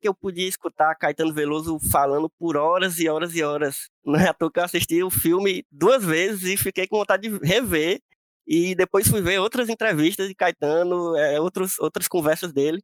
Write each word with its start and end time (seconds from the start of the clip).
que 0.00 0.08
eu 0.08 0.14
podia 0.14 0.48
escutar 0.48 0.94
Caetano 0.96 1.32
Veloso 1.32 1.78
falando 1.90 2.30
por 2.38 2.56
horas 2.56 2.98
e 2.98 3.08
horas 3.08 3.34
e 3.34 3.42
horas. 3.42 3.88
Não 4.04 4.18
é 4.18 4.28
à 4.28 4.34
toa 4.34 4.50
que 4.50 4.58
eu 4.60 4.64
assisti 4.64 5.02
o 5.02 5.10
filme 5.10 5.64
duas 5.70 6.04
vezes 6.04 6.44
e 6.44 6.56
fiquei 6.56 6.86
com 6.86 6.98
vontade 6.98 7.28
de 7.28 7.46
rever. 7.46 8.00
E 8.46 8.74
depois 8.74 9.06
fui 9.08 9.20
ver 9.20 9.38
outras 9.38 9.68
entrevistas 9.68 10.28
de 10.28 10.34
Caetano, 10.34 11.16
é, 11.16 11.40
outros, 11.40 11.78
outras 11.78 12.08
conversas 12.08 12.52
dele. 12.52 12.82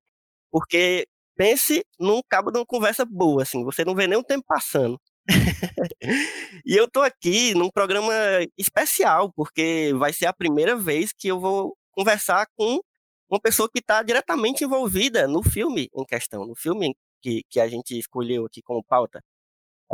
Porque 0.51 1.07
pense 1.37 1.85
num 1.99 2.21
cabo 2.29 2.51
de 2.51 2.59
uma 2.59 2.67
conversa 2.67 3.05
boa, 3.05 3.43
assim, 3.43 3.65
você 3.65 3.85
não 3.85 3.95
vê 3.95 4.07
nem 4.07 4.19
o 4.19 4.25
tempo 4.25 4.45
passando. 4.47 5.01
e 6.65 6.77
eu 6.77 6.89
tô 6.89 7.03
aqui 7.03 7.55
num 7.55 7.71
programa 7.71 8.13
especial, 8.57 9.33
porque 9.35 9.93
vai 9.97 10.13
ser 10.13 10.27
a 10.27 10.33
primeira 10.33 10.77
vez 10.77 11.13
que 11.13 11.29
eu 11.29 11.41
vou 11.41 11.77
conversar 11.93 12.47
com 12.57 12.81
uma 13.29 13.41
pessoa 13.41 13.69
que 13.69 13.81
está 13.81 14.03
diretamente 14.03 14.65
envolvida 14.65 15.27
no 15.27 15.43
filme 15.43 15.89
em 15.95 16.05
questão, 16.05 16.47
no 16.47 16.55
filme 16.55 16.95
que, 17.27 17.43
que 17.51 17.61
a 17.61 17.69
gente 17.69 17.99
escolheu 17.99 18.47
aqui 18.47 18.63
como 18.63 18.85
pauta. 18.85 19.21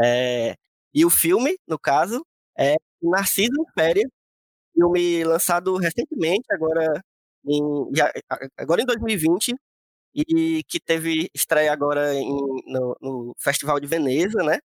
É, 0.02 0.56
e 0.94 1.05
o 1.05 1.11
filme, 1.11 1.56
no 1.69 1.78
caso, 1.78 2.25
é 2.58 2.77
Narciso 3.02 3.52
em 3.61 3.72
Férias, 3.75 4.11
filme 4.75 5.25
lançado 5.25 5.77
recentemente, 5.77 6.44
agora 6.53 7.03
em, 7.47 7.60
já- 7.94 8.12
agora 8.58 8.83
em 8.83 8.86
2020, 8.86 9.55
e 10.14 10.62
que 10.69 10.80
teve 10.80 11.30
estreia 11.34 11.72
agora 11.72 12.14
em- 12.14 12.62
no, 12.66 12.97
no 13.00 13.34
Festival 13.38 13.80
de 13.80 13.86
Veneza, 13.86 14.42
né? 14.44 14.58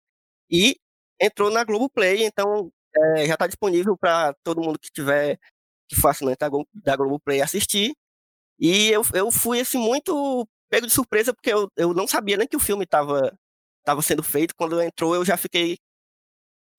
E 0.51 0.77
entrou 1.21 1.51
na 1.51 1.63
Globoplay, 1.65 2.25
então 2.25 2.71
é, 3.17 3.27
já 3.27 3.35
está 3.35 3.47
disponível 3.47 3.97
para 3.97 4.33
todo 4.43 4.61
mundo 4.61 4.79
que 4.79 4.91
tiver, 4.91 5.39
que 5.89 5.95
for 5.97 6.09
assinante 6.09 6.39
da, 6.39 6.49
da 6.75 6.95
Globoplay 6.97 7.41
assistir. 7.41 7.95
E 8.59 8.89
eu, 8.89 9.01
eu 9.13 9.31
fui, 9.31 9.59
assim, 9.61 9.77
muito 9.77 10.47
pego 10.69 10.87
de 10.87 10.93
surpresa, 10.93 11.33
porque 11.33 11.51
eu, 11.51 11.69
eu 11.77 11.93
não 11.93 12.07
sabia 12.07 12.37
nem 12.37 12.47
que 12.47 12.57
o 12.57 12.59
filme 12.59 12.83
estava 12.83 13.37
tava 13.83 14.01
sendo 14.01 14.23
feito. 14.23 14.55
Quando 14.55 14.81
entrou, 14.81 15.15
eu 15.15 15.25
já 15.25 15.37
fiquei 15.37 15.77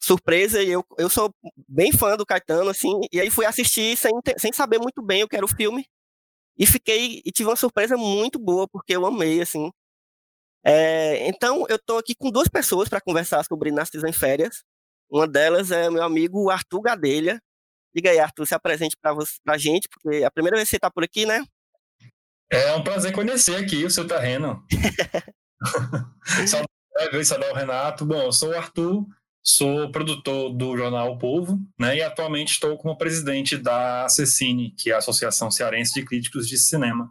surpresa, 0.01 0.63
e 0.63 0.71
eu, 0.71 0.85
eu 0.99 1.11
sou 1.11 1.31
bem 1.69 1.93
fã 1.93 2.17
do 2.17 2.27
Caetano, 2.27 2.71
assim, 2.71 2.93
e 3.13 3.21
aí 3.21 3.31
fui 3.31 3.45
assistir 3.47 3.97
sem, 3.97 4.13
sem 4.39 4.53
saber 4.53 4.79
muito 4.79 5.03
bem 5.03 5.25
o 5.25 5.29
que 5.29 5.37
era 5.37 5.45
o 5.45 5.49
filme. 5.49 5.87
E 6.59 6.67
fiquei, 6.67 7.23
e 7.25 7.33
tive 7.33 7.49
uma 7.51 7.57
surpresa 7.57 7.97
muito 7.97 8.39
boa, 8.39 8.69
porque 8.69 8.97
eu 8.97 9.07
amei, 9.07 9.41
assim. 9.41 9.71
É, 10.65 11.29
então, 11.29 11.67
eu 11.69 11.79
tô 11.79 11.99
aqui 11.99 12.15
com 12.15 12.31
duas 12.31 12.49
pessoas 12.49 12.89
para 12.89 13.01
conversar 13.01 13.45
sobre 13.45 13.71
Narciso 13.73 14.07
em 14.07 14.13
Férias. 14.13 14.65
Uma 15.11 15.27
delas 15.27 15.71
é 15.71 15.91
meu 15.91 16.03
amigo 16.03 16.51
Arthur 16.51 16.83
Gadelha. 16.83 17.41
Diga 17.95 18.11
aí, 18.11 18.19
Arthur, 18.21 18.47
se 18.47 18.55
apresente 18.55 18.97
para 19.01 19.17
pra 19.45 19.59
gente, 19.59 19.89
porque 19.89 20.19
é 20.19 20.25
a 20.27 20.31
primeira 20.31 20.57
vez 20.57 20.69
que 20.69 20.77
você 20.77 20.81
tá 20.81 20.91
por 20.91 21.05
aqui, 21.05 21.27
né? 21.27 21.45
É 22.51 22.75
um 22.75 22.83
prazer 22.83 23.13
conhecer 23.13 23.57
aqui 23.57 23.85
o 23.85 23.91
seu 23.91 24.07
terreno. 24.07 24.65
saudar, 26.47 27.25
saudar 27.25 27.53
o 27.53 27.55
Renato. 27.55 28.07
Bom, 28.07 28.23
eu 28.23 28.33
sou 28.33 28.51
o 28.51 28.57
Arthur, 28.57 29.07
sou 29.43 29.91
produtor 29.91 30.55
do 30.55 30.77
jornal 30.77 31.13
O 31.13 31.19
Povo, 31.19 31.59
né, 31.79 31.97
e 31.97 32.03
atualmente 32.03 32.53
estou 32.53 32.79
como 32.79 32.97
presidente 32.97 33.57
da 33.57 34.07
ACCine, 34.07 34.75
que 34.79 34.91
é 34.91 34.95
a 34.95 34.99
Associação 34.99 35.51
Cearense 35.51 35.95
de 35.95 36.05
Críticos 36.05 36.49
de 36.49 36.57
Cinema. 36.57 37.11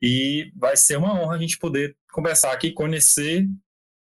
E 0.00 0.50
vai 0.56 0.76
ser 0.76 0.96
uma 0.96 1.14
honra 1.14 1.36
a 1.36 1.38
gente 1.38 1.58
poder 1.58 1.96
conversar 2.10 2.52
aqui, 2.52 2.72
conhecer 2.72 3.46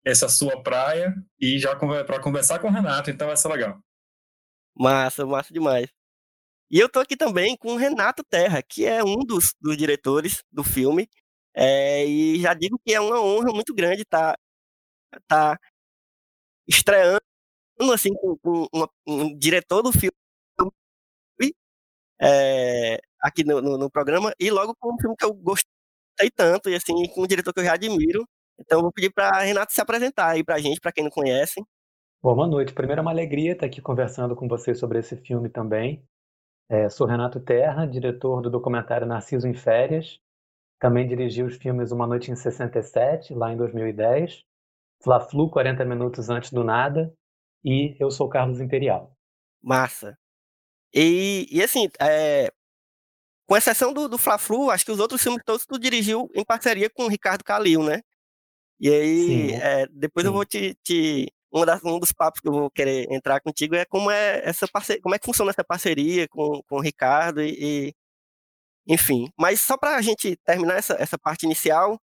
essa 0.05 0.29
sua 0.29 0.61
praia 0.61 1.13
e 1.39 1.59
já 1.59 1.75
para 1.75 2.21
conversar 2.21 2.59
com 2.59 2.67
o 2.67 2.71
Renato, 2.71 3.09
então 3.09 3.27
vai 3.27 3.37
ser 3.37 3.47
legal. 3.49 3.79
Massa, 4.75 5.25
massa 5.25 5.53
demais. 5.53 5.96
E 6.69 6.79
eu 6.79 6.89
tô 6.89 6.99
aqui 6.99 7.15
também 7.15 7.55
com 7.57 7.73
o 7.73 7.77
Renato 7.77 8.23
Terra, 8.23 8.61
que 8.61 8.85
é 8.85 9.03
um 9.03 9.17
dos, 9.19 9.53
dos 9.61 9.77
diretores 9.77 10.43
do 10.51 10.63
filme. 10.63 11.07
É, 11.55 12.05
e 12.05 12.39
já 12.39 12.53
digo 12.53 12.79
que 12.85 12.93
é 12.93 12.99
uma 12.99 13.19
honra 13.21 13.51
muito 13.53 13.73
grande 13.73 14.01
estar 14.03 14.37
tá, 15.27 15.57
estreando 16.67 17.21
assim 17.93 18.13
com, 18.13 18.37
com 18.37 18.67
uma- 18.73 18.89
um 19.07 19.35
diretor 19.37 19.81
do 19.81 19.91
filme 19.91 20.11
é, 22.19 22.99
aqui 23.21 23.43
no, 23.43 23.61
no- 23.61 23.77
no 23.77 23.89
programa 23.91 24.33
e 24.39 24.49
logo 24.49 24.75
com 24.79 24.93
um 24.93 24.97
filme 24.99 25.15
que 25.17 25.25
eu 25.25 25.33
gostei 25.33 26.29
tanto 26.35 26.69
e 26.69 26.75
assim 26.75 26.93
com 27.13 27.23
um 27.23 27.27
diretor 27.27 27.53
que 27.53 27.59
eu 27.59 27.65
já 27.65 27.73
admiro. 27.73 28.27
Então 28.59 28.81
vou 28.81 28.91
pedir 28.91 29.11
para 29.11 29.39
Renato 29.41 29.71
se 29.71 29.81
apresentar 29.81 30.29
aí 30.31 30.43
pra 30.43 30.57
gente, 30.59 30.79
para 30.79 30.91
quem 30.91 31.03
não 31.03 31.11
conhece. 31.11 31.61
Boa 32.21 32.47
noite. 32.47 32.73
Primeiro 32.73 32.99
é 32.99 33.03
uma 33.03 33.11
alegria 33.11 33.53
estar 33.53 33.67
aqui 33.67 33.81
conversando 33.81 34.35
com 34.35 34.47
vocês 34.47 34.79
sobre 34.79 34.99
esse 34.99 35.15
filme 35.17 35.47
também. 35.49 36.03
É, 36.69 36.89
sou 36.89 37.07
Renato 37.07 37.39
Terra, 37.39 37.85
diretor 37.85 38.41
do 38.41 38.49
documentário 38.49 39.07
Narciso 39.07 39.47
em 39.47 39.53
Férias. 39.53 40.19
Também 40.79 41.07
dirigi 41.07 41.41
os 41.41 41.55
filmes 41.55 41.91
Uma 41.91 42.05
Noite 42.05 42.29
em 42.29 42.35
67, 42.35 43.33
lá 43.33 43.51
em 43.51 43.57
2010, 43.57 44.43
Fla-Flu, 45.01 45.49
40 45.49 45.83
Minutos 45.85 46.29
Antes 46.29 46.51
do 46.51 46.63
Nada, 46.63 47.13
e 47.63 47.95
Eu 47.99 48.11
Sou 48.11 48.29
Carlos 48.29 48.59
Imperial. 48.59 49.11
Massa. 49.61 50.17
E, 50.93 51.47
e 51.51 51.63
assim, 51.63 51.89
é, 51.99 52.51
com 53.47 53.55
exceção 53.55 53.93
do, 53.93 54.07
do 54.07 54.17
Fla-Flu, 54.17 54.69
acho 54.69 54.85
que 54.85 54.91
os 54.91 54.99
outros 54.99 55.21
filmes 55.21 55.41
todos 55.45 55.65
tu 55.65 55.79
dirigiu 55.79 56.29
em 56.35 56.43
parceria 56.43 56.89
com 56.89 57.05
o 57.05 57.09
Ricardo 57.09 57.43
Calil, 57.43 57.83
né? 57.83 58.01
E 58.79 58.89
aí, 58.89 59.51
é, 59.53 59.87
depois 59.87 60.25
eu 60.25 60.31
sim. 60.31 60.35
vou 60.35 60.45
te. 60.45 60.77
te 60.83 61.33
das- 61.65 61.83
um 61.83 61.99
dos 61.99 62.11
papos 62.11 62.39
que 62.41 62.47
eu 62.47 62.51
vou 62.53 62.69
querer 62.71 63.07
entrar 63.11 63.39
contigo 63.41 63.75
é 63.75 63.85
como 63.85 64.11
é 64.11 64.41
essa 64.43 64.67
parceria, 64.67 65.01
como 65.01 65.15
é 65.15 65.19
que 65.19 65.25
funciona 65.25 65.51
essa 65.51 65.63
parceria 65.63 66.27
com, 66.29 66.61
com 66.67 66.77
o 66.77 66.81
Ricardo 66.81 67.41
e, 67.41 67.89
e- 67.89 67.93
enfim. 68.87 69.29
Mas 69.37 69.61
só 69.61 69.77
para 69.77 69.95
a 69.97 70.01
gente 70.01 70.35
terminar 70.45 70.75
essa, 70.77 70.93
essa 70.99 71.17
parte 71.17 71.43
inicial, 71.45 71.99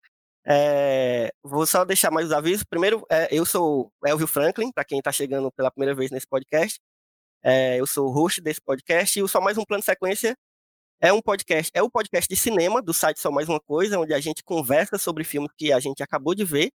é, 0.46 1.30
vou 1.42 1.66
só 1.66 1.84
deixar 1.84 2.10
mais 2.10 2.26
os 2.26 2.32
avisos. 2.32 2.64
Primeiro, 2.64 3.04
é, 3.10 3.28
eu 3.30 3.44
sou 3.46 3.92
Elvio 4.04 4.26
Franklin, 4.26 4.72
para 4.72 4.84
quem 4.84 4.98
está 4.98 5.12
chegando 5.12 5.50
pela 5.52 5.70
primeira 5.70 5.94
vez 5.94 6.10
nesse 6.10 6.26
podcast. 6.26 6.80
É, 7.44 7.78
eu 7.80 7.86
sou 7.86 8.08
o 8.08 8.12
host 8.12 8.40
desse 8.40 8.60
podcast 8.60 9.18
e 9.18 9.22
o 9.22 9.28
Só 9.28 9.40
Mais 9.40 9.58
Um 9.58 9.64
Plano 9.64 9.82
Sequência 9.82 10.36
é 11.00 11.12
um 11.12 11.20
podcast, 11.22 11.70
é 11.74 11.82
o 11.82 11.90
podcast 11.90 12.28
de 12.32 12.40
cinema 12.40 12.80
do 12.82 12.94
site 12.94 13.20
Só 13.20 13.30
Mais 13.30 13.48
Uma 13.48 13.60
Coisa, 13.60 13.98
onde 13.98 14.14
a 14.14 14.20
gente 14.20 14.42
conversa 14.44 14.98
sobre 14.98 15.24
filmes 15.24 15.50
que 15.58 15.72
a 15.72 15.80
gente 15.80 16.02
acabou 16.02 16.34
de 16.34 16.44
ver. 16.44 16.70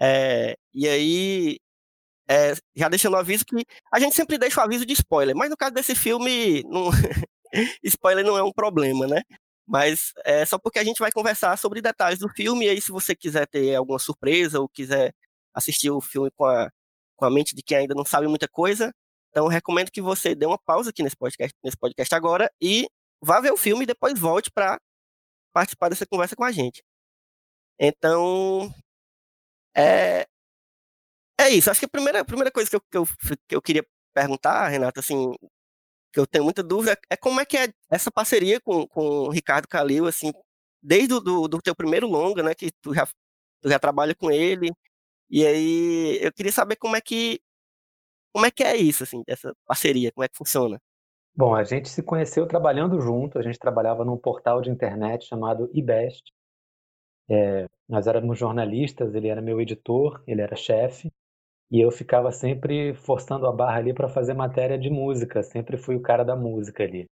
É, 0.00 0.56
e 0.74 0.88
aí, 0.88 1.58
é, 2.32 2.54
já 2.74 2.88
deixando 2.88 3.14
o 3.14 3.18
aviso 3.18 3.44
que 3.44 3.54
a 3.92 4.00
gente 4.00 4.14
sempre 4.16 4.38
deixa 4.38 4.60
o 4.60 4.64
aviso 4.64 4.86
de 4.86 4.94
spoiler, 4.94 5.36
mas 5.36 5.50
no 5.50 5.56
caso 5.56 5.74
desse 5.74 5.94
filme, 5.94 6.62
não- 6.64 6.90
spoiler 7.84 8.24
não 8.24 8.38
é 8.38 8.42
um 8.42 8.52
problema, 8.52 9.06
né? 9.06 9.22
Mas 9.66 10.12
é 10.24 10.44
só 10.46 10.58
porque 10.58 10.78
a 10.78 10.84
gente 10.84 10.98
vai 10.98 11.12
conversar 11.12 11.56
sobre 11.58 11.82
detalhes 11.82 12.18
do 12.18 12.28
filme, 12.28 12.66
e 12.66 12.70
aí 12.70 12.80
se 12.80 12.90
você 12.90 13.14
quiser 13.14 13.46
ter 13.46 13.74
alguma 13.74 13.98
surpresa 13.98 14.60
ou 14.60 14.68
quiser 14.68 15.14
assistir 15.54 15.90
o 15.90 16.00
filme 16.00 16.30
com 16.36 16.46
a, 16.46 16.70
com 17.16 17.24
a 17.26 17.30
mente 17.30 17.54
de 17.54 17.62
quem 17.62 17.78
ainda 17.78 17.94
não 17.94 18.04
sabe 18.04 18.26
muita 18.28 18.48
coisa, 18.48 18.92
então 19.30 19.46
recomendo 19.48 19.90
que 19.90 20.00
você 20.02 20.34
dê 20.34 20.46
uma 20.46 20.58
pausa 20.58 20.90
aqui 20.90 21.02
nesse 21.02 21.16
podcast, 21.16 21.54
nesse 21.62 21.76
podcast 21.76 22.14
agora 22.14 22.50
e 22.60 22.88
vá 23.22 23.40
ver 23.40 23.52
o 23.52 23.56
filme 23.56 23.84
e 23.84 23.86
depois 23.86 24.18
volte 24.18 24.50
para 24.50 24.78
participar 25.52 25.90
dessa 25.90 26.06
conversa 26.06 26.36
com 26.36 26.44
a 26.44 26.52
gente. 26.52 26.82
Então, 27.78 28.72
é, 29.76 30.26
é 31.42 31.50
isso. 31.50 31.70
Acho 31.70 31.80
que 31.80 31.86
a 31.86 31.88
primeira, 31.88 32.20
a 32.20 32.24
primeira 32.24 32.50
coisa 32.50 32.70
que 32.70 32.76
eu, 32.76 32.80
que, 32.80 32.96
eu, 32.98 33.06
que 33.48 33.56
eu 33.56 33.62
queria 33.62 33.86
perguntar, 34.14 34.68
Renato, 34.68 35.00
assim, 35.00 35.32
que 36.12 36.20
eu 36.20 36.26
tenho 36.26 36.44
muita 36.44 36.62
dúvida, 36.62 36.98
é 37.10 37.16
como 37.16 37.40
é 37.40 37.46
que 37.46 37.56
é 37.56 37.72
essa 37.90 38.10
parceria 38.10 38.60
com, 38.60 38.86
com 38.86 39.00
o 39.02 39.30
Ricardo 39.30 39.68
Calil, 39.68 40.06
assim, 40.06 40.32
desde 40.82 41.14
o 41.14 41.20
do, 41.20 41.48
do 41.48 41.62
teu 41.62 41.74
primeiro 41.74 42.06
longa, 42.06 42.42
né, 42.42 42.54
que 42.54 42.70
tu 42.82 42.94
já, 42.94 43.06
tu 43.60 43.68
já 43.68 43.78
trabalha 43.78 44.14
com 44.14 44.30
ele, 44.30 44.70
e 45.30 45.46
aí 45.46 46.18
eu 46.22 46.32
queria 46.32 46.52
saber 46.52 46.76
como 46.76 46.96
é 46.96 47.00
que 47.00 47.40
como 48.32 48.46
é 48.46 48.50
que 48.50 48.64
é 48.64 48.76
isso, 48.76 49.02
assim, 49.02 49.22
dessa 49.26 49.54
parceria? 49.66 50.10
Como 50.10 50.24
é 50.24 50.28
que 50.28 50.36
funciona? 50.36 50.80
Bom, 51.34 51.54
a 51.54 51.64
gente 51.64 51.88
se 51.88 52.02
conheceu 52.02 52.46
trabalhando 52.46 52.98
junto, 53.00 53.38
a 53.38 53.42
gente 53.42 53.58
trabalhava 53.58 54.04
num 54.04 54.16
portal 54.16 54.62
de 54.62 54.70
internet 54.70 55.26
chamado 55.26 55.70
eBest. 55.74 56.22
É, 57.28 57.66
nós 57.88 58.06
éramos 58.06 58.38
jornalistas, 58.38 59.14
ele 59.14 59.28
era 59.28 59.42
meu 59.42 59.60
editor, 59.60 60.22
ele 60.26 60.40
era 60.40 60.56
chefe, 60.56 61.12
e 61.72 61.80
eu 61.80 61.90
ficava 61.90 62.30
sempre 62.30 62.94
forçando 62.94 63.46
a 63.46 63.52
barra 63.52 63.78
ali 63.78 63.94
para 63.94 64.08
fazer 64.08 64.34
matéria 64.34 64.78
de 64.78 64.90
música, 64.90 65.42
sempre 65.42 65.78
fui 65.78 65.96
o 65.96 66.02
cara 66.02 66.22
da 66.22 66.36
música 66.36 66.84
ali. 66.84 67.06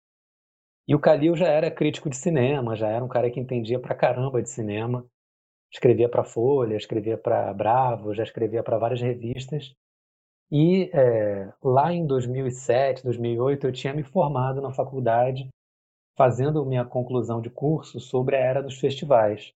E 0.88 0.94
o 0.94 0.98
Calil 0.98 1.36
já 1.36 1.46
era 1.48 1.70
crítico 1.70 2.08
de 2.08 2.16
cinema, 2.16 2.74
já 2.74 2.88
era 2.88 3.04
um 3.04 3.08
cara 3.08 3.30
que 3.30 3.38
entendia 3.38 3.78
pra 3.78 3.94
caramba 3.94 4.40
de 4.40 4.48
cinema. 4.48 5.04
Escrevia 5.70 6.08
para 6.08 6.24
Folha, 6.24 6.76
escrevia 6.76 7.18
para 7.18 7.52
Bravo, 7.52 8.14
já 8.14 8.22
escrevia 8.22 8.62
para 8.62 8.78
várias 8.78 9.00
revistas. 9.02 9.74
E 10.50 10.90
é, 10.94 11.52
lá 11.62 11.92
em 11.92 12.06
2007, 12.06 13.04
2008, 13.04 13.66
eu 13.66 13.72
tinha 13.72 13.92
me 13.92 14.04
formado 14.04 14.62
na 14.62 14.72
faculdade, 14.72 15.48
fazendo 16.16 16.64
minha 16.64 16.84
conclusão 16.84 17.42
de 17.42 17.50
curso 17.50 18.00
sobre 18.00 18.36
a 18.36 18.40
era 18.40 18.62
dos 18.62 18.78
festivais. 18.78 19.52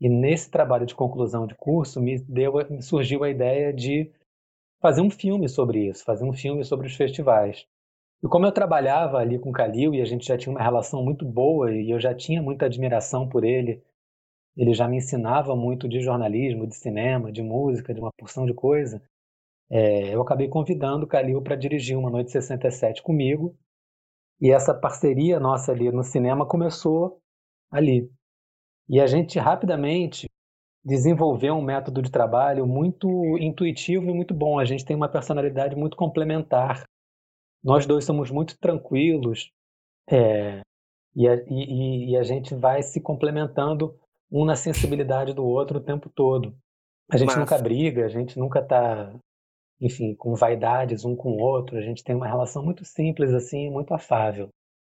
E 0.00 0.08
nesse 0.08 0.50
trabalho 0.50 0.86
de 0.86 0.94
conclusão 0.94 1.46
de 1.46 1.54
curso 1.54 2.00
me, 2.00 2.18
deu, 2.20 2.54
me 2.70 2.82
surgiu 2.82 3.24
a 3.24 3.30
ideia 3.30 3.72
de 3.72 4.10
fazer 4.80 5.00
um 5.00 5.10
filme 5.10 5.48
sobre 5.48 5.88
isso, 5.88 6.04
fazer 6.04 6.24
um 6.24 6.32
filme 6.32 6.64
sobre 6.64 6.86
os 6.86 6.94
festivais. 6.94 7.66
E 8.22 8.28
como 8.28 8.46
eu 8.46 8.52
trabalhava 8.52 9.18
ali 9.18 9.38
com 9.38 9.52
Calil 9.52 9.94
e 9.94 10.00
a 10.00 10.04
gente 10.04 10.26
já 10.26 10.36
tinha 10.36 10.54
uma 10.54 10.62
relação 10.62 11.02
muito 11.02 11.24
boa 11.24 11.72
e 11.72 11.90
eu 11.90 12.00
já 12.00 12.14
tinha 12.14 12.42
muita 12.42 12.66
admiração 12.66 13.28
por 13.28 13.44
ele, 13.44 13.82
ele 14.56 14.72
já 14.72 14.88
me 14.88 14.96
ensinava 14.96 15.54
muito 15.54 15.88
de 15.88 16.00
jornalismo, 16.00 16.66
de 16.66 16.74
cinema, 16.76 17.30
de 17.30 17.42
música, 17.42 17.92
de 17.92 18.00
uma 18.00 18.12
porção 18.12 18.46
de 18.46 18.54
coisa. 18.54 19.02
É, 19.68 20.14
eu 20.14 20.22
acabei 20.22 20.48
convidando 20.48 21.04
o 21.04 21.08
Calil 21.08 21.42
para 21.42 21.56
dirigir 21.56 21.96
uma 21.96 22.10
noite 22.10 22.30
67 22.30 23.02
comigo. 23.02 23.54
E 24.40 24.50
essa 24.50 24.74
parceria 24.74 25.40
nossa 25.40 25.72
ali 25.72 25.90
no 25.90 26.02
cinema 26.02 26.46
começou 26.46 27.20
ali. 27.70 28.10
E 28.88 29.00
a 29.00 29.06
gente 29.06 29.38
rapidamente 29.38 30.28
desenvolveu 30.84 31.54
um 31.54 31.62
método 31.62 32.00
de 32.00 32.10
trabalho 32.10 32.66
muito 32.66 33.08
intuitivo 33.38 34.08
e 34.08 34.14
muito 34.14 34.32
bom. 34.32 34.58
A 34.58 34.64
gente 34.64 34.84
tem 34.84 34.94
uma 34.94 35.08
personalidade 35.08 35.74
muito 35.74 35.96
complementar. 35.96 36.84
Nós 37.62 37.86
dois 37.86 38.04
somos 38.04 38.30
muito 38.30 38.56
tranquilos 38.58 39.50
é, 40.08 40.60
e, 41.14 41.28
a, 41.28 41.34
e, 41.48 42.12
e, 42.12 42.16
a, 42.16 42.22
gente 42.22 42.54
vai 42.54 42.82
se 42.82 43.00
complementando 43.00 43.98
um 44.30 44.44
na 44.44 44.54
sensibilidade 44.54 45.34
do 45.34 45.44
outro 45.44 45.78
o 45.78 45.82
tempo 45.82 46.08
todo. 46.08 46.56
A 47.10 47.16
gente 47.16 47.28
Massa. 47.28 47.40
nunca 47.40 47.58
briga, 47.58 48.04
a 48.04 48.08
gente 48.08 48.38
nunca 48.38 48.60
está 48.60 49.12
enfim, 49.80 50.14
com 50.14 50.34
vaidades 50.34 51.04
um 51.04 51.14
com 51.14 51.32
o 51.32 51.38
outro, 51.40 51.76
a 51.76 51.82
gente 51.82 52.02
tem 52.02 52.14
uma 52.14 52.26
relação 52.26 52.64
muito 52.64 52.84
simples, 52.84 53.32
assim, 53.32 53.70
muito 53.70 53.92
afável. 53.92 54.48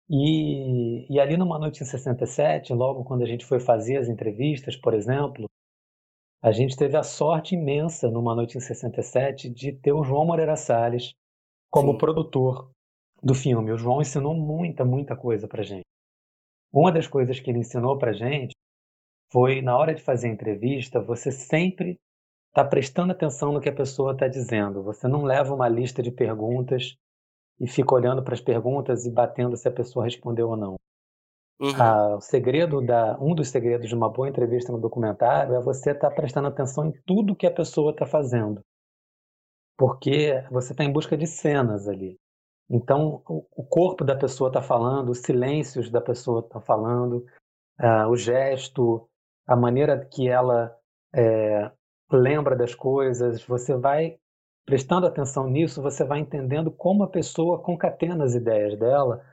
E, 0.09 1.05
e 1.13 1.19
ali 1.19 1.37
numa 1.37 1.59
noite 1.59 1.83
em 1.83 1.85
67, 1.85 2.73
logo 2.73 3.03
quando 3.03 3.21
a 3.21 3.27
gente 3.27 3.45
foi 3.45 3.59
fazer 3.59 3.97
as 3.97 4.07
entrevistas, 4.07 4.75
por 4.75 4.93
exemplo, 4.93 5.47
a 6.41 6.51
gente 6.51 6.75
teve 6.75 6.97
a 6.97 7.03
sorte 7.03 7.53
imensa 7.53 8.09
numa 8.09 8.33
noite 8.33 8.57
em 8.57 8.61
67 8.61 9.49
de 9.49 9.73
ter 9.73 9.91
o 9.91 10.03
João 10.03 10.25
Moreira 10.25 10.55
Salles 10.55 11.13
como 11.69 11.91
Sim. 11.91 11.97
produtor 11.97 12.71
do 13.21 13.35
filme. 13.35 13.71
O 13.71 13.77
João 13.77 14.01
ensinou 14.01 14.33
muita, 14.33 14.83
muita 14.83 15.15
coisa 15.15 15.47
pra 15.47 15.61
gente. 15.61 15.85
Uma 16.71 16.91
das 16.91 17.07
coisas 17.07 17.39
que 17.39 17.49
ele 17.49 17.59
ensinou 17.59 17.97
pra 17.97 18.13
gente 18.13 18.55
foi, 19.31 19.61
na 19.61 19.77
hora 19.77 19.93
de 19.93 20.01
fazer 20.01 20.29
a 20.29 20.31
entrevista, 20.31 20.99
você 20.99 21.31
sempre 21.31 21.99
está 22.47 22.63
prestando 22.63 23.11
atenção 23.11 23.51
no 23.51 23.61
que 23.61 23.69
a 23.69 23.75
pessoa 23.75 24.13
está 24.13 24.27
dizendo. 24.27 24.81
Você 24.83 25.07
não 25.07 25.23
leva 25.23 25.53
uma 25.53 25.69
lista 25.69 26.01
de 26.01 26.09
perguntas 26.11 26.95
e 27.59 27.67
fica 27.67 27.93
olhando 27.93 28.23
para 28.23 28.33
as 28.33 28.41
perguntas 28.41 29.05
e 29.05 29.11
batendo 29.11 29.57
se 29.57 29.67
a 29.67 29.71
pessoa 29.71 30.05
respondeu 30.05 30.49
ou 30.49 30.57
não. 30.57 30.75
Uhum. 31.59 31.75
Ah, 31.77 32.15
o 32.15 32.21
segredo 32.21 32.81
da, 32.81 33.17
um 33.19 33.35
dos 33.35 33.49
segredos 33.49 33.89
de 33.89 33.95
uma 33.95 34.09
boa 34.09 34.29
entrevista 34.29 34.71
no 34.71 34.79
documentário 34.79 35.55
é 35.55 35.61
você 35.61 35.91
estar 35.91 36.09
tá 36.09 36.15
prestando 36.15 36.47
atenção 36.47 36.85
em 36.85 36.93
tudo 37.05 37.35
que 37.35 37.45
a 37.45 37.53
pessoa 37.53 37.91
está 37.91 38.05
fazendo, 38.05 38.61
porque 39.77 40.41
você 40.49 40.71
está 40.71 40.85
em 40.85 40.91
busca 40.91 41.17
de 41.17 41.27
cenas 41.27 41.87
ali. 41.87 42.17
Então, 42.69 43.21
o, 43.27 43.45
o 43.57 43.63
corpo 43.63 44.05
da 44.05 44.15
pessoa 44.15 44.49
está 44.49 44.61
falando, 44.61 45.09
os 45.09 45.19
silêncios 45.19 45.89
da 45.89 45.99
pessoa 45.99 46.39
está 46.39 46.61
falando, 46.61 47.25
ah, 47.77 48.07
o 48.07 48.15
gesto, 48.15 49.05
a 49.45 49.55
maneira 49.55 50.05
que 50.05 50.29
ela 50.29 50.73
é, 51.13 51.71
lembra 52.11 52.55
das 52.55 52.73
coisas, 52.73 53.43
você 53.43 53.75
vai 53.75 54.17
prestando 54.65 55.07
atenção 55.07 55.49
nisso, 55.49 55.81
você 55.81 56.03
vai 56.03 56.19
entendendo 56.19 56.71
como 56.71 57.03
a 57.03 57.09
pessoa 57.09 57.61
concatena 57.61 58.23
as 58.23 58.35
ideias 58.35 58.77
dela 58.77 59.25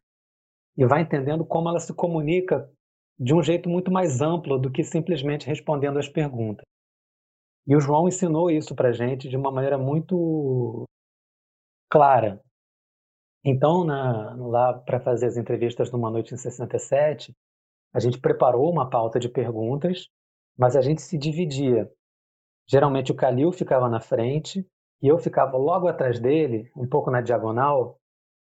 e 0.76 0.86
vai 0.86 1.02
entendendo 1.02 1.44
como 1.44 1.68
ela 1.68 1.80
se 1.80 1.94
comunica 1.94 2.70
de 3.18 3.34
um 3.34 3.42
jeito 3.42 3.68
muito 3.68 3.90
mais 3.90 4.20
amplo 4.20 4.58
do 4.58 4.70
que 4.70 4.84
simplesmente 4.84 5.46
respondendo 5.46 5.98
as 5.98 6.08
perguntas. 6.08 6.64
E 7.66 7.74
o 7.74 7.80
João 7.80 8.06
ensinou 8.06 8.50
isso 8.50 8.74
para 8.74 8.92
gente 8.92 9.28
de 9.28 9.36
uma 9.36 9.50
maneira 9.50 9.76
muito 9.76 10.84
clara. 11.90 12.40
Então, 13.44 13.84
na, 13.84 14.34
lá 14.36 14.74
para 14.74 15.00
fazer 15.00 15.26
as 15.26 15.36
entrevistas 15.36 15.90
numa 15.90 16.10
noite 16.10 16.34
em 16.34 16.36
67, 16.36 17.32
a 17.92 18.00
gente 18.00 18.20
preparou 18.20 18.70
uma 18.70 18.88
pauta 18.90 19.18
de 19.18 19.28
perguntas, 19.28 20.08
mas 20.56 20.76
a 20.76 20.82
gente 20.82 21.00
se 21.00 21.16
dividia. 21.16 21.90
Geralmente 22.68 23.12
o 23.12 23.16
Calil 23.16 23.52
ficava 23.52 23.88
na 23.88 24.00
frente 24.00 24.66
e 25.02 25.08
eu 25.08 25.18
ficava 25.18 25.56
logo 25.56 25.88
atrás 25.88 26.18
dele, 26.18 26.70
um 26.76 26.88
pouco 26.88 27.10
na 27.10 27.20
diagonal, 27.20 27.98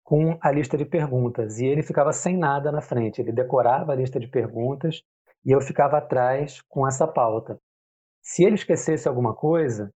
com 0.02 0.36
a 0.40 0.50
lista 0.50 0.76
de 0.76 0.84
perguntas. 0.84 1.58
E 1.58 1.66
ele 1.66 1.82
ficava 1.82 2.12
sem 2.12 2.36
nada 2.36 2.72
na 2.72 2.80
frente. 2.80 3.20
Ele 3.20 3.32
decorava 3.32 3.92
a 3.92 3.94
lista 3.94 4.18
de 4.18 4.26
perguntas 4.26 5.02
e 5.44 5.52
eu 5.52 5.60
ficava 5.60 5.98
atrás 5.98 6.60
com 6.62 6.86
essa 6.86 7.06
pauta. 7.06 7.58
Se 8.22 8.44
ele 8.44 8.56
esquecesse 8.56 9.08
alguma 9.08 9.34
coisa, 9.34 9.90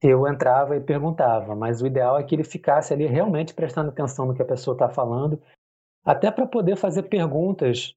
eu 0.00 0.26
entrava 0.28 0.76
e 0.76 0.80
perguntava, 0.80 1.56
mas 1.56 1.82
o 1.82 1.86
ideal 1.86 2.18
é 2.18 2.22
que 2.22 2.34
ele 2.34 2.44
ficasse 2.44 2.94
ali 2.94 3.06
realmente 3.06 3.52
prestando 3.52 3.90
atenção 3.90 4.26
no 4.26 4.34
que 4.34 4.42
a 4.42 4.46
pessoa 4.46 4.74
está 4.74 4.88
falando, 4.88 5.42
até 6.04 6.30
para 6.30 6.46
poder 6.46 6.76
fazer 6.76 7.02
perguntas 7.04 7.94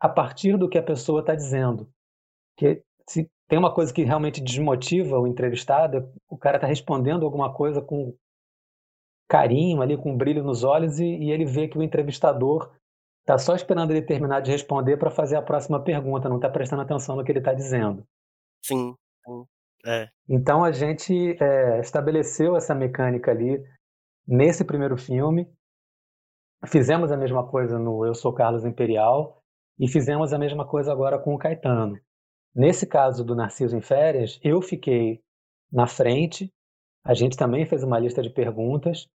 a 0.00 0.08
partir 0.08 0.56
do 0.56 0.68
que 0.68 0.78
a 0.78 0.82
pessoa 0.82 1.20
está 1.20 1.34
dizendo. 1.34 1.88
Que 2.56 2.82
se 3.08 3.30
tem 3.48 3.58
uma 3.58 3.74
coisa 3.74 3.92
que 3.92 4.02
realmente 4.02 4.42
desmotiva 4.42 5.18
o 5.18 5.26
entrevistado, 5.26 6.10
o 6.28 6.38
cara 6.38 6.56
está 6.56 6.66
respondendo 6.66 7.24
alguma 7.24 7.52
coisa 7.52 7.82
com 7.82 8.16
carinho 9.28 9.80
ali, 9.82 9.96
com 9.96 10.12
um 10.12 10.16
brilho 10.16 10.42
nos 10.42 10.64
olhos, 10.64 10.98
e, 10.98 11.04
e 11.04 11.30
ele 11.30 11.44
vê 11.44 11.68
que 11.68 11.78
o 11.78 11.82
entrevistador 11.82 12.70
está 13.20 13.38
só 13.38 13.54
esperando 13.54 13.90
ele 13.90 14.02
terminar 14.02 14.40
de 14.40 14.50
responder 14.50 14.96
para 14.96 15.10
fazer 15.10 15.36
a 15.36 15.42
próxima 15.42 15.82
pergunta, 15.82 16.28
não 16.28 16.36
está 16.36 16.50
prestando 16.50 16.82
atenção 16.82 17.16
no 17.16 17.24
que 17.24 17.32
ele 17.32 17.38
está 17.38 17.54
dizendo. 17.54 18.04
Sim, 18.64 18.94
sim. 19.24 19.44
É. 19.86 20.08
Então 20.28 20.64
a 20.64 20.70
gente 20.70 21.36
é, 21.42 21.80
estabeleceu 21.80 22.56
essa 22.56 22.74
mecânica 22.74 23.30
ali 23.30 23.62
nesse 24.26 24.64
primeiro 24.64 24.96
filme. 24.96 25.46
Fizemos 26.66 27.10
a 27.10 27.16
mesma 27.16 27.48
coisa 27.48 27.78
no 27.78 28.06
Eu 28.06 28.14
Sou 28.14 28.32
Carlos 28.32 28.64
Imperial 28.64 29.42
e 29.78 29.88
fizemos 29.88 30.32
a 30.32 30.38
mesma 30.38 30.66
coisa 30.66 30.92
agora 30.92 31.18
com 31.18 31.34
o 31.34 31.38
Caetano. 31.38 31.98
Nesse 32.54 32.86
caso 32.86 33.24
do 33.24 33.34
Narciso 33.34 33.76
em 33.76 33.80
Férias, 33.80 34.38
eu 34.42 34.60
fiquei 34.60 35.20
na 35.70 35.86
frente, 35.86 36.52
a 37.04 37.14
gente 37.14 37.36
também 37.36 37.64
fez 37.64 37.82
uma 37.82 37.98
lista 37.98 38.22
de 38.22 38.30
perguntas, 38.30 39.08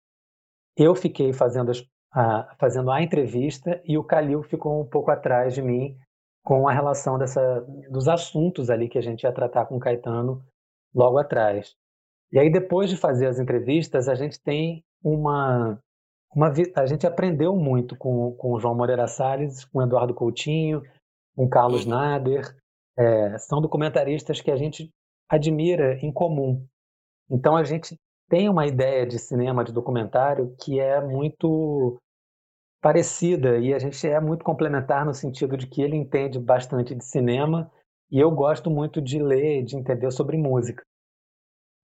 eu 0.76 0.94
fiquei 0.94 1.32
fazendo, 1.32 1.70
as, 1.70 1.86
a, 2.12 2.54
fazendo 2.58 2.90
a 2.90 3.02
entrevista 3.02 3.80
e 3.84 3.98
o 3.98 4.04
Calil 4.04 4.42
ficou 4.42 4.80
um 4.80 4.86
pouco 4.86 5.10
atrás 5.10 5.54
de 5.54 5.62
mim 5.62 5.98
com 6.44 6.68
a 6.68 6.72
relação 6.72 7.18
dessa, 7.18 7.60
dos 7.90 8.08
assuntos 8.08 8.70
ali 8.70 8.88
que 8.88 8.98
a 8.98 9.02
gente 9.02 9.24
ia 9.24 9.32
tratar 9.32 9.66
com 9.66 9.76
o 9.76 9.80
Caetano 9.80 10.42
logo 10.94 11.18
atrás. 11.18 11.74
E 12.32 12.38
aí, 12.38 12.50
depois 12.50 12.90
de 12.90 12.96
fazer 12.96 13.26
as 13.26 13.38
entrevistas, 13.38 14.08
a 14.08 14.14
gente 14.14 14.40
tem 14.40 14.84
uma. 15.02 15.78
uma 16.34 16.52
a 16.74 16.86
gente 16.86 17.06
aprendeu 17.06 17.54
muito 17.54 17.96
com, 17.96 18.32
com 18.32 18.52
o 18.52 18.60
João 18.60 18.74
Moreira 18.74 19.06
Salles, 19.06 19.64
com 19.64 19.78
o 19.78 19.82
Eduardo 19.82 20.14
Coutinho, 20.14 20.82
com 21.36 21.44
o 21.44 21.50
Carlos 21.50 21.84
uhum. 21.84 21.90
Nader, 21.90 22.56
é, 22.96 23.38
são 23.38 23.60
documentaristas 23.60 24.40
que 24.40 24.50
a 24.50 24.56
gente 24.56 24.90
admira 25.28 25.98
em 25.98 26.12
comum. 26.12 26.66
Então 27.30 27.56
a 27.56 27.64
gente 27.64 27.96
tem 28.28 28.48
uma 28.48 28.66
ideia 28.66 29.06
de 29.06 29.18
cinema, 29.18 29.64
de 29.64 29.72
documentário, 29.72 30.54
que 30.60 30.80
é 30.80 31.00
muito 31.00 32.00
parecida 32.80 33.58
e 33.58 33.74
a 33.74 33.78
gente 33.78 34.06
é 34.06 34.20
muito 34.20 34.44
complementar 34.44 35.04
no 35.04 35.14
sentido 35.14 35.56
de 35.56 35.66
que 35.66 35.82
ele 35.82 35.96
entende 35.96 36.38
bastante 36.38 36.94
de 36.94 37.04
cinema 37.04 37.70
e 38.10 38.20
eu 38.20 38.30
gosto 38.30 38.70
muito 38.70 39.00
de 39.00 39.18
ler, 39.18 39.64
de 39.64 39.76
entender 39.76 40.10
sobre 40.12 40.36
música. 40.36 40.84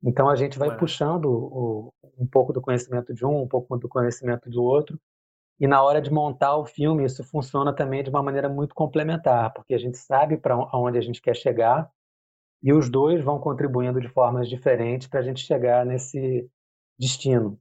Então 0.02 0.28
a 0.28 0.36
gente 0.36 0.58
vai 0.58 0.68
é. 0.68 0.76
puxando 0.76 1.26
o, 1.26 1.92
um 2.18 2.26
pouco 2.26 2.52
do 2.52 2.60
conhecimento 2.60 3.14
de 3.14 3.24
um, 3.24 3.42
um 3.42 3.48
pouco 3.48 3.76
do 3.76 3.88
conhecimento 3.88 4.48
do 4.50 4.62
outro, 4.62 4.98
e 5.60 5.66
na 5.66 5.82
hora 5.82 6.00
de 6.00 6.10
montar 6.10 6.56
o 6.56 6.64
filme, 6.64 7.04
isso 7.04 7.22
funciona 7.22 7.74
também 7.74 8.02
de 8.02 8.10
uma 8.10 8.22
maneira 8.22 8.48
muito 8.48 8.74
complementar, 8.74 9.52
porque 9.52 9.74
a 9.74 9.78
gente 9.78 9.96
sabe 9.98 10.36
para 10.36 10.56
onde 10.76 10.98
a 10.98 11.00
gente 11.00 11.22
quer 11.22 11.36
chegar 11.36 11.90
e 12.62 12.72
os 12.72 12.88
dois 12.88 13.22
vão 13.22 13.38
contribuindo 13.38 14.00
de 14.00 14.08
formas 14.08 14.48
diferentes 14.48 15.08
para 15.08 15.20
a 15.20 15.22
gente 15.22 15.40
chegar 15.40 15.84
nesse 15.84 16.48
destino. 16.98 17.58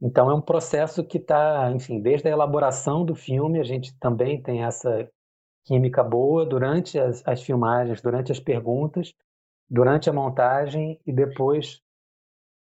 Então 0.00 0.30
é 0.30 0.34
um 0.34 0.40
processo 0.40 1.04
que 1.04 1.18
está, 1.18 1.70
enfim, 1.72 2.00
desde 2.00 2.28
a 2.28 2.30
elaboração 2.30 3.04
do 3.04 3.14
filme, 3.14 3.60
a 3.60 3.64
gente 3.64 3.96
também 3.98 4.40
tem 4.40 4.62
essa 4.62 5.10
química 5.64 6.02
boa 6.02 6.46
durante 6.46 6.98
as, 6.98 7.26
as 7.26 7.42
filmagens, 7.42 8.00
durante 8.00 8.32
as 8.32 8.40
perguntas, 8.40 9.12
durante 9.68 10.08
a 10.08 10.12
montagem 10.12 10.98
e 11.06 11.12
depois 11.12 11.82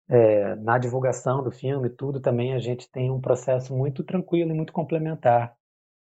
é, 0.10 0.56
na 0.56 0.78
divulgação 0.78 1.44
do 1.44 1.52
filme, 1.52 1.90
tudo 1.90 2.22
também 2.22 2.54
a 2.54 2.60
gente 2.60 2.90
tem 2.90 3.12
um 3.12 3.20
processo 3.20 3.76
muito 3.76 4.04
tranquilo 4.04 4.52
e 4.52 4.54
muito 4.54 4.72
complementar, 4.72 5.56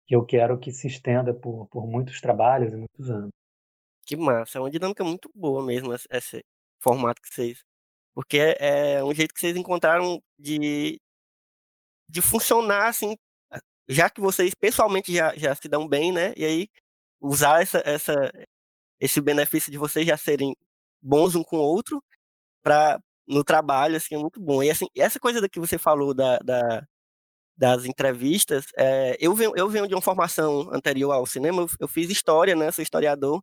que 0.08 0.16
eu 0.16 0.26
quero 0.26 0.60
que 0.60 0.72
se 0.72 0.88
estenda 0.88 1.34
por, 1.34 1.68
por 1.68 1.88
muitos 1.88 2.22
trabalhos 2.22 2.74
e 2.74 2.78
muitos 2.78 3.10
anos. 3.10 3.32
Que 4.06 4.16
massa, 4.16 4.58
é 4.58 4.62
uma 4.62 4.72
dinâmica 4.72 5.04
muito 5.04 5.30
boa 5.34 5.66
mesmo 5.66 5.94
esse, 5.94 6.44
formato 6.82 7.22
que 7.22 7.34
vocês. 7.34 7.64
Porque 8.14 8.38
é, 8.38 8.94
é 8.96 9.04
um 9.04 9.14
jeito 9.14 9.34
que 9.34 9.40
vocês 9.40 9.56
encontraram 9.56 10.22
de, 10.38 11.00
de 12.10 12.22
funcionar 12.22 12.88
assim, 12.88 13.16
já 13.88 14.10
que 14.10 14.22
vocês 14.22 14.54
pessoalmente 14.56 15.14
já, 15.14 15.36
já 15.36 15.56
se 15.56 15.68
dão 15.68 15.88
bem, 15.88 16.12
né? 16.12 16.34
E 16.38 16.46
aí 16.46 16.68
usar 17.22 17.62
essa, 17.62 17.82
essa, 17.86 18.14
esse 19.00 19.22
benefício 19.22 19.72
de 19.72 19.78
vocês 19.78 20.06
já 20.08 20.18
serem 20.18 20.56
bons 21.02 21.36
um 21.36 21.44
com 21.44 21.58
o 21.58 21.62
outro 21.62 22.04
para 22.64 23.00
no 23.30 23.44
trabalho, 23.44 23.98
assim, 23.98 24.16
é 24.16 24.18
muito 24.20 24.42
bom. 24.42 24.64
E 24.64 24.72
assim, 24.72 24.88
essa 24.98 25.20
coisa 25.20 25.48
que 25.50 25.60
você 25.60 25.78
falou 25.78 26.14
da, 26.14 26.38
da 26.40 26.84
das 27.58 27.86
entrevistas, 27.86 28.66
é, 28.78 29.18
eu, 29.20 29.36
venho, 29.36 29.52
eu 29.56 29.70
venho 29.70 29.88
de 29.88 29.94
uma 29.96 30.02
formação 30.02 30.70
anterior 30.74 31.12
ao 31.12 31.26
cinema, 31.26 31.62
eu, 31.64 31.68
eu 31.82 31.88
fiz 31.90 32.10
história, 32.10 32.56
né, 32.56 32.72
sou 32.72 32.82
historiador, 32.84 33.42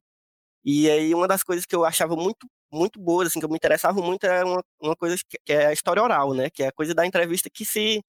e 0.64 0.90
aí 0.90 1.14
uma 1.14 1.28
das 1.28 1.42
coisas 1.44 1.66
que 1.66 1.76
eu 1.76 1.84
achava 1.84 2.16
muito 2.16 2.46
muito 2.72 3.00
boas, 3.00 3.28
assim, 3.28 3.40
que 3.40 3.46
eu 3.46 3.50
me 3.50 3.56
interessava 3.56 4.00
muito 4.02 4.24
era 4.26 4.46
uma, 4.46 4.62
uma 4.82 4.96
coisa 4.96 5.16
que, 5.18 5.38
que 5.44 5.52
é 5.52 5.66
a 5.68 5.72
história 5.72 6.02
oral, 6.02 6.34
né, 6.34 6.50
que 6.50 6.62
é 6.64 6.68
a 6.68 6.72
coisa 6.72 6.94
da 6.94 7.06
entrevista 7.06 7.50
que 7.50 7.64
se 7.66 8.02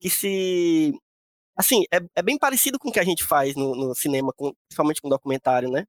que 0.00 0.10
se 0.10 0.92
assim, 1.56 1.84
é, 1.92 1.98
é 2.16 2.22
bem 2.22 2.38
parecido 2.38 2.78
com 2.78 2.88
o 2.90 2.92
que 2.92 3.00
a 3.00 3.04
gente 3.04 3.24
faz 3.24 3.54
no, 3.56 3.74
no 3.76 3.94
cinema, 3.94 4.32
com, 4.36 4.52
principalmente 4.68 5.00
com 5.02 5.08
documentário, 5.08 5.70
né? 5.70 5.84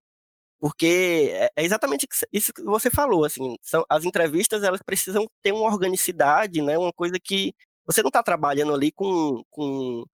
Porque 0.63 1.29
é, 1.33 1.49
é 1.57 1.63
exatamente 1.65 2.07
isso 2.31 2.53
que 2.53 2.63
você 2.63 2.89
falou, 2.89 3.25
assim, 3.25 3.57
são, 3.61 3.83
as 3.89 4.05
entrevistas 4.05 4.63
elas 4.63 4.81
precisam 4.81 5.27
ter 5.41 5.51
uma 5.51 5.65
organicidade, 5.65 6.61
né? 6.61 6.77
Uma 6.77 6.93
coisa 6.93 7.19
que 7.21 7.53
você 7.85 8.01
não 8.01 8.07
está 8.07 8.23
trabalhando 8.23 8.73
ali 8.73 8.89
com, 8.89 9.43
com 9.51 10.05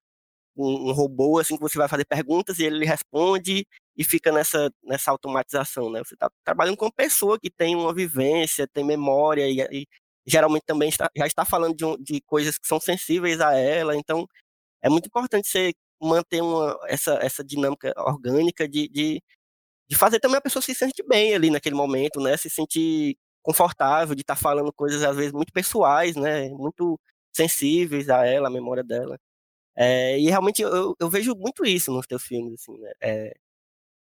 um, 0.57 0.89
um 0.89 0.91
robô, 0.91 1.37
assim, 1.37 1.55
que 1.55 1.61
você 1.61 1.77
vai 1.77 1.87
fazer 1.87 2.03
perguntas 2.05 2.57
e 2.57 2.63
ele 2.65 2.83
responde 2.83 3.63
e 3.95 4.03
fica 4.03 4.31
nessa, 4.31 4.71
nessa 4.83 5.11
automatização, 5.11 5.91
né? 5.91 5.99
Você 6.03 6.15
está 6.15 6.31
trabalhando 6.43 6.77
com 6.77 6.85
uma 6.85 6.91
pessoa 6.91 7.39
que 7.39 7.51
tem 7.51 7.75
uma 7.75 7.93
vivência, 7.93 8.67
tem 8.67 8.83
memória 8.83 9.47
e, 9.47 9.61
e 9.71 9.87
geralmente 10.25 10.63
também 10.65 10.89
está, 10.89 11.11
já 11.15 11.27
está 11.27 11.45
falando 11.45 11.75
de, 11.75 12.03
de 12.15 12.21
coisas 12.21 12.57
que 12.57 12.67
são 12.67 12.79
sensíveis 12.79 13.39
a 13.39 13.53
ela, 13.55 13.95
então 13.95 14.25
é 14.81 14.89
muito 14.89 15.07
importante 15.07 15.47
você 15.47 15.73
manter 16.01 16.41
uma, 16.41 16.75
essa, 16.87 17.19
essa 17.21 17.43
dinâmica 17.43 17.93
orgânica 17.97 18.67
de, 18.67 18.87
de, 18.89 19.21
de, 19.89 19.97
fazer 19.97 20.19
também 20.19 20.37
a 20.37 20.41
pessoa 20.41 20.61
se 20.61 20.73
sentir 20.75 21.03
bem 21.07 21.33
ali 21.35 21.49
naquele 21.49 21.75
momento, 21.75 22.19
né? 22.21 22.37
Se 22.37 22.49
sentir 22.49 23.17
confortável 23.41 24.15
de 24.15 24.21
estar 24.21 24.35
tá 24.35 24.41
falando 24.41 24.71
coisas 24.73 25.03
às 25.03 25.15
vezes 25.15 25.31
muito 25.33 25.53
pessoais, 25.53 26.15
né? 26.15 26.49
Muito 26.49 26.99
sensíveis 27.33 28.09
a 28.09 28.25
ela, 28.25 28.47
a 28.49 28.51
memória 28.51 28.83
dela. 28.83 29.17
É, 29.77 30.19
e 30.19 30.29
realmente 30.29 30.61
eu, 30.61 30.95
eu, 30.99 31.09
vejo 31.09 31.35
muito 31.35 31.65
isso 31.65 31.91
nos 31.91 32.07
teus 32.07 32.23
filmes, 32.23 32.61
assim, 32.61 32.77
né? 32.79 32.91
É, 33.01 33.33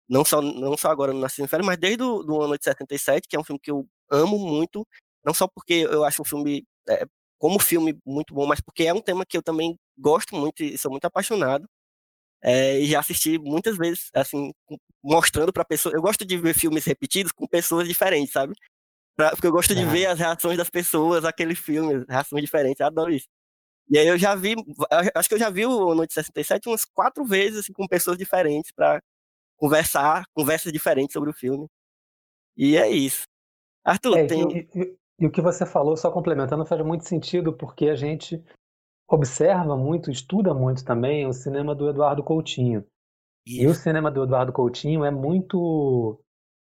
não, 0.08 0.24
só, 0.24 0.40
não 0.42 0.76
só 0.76 0.90
agora 0.90 1.12
no 1.12 1.20
Nascido 1.20 1.44
Inferno, 1.46 1.66
mas 1.66 1.78
desde 1.78 2.02
o 2.02 2.42
ano 2.42 2.56
de 2.58 2.64
77, 2.64 3.28
que 3.28 3.36
é 3.36 3.40
um 3.40 3.44
filme 3.44 3.60
que 3.60 3.70
eu 3.70 3.86
amo 4.10 4.38
muito, 4.38 4.86
não 5.24 5.34
só 5.34 5.48
porque 5.48 5.74
eu 5.90 6.04
acho 6.04 6.22
um 6.22 6.24
filme 6.24 6.64
é, 6.88 7.04
como 7.38 7.58
filme 7.60 7.98
muito 8.06 8.34
bom, 8.34 8.46
mas 8.46 8.60
porque 8.60 8.84
é 8.84 8.94
um 8.94 9.00
tema 9.02 9.26
que 9.26 9.36
eu 9.36 9.42
também 9.42 9.76
gosto 9.98 10.34
muito 10.36 10.62
e 10.62 10.78
sou 10.78 10.90
muito 10.90 11.04
apaixonado. 11.06 11.68
É, 12.42 12.78
e 12.78 12.86
já 12.86 13.00
assisti 13.00 13.38
muitas 13.38 13.76
vezes, 13.76 14.10
assim, 14.14 14.52
mostrando 15.02 15.52
para 15.52 15.64
pessoas. 15.64 15.94
Eu 15.94 16.02
gosto 16.02 16.24
de 16.24 16.36
ver 16.36 16.54
filmes 16.54 16.84
repetidos 16.84 17.32
com 17.32 17.46
pessoas 17.46 17.88
diferentes, 17.88 18.32
sabe? 18.32 18.54
Pra, 19.16 19.30
porque 19.30 19.46
eu 19.46 19.52
gosto 19.52 19.74
de 19.74 19.84
ver 19.84 20.06
as 20.06 20.18
reações 20.18 20.58
das 20.58 20.68
pessoas 20.68 21.24
aquele 21.24 21.54
filme, 21.54 22.04
reações 22.08 22.42
diferentes, 22.42 22.80
eu 22.80 22.86
adoro 22.86 23.12
isso. 23.12 23.26
E 23.88 23.98
aí 23.98 24.06
eu 24.06 24.18
já 24.18 24.34
vi, 24.34 24.54
acho 25.14 25.28
que 25.28 25.34
eu 25.34 25.38
já 25.38 25.48
vi 25.48 25.64
o 25.64 25.94
Noite 25.94 26.12
67 26.12 26.68
umas 26.68 26.84
quatro 26.84 27.24
vezes, 27.24 27.60
assim, 27.60 27.72
com 27.72 27.86
pessoas 27.86 28.18
diferentes 28.18 28.72
para 28.72 29.00
conversar, 29.56 30.24
conversas 30.34 30.72
diferentes 30.72 31.12
sobre 31.12 31.30
o 31.30 31.34
filme. 31.34 31.66
E 32.56 32.76
é 32.76 32.90
isso. 32.90 33.22
Arthur, 33.84 34.18
é, 34.18 34.26
tem. 34.26 34.68
E, 34.74 34.96
e 35.20 35.26
o 35.26 35.30
que 35.30 35.40
você 35.40 35.64
falou, 35.64 35.96
só 35.96 36.10
complementando, 36.10 36.66
faz 36.66 36.84
muito 36.84 37.06
sentido, 37.08 37.52
porque 37.52 37.88
a 37.88 37.94
gente 37.94 38.42
observa 39.08 39.76
muito, 39.76 40.10
estuda 40.10 40.52
muito 40.54 40.84
também 40.84 41.26
o 41.26 41.32
cinema 41.32 41.74
do 41.74 41.88
Eduardo 41.88 42.22
Coutinho. 42.22 42.84
Isso. 43.46 43.62
E 43.62 43.66
o 43.66 43.74
cinema 43.74 44.10
do 44.10 44.24
Eduardo 44.24 44.52
Coutinho 44.52 45.04
é 45.04 45.10
muito 45.10 46.20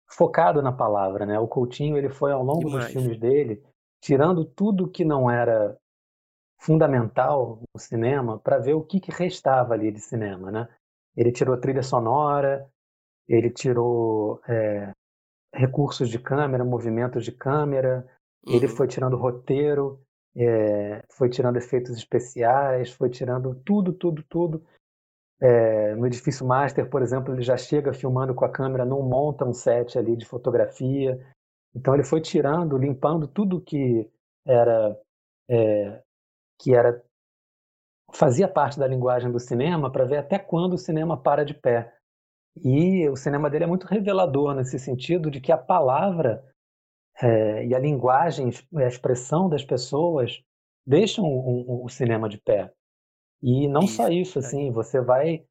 focado 0.08 0.60
na 0.60 0.72
palavra, 0.72 1.24
né? 1.24 1.38
O 1.38 1.48
Coutinho 1.48 1.96
ele 1.96 2.08
foi 2.08 2.32
ao 2.32 2.42
longo 2.42 2.66
Demais. 2.66 2.84
dos 2.84 2.92
filmes 2.92 3.18
dele 3.18 3.62
tirando 4.02 4.44
tudo 4.44 4.90
que 4.90 5.04
não 5.04 5.30
era 5.30 5.76
fundamental 6.60 7.60
no 7.72 7.80
cinema 7.80 8.38
para 8.38 8.58
ver 8.58 8.74
o 8.74 8.82
que, 8.82 9.00
que 9.00 9.12
restava 9.12 9.74
ali 9.74 9.92
de 9.92 10.00
cinema, 10.00 10.50
né? 10.50 10.68
Ele 11.16 11.30
tirou 11.30 11.56
trilha 11.56 11.82
sonora, 11.82 12.68
ele 13.28 13.50
tirou 13.50 14.40
é, 14.48 14.92
recursos 15.54 16.08
de 16.08 16.18
câmera, 16.18 16.64
movimentos 16.64 17.24
de 17.24 17.30
câmera, 17.30 18.08
Uhum. 18.46 18.54
Ele 18.54 18.68
foi 18.68 18.88
tirando 18.88 19.16
roteiro, 19.16 20.00
é, 20.36 21.02
foi 21.10 21.28
tirando 21.28 21.56
efeitos 21.56 21.96
especiais, 21.96 22.90
foi 22.90 23.10
tirando 23.10 23.54
tudo, 23.64 23.92
tudo, 23.92 24.22
tudo. 24.28 24.64
É, 25.40 25.94
no 25.96 26.06
edifício 26.06 26.46
Master, 26.46 26.88
por 26.88 27.02
exemplo, 27.02 27.34
ele 27.34 27.42
já 27.42 27.56
chega 27.56 27.92
filmando 27.92 28.34
com 28.34 28.44
a 28.44 28.52
câmera, 28.52 28.84
não 28.84 29.02
monta 29.02 29.44
um 29.44 29.52
set 29.52 29.98
ali 29.98 30.16
de 30.16 30.24
fotografia. 30.24 31.18
Então 31.74 31.94
ele 31.94 32.04
foi 32.04 32.20
tirando, 32.20 32.78
limpando 32.78 33.26
tudo 33.26 33.60
que 33.60 34.08
era 34.46 34.96
é, 35.50 36.02
que 36.60 36.74
era 36.74 37.02
fazia 38.12 38.46
parte 38.46 38.78
da 38.78 38.86
linguagem 38.86 39.30
do 39.30 39.40
cinema 39.40 39.90
para 39.90 40.04
ver 40.04 40.18
até 40.18 40.38
quando 40.38 40.74
o 40.74 40.78
cinema 40.78 41.20
para 41.20 41.44
de 41.44 41.54
pé. 41.54 41.92
E 42.56 43.08
o 43.08 43.16
cinema 43.16 43.48
dele 43.48 43.64
é 43.64 43.66
muito 43.66 43.86
revelador 43.86 44.54
nesse 44.54 44.78
sentido 44.78 45.30
de 45.30 45.40
que 45.40 45.50
a 45.50 45.56
palavra 45.56 46.44
é, 47.20 47.66
e 47.66 47.74
a 47.74 47.78
linguagem, 47.78 48.50
a 48.74 48.86
expressão 48.86 49.48
das 49.48 49.64
pessoas 49.64 50.42
deixam 50.86 51.24
o, 51.24 51.82
o, 51.82 51.84
o 51.84 51.88
cinema 51.88 52.28
de 52.28 52.38
pé. 52.38 52.72
E 53.42 53.66
não 53.68 53.82
isso, 53.82 53.96
só 53.96 54.08
isso, 54.08 54.38
assim, 54.38 54.70
você 54.70 55.00
vai 55.00 55.44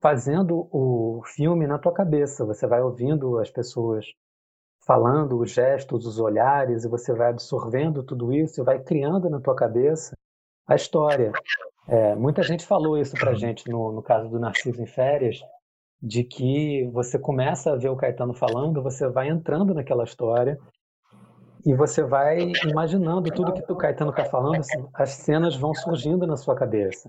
fazendo 0.00 0.68
o 0.72 1.22
filme 1.24 1.66
na 1.66 1.78
tua 1.78 1.92
cabeça, 1.92 2.44
você 2.44 2.66
vai 2.66 2.80
ouvindo 2.80 3.38
as 3.38 3.50
pessoas 3.50 4.06
falando, 4.86 5.38
os 5.38 5.50
gestos, 5.50 6.06
os 6.06 6.18
olhares, 6.18 6.84
e 6.84 6.88
você 6.88 7.12
vai 7.12 7.30
absorvendo 7.30 8.02
tudo 8.02 8.32
isso 8.32 8.60
e 8.60 8.64
vai 8.64 8.78
criando 8.78 9.28
na 9.28 9.40
tua 9.40 9.54
cabeça 9.54 10.16
a 10.66 10.74
história. 10.74 11.32
É, 11.86 12.14
muita 12.14 12.42
gente 12.42 12.64
falou 12.64 12.96
isso 12.96 13.14
pra 13.16 13.34
gente 13.34 13.68
no, 13.68 13.92
no 13.92 14.02
caso 14.02 14.28
do 14.28 14.38
Narciso 14.38 14.80
em 14.80 14.86
Férias, 14.86 15.40
de 16.00 16.22
que 16.22 16.88
você 16.92 17.18
começa 17.18 17.72
a 17.72 17.76
ver 17.76 17.88
o 17.88 17.96
Caetano 17.96 18.34
falando, 18.34 18.82
você 18.82 19.08
vai 19.08 19.28
entrando 19.28 19.74
naquela 19.74 20.04
história 20.04 20.58
e 21.64 21.74
você 21.74 22.02
vai 22.02 22.52
imaginando 22.64 23.30
tudo 23.30 23.52
que 23.52 23.72
o 23.72 23.76
Caetano 23.76 24.10
está 24.10 24.24
falando, 24.24 24.60
assim, 24.60 24.86
as 24.94 25.10
cenas 25.10 25.56
vão 25.56 25.74
surgindo 25.74 26.26
na 26.26 26.36
sua 26.36 26.54
cabeça. 26.54 27.08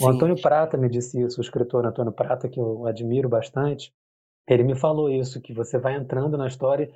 O 0.00 0.04
Sim. 0.04 0.10
Antônio 0.10 0.40
Prata 0.40 0.76
me 0.76 0.88
disse 0.88 1.20
isso, 1.20 1.40
o 1.40 1.42
escritor 1.42 1.84
Antônio 1.84 2.12
Prata, 2.12 2.48
que 2.48 2.58
eu 2.58 2.86
admiro 2.86 3.28
bastante, 3.28 3.92
ele 4.48 4.64
me 4.64 4.74
falou 4.74 5.08
isso, 5.08 5.40
que 5.40 5.52
você 5.52 5.78
vai 5.78 5.94
entrando 5.94 6.36
na 6.36 6.46
história 6.46 6.90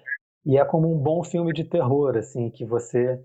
e 0.44 0.58
é 0.58 0.64
como 0.64 0.92
um 0.92 0.98
bom 0.98 1.22
filme 1.22 1.52
de 1.52 1.64
terror, 1.64 2.16
assim, 2.16 2.50
que 2.50 2.64
você 2.64 3.22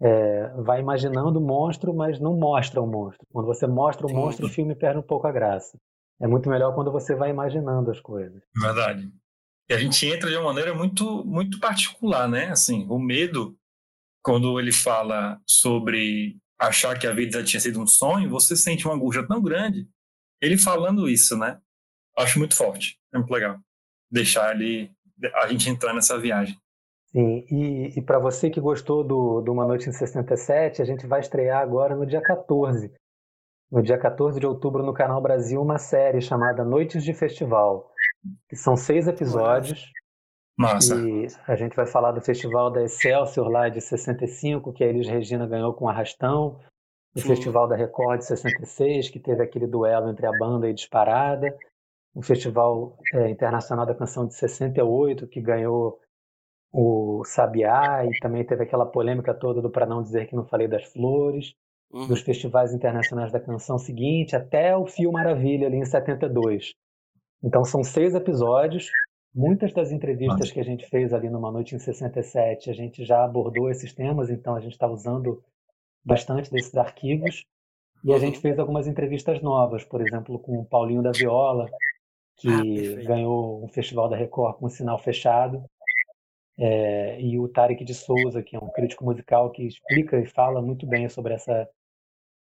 é, 0.00 0.48
vai 0.62 0.80
imaginando 0.80 1.38
o 1.38 1.42
monstro, 1.42 1.94
mas 1.94 2.18
não 2.18 2.36
mostra 2.36 2.80
o 2.80 2.86
monstro. 2.86 3.26
Quando 3.32 3.46
você 3.46 3.66
mostra 3.66 4.06
o 4.06 4.08
Sim. 4.08 4.16
monstro, 4.16 4.46
o 4.46 4.50
filme 4.50 4.74
perde 4.74 4.98
um 4.98 5.02
pouco 5.02 5.26
a 5.26 5.32
graça. 5.32 5.78
É 6.20 6.26
muito 6.26 6.48
melhor 6.48 6.74
quando 6.74 6.92
você 6.92 7.14
vai 7.14 7.30
imaginando 7.30 7.90
as 7.90 8.00
coisas. 8.00 8.42
Verdade. 8.60 9.10
E 9.68 9.74
a 9.74 9.78
gente 9.78 10.06
entra 10.06 10.28
de 10.28 10.36
uma 10.36 10.46
maneira 10.46 10.74
muito, 10.74 11.24
muito 11.24 11.58
particular, 11.60 12.28
né? 12.28 12.48
Assim, 12.48 12.86
o 12.88 12.98
medo, 12.98 13.56
quando 14.22 14.58
ele 14.58 14.72
fala 14.72 15.40
sobre 15.46 16.36
achar 16.58 16.98
que 16.98 17.06
a 17.06 17.12
vida 17.12 17.42
tinha 17.42 17.60
sido 17.60 17.80
um 17.80 17.86
sonho, 17.86 18.30
você 18.30 18.56
sente 18.56 18.86
uma 18.86 18.94
angústia 18.94 19.26
tão 19.26 19.42
grande. 19.42 19.88
Ele 20.40 20.58
falando 20.58 21.08
isso, 21.08 21.36
né? 21.36 21.60
Acho 22.16 22.38
muito 22.38 22.56
forte, 22.56 22.98
é 23.12 23.18
muito 23.18 23.30
legal. 23.30 23.58
Deixar 24.10 24.50
ali, 24.50 24.90
a 25.36 25.48
gente 25.48 25.68
entrar 25.68 25.94
nessa 25.94 26.18
viagem. 26.18 26.56
Sim, 27.12 27.44
e, 27.50 27.98
e 27.98 28.02
para 28.02 28.18
você 28.18 28.48
que 28.50 28.60
gostou 28.60 29.04
do, 29.04 29.40
do 29.42 29.52
Uma 29.52 29.66
Noite 29.66 29.88
em 29.88 29.92
67, 29.92 30.80
a 30.80 30.84
gente 30.84 31.06
vai 31.06 31.20
estrear 31.20 31.60
agora 31.60 31.94
no 31.94 32.06
dia 32.06 32.22
14. 32.22 32.92
No 33.70 33.82
dia 33.82 33.98
14 33.98 34.38
de 34.38 34.46
outubro, 34.46 34.82
no 34.82 34.92
Canal 34.94 35.20
Brasil, 35.20 35.60
uma 35.60 35.78
série 35.78 36.20
chamada 36.20 36.64
Noites 36.64 37.04
de 37.04 37.14
Festival 37.14 37.91
que 38.48 38.56
são 38.56 38.76
seis 38.76 39.08
episódios. 39.08 39.90
Massa. 40.56 40.96
E 40.96 41.26
a 41.46 41.56
gente 41.56 41.74
vai 41.74 41.86
falar 41.86 42.12
do 42.12 42.20
festival 42.20 42.70
da 42.70 42.82
Excelsior 42.82 43.48
lá 43.48 43.68
de 43.68 43.80
65, 43.80 44.72
que 44.72 44.84
a 44.84 44.86
Elis 44.86 45.08
Regina 45.08 45.46
ganhou 45.46 45.72
com 45.72 45.88
Arrastão. 45.88 46.60
o 47.14 47.20
Festival 47.20 47.66
da 47.68 47.76
Record 47.76 48.20
de 48.20 48.26
66, 48.26 49.08
que 49.10 49.18
teve 49.18 49.42
aquele 49.42 49.66
duelo 49.66 50.10
entre 50.10 50.26
a 50.26 50.32
banda 50.38 50.68
e 50.68 50.74
Disparada, 50.74 51.56
o 52.14 52.22
Festival 52.22 52.96
é, 53.14 53.30
Internacional 53.30 53.86
da 53.86 53.94
Canção 53.94 54.26
de 54.26 54.34
68, 54.34 55.26
que 55.26 55.40
ganhou 55.40 55.98
o 56.70 57.22
Sabiá, 57.24 58.04
e 58.06 58.18
também 58.20 58.44
teve 58.44 58.62
aquela 58.62 58.86
polêmica 58.86 59.34
toda 59.34 59.60
do 59.60 59.70
Para 59.70 59.86
Não 59.86 60.02
Dizer 60.02 60.26
Que 60.26 60.36
Não 60.36 60.46
Falei 60.46 60.68
das 60.68 60.84
Flores, 60.84 61.54
uhum. 61.92 62.06
dos 62.06 62.22
festivais 62.22 62.72
internacionais 62.72 63.30
da 63.30 63.40
canção 63.40 63.78
seguinte, 63.78 64.34
até 64.34 64.76
o 64.76 64.86
Fio 64.86 65.12
Maravilha, 65.12 65.66
ali 65.66 65.76
em 65.76 65.84
72. 65.84 66.72
Então 67.42 67.64
são 67.64 67.82
seis 67.82 68.14
episódios, 68.14 68.90
muitas 69.34 69.72
das 69.72 69.90
entrevistas 69.90 70.50
que 70.50 70.60
a 70.60 70.64
gente 70.64 70.86
fez 70.88 71.12
ali 71.12 71.28
numa 71.28 71.50
noite 71.50 71.74
em 71.74 71.78
67, 71.78 72.70
a 72.70 72.72
gente 72.72 73.04
já 73.04 73.24
abordou 73.24 73.70
esses 73.70 73.92
temas, 73.92 74.30
então 74.30 74.54
a 74.54 74.60
gente 74.60 74.72
está 74.72 74.86
usando 74.86 75.42
bastante 76.04 76.50
desses 76.50 76.76
arquivos, 76.76 77.44
e 78.04 78.12
a 78.12 78.18
gente 78.18 78.40
fez 78.40 78.58
algumas 78.58 78.86
entrevistas 78.86 79.40
novas, 79.40 79.84
por 79.84 80.00
exemplo, 80.00 80.38
com 80.38 80.58
o 80.58 80.64
Paulinho 80.64 81.02
da 81.02 81.12
Viola, 81.12 81.68
que 82.36 82.48
ah, 82.48 83.04
ganhou 83.04 83.64
um 83.64 83.68
festival 83.68 84.08
da 84.08 84.16
Record 84.16 84.56
com 84.56 84.66
um 84.66 84.70
sinal 84.70 84.98
fechado, 84.98 85.64
é, 86.58 87.20
e 87.20 87.38
o 87.38 87.48
Tarek 87.48 87.84
de 87.84 87.94
Souza, 87.94 88.42
que 88.42 88.56
é 88.56 88.58
um 88.58 88.70
crítico 88.70 89.04
musical 89.04 89.50
que 89.50 89.66
explica 89.66 90.18
e 90.20 90.26
fala 90.26 90.60
muito 90.60 90.86
bem 90.86 91.08
sobre 91.08 91.34
essa 91.34 91.68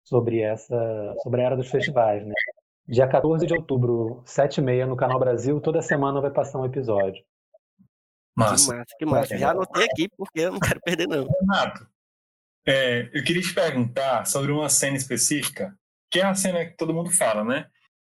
sobre 0.03 0.41
essa 0.41 1.15
sobre 1.21 1.41
a 1.41 1.45
era 1.45 1.55
dos 1.55 1.69
festivais, 1.69 2.25
né? 2.25 2.33
Dia 2.89 3.07
14 3.07 3.45
de 3.45 3.53
outubro, 3.53 4.23
7 4.25 4.57
e 4.57 4.61
meia, 4.63 4.87
no 4.87 4.97
Canal 4.97 5.19
Brasil, 5.19 5.61
toda 5.61 5.79
semana 5.79 6.19
vai 6.19 6.31
passar 6.31 6.59
um 6.59 6.65
episódio. 6.65 7.23
Massa. 8.35 8.71
Que 8.71 8.77
massa, 8.77 8.95
que 8.97 9.05
massa. 9.05 9.37
Já 9.37 9.51
anotei 9.51 9.85
aqui 9.85 10.09
porque 10.17 10.39
eu 10.39 10.53
não 10.53 10.59
quero 10.59 10.81
perder, 10.81 11.07
não. 11.07 11.27
Renato, 11.27 11.87
é, 12.65 13.07
eu 13.13 13.23
queria 13.23 13.43
te 13.43 13.53
perguntar 13.53 14.25
sobre 14.25 14.51
uma 14.51 14.67
cena 14.69 14.97
específica, 14.97 15.77
que 16.09 16.19
é 16.19 16.25
a 16.25 16.33
cena 16.33 16.65
que 16.65 16.75
todo 16.77 16.91
mundo 16.91 17.11
fala, 17.11 17.43
né? 17.43 17.67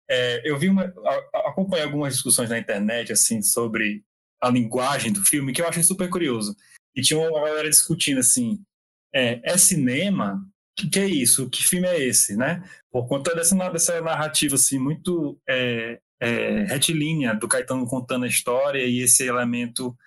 É, 0.07 0.47
eu 0.47 0.59
vi 0.59 0.69
uma, 0.69 0.93
acompanhei 1.33 1.83
algumas 1.83 2.13
discussões 2.13 2.51
na 2.51 2.59
internet 2.59 3.11
assim 3.11 3.41
sobre 3.41 4.03
a 4.39 4.47
linguagem 4.47 5.11
do 5.11 5.25
filme 5.25 5.53
que 5.53 5.61
eu 5.61 5.67
achei 5.67 5.81
super 5.81 6.07
curioso. 6.07 6.55
E 6.95 7.01
tinha 7.01 7.19
uma 7.19 7.41
galera 7.41 7.67
discutindo 7.67 8.19
assim, 8.19 8.63
é, 9.11 9.41
é 9.43 9.57
cinema? 9.57 10.47
Que, 10.77 10.89
que 10.89 10.99
é 10.99 11.07
isso? 11.07 11.49
Que 11.49 11.63
filme 11.63 11.87
é 11.87 11.99
esse, 11.99 12.37
né? 12.37 12.63
Por 12.91 13.07
conta 13.07 13.33
dessa, 13.35 13.55
dessa 13.69 13.99
narrativa 14.01 14.55
assim 14.55 14.77
muito 14.77 15.39
é, 15.49 15.99
é, 16.19 16.63
retilínea 16.65 17.33
do 17.33 17.47
Caetano 17.47 17.87
contando 17.87 18.25
a 18.25 18.27
história 18.27 18.85
e 18.85 18.99
esse 18.99 19.23
elemento 19.25 19.97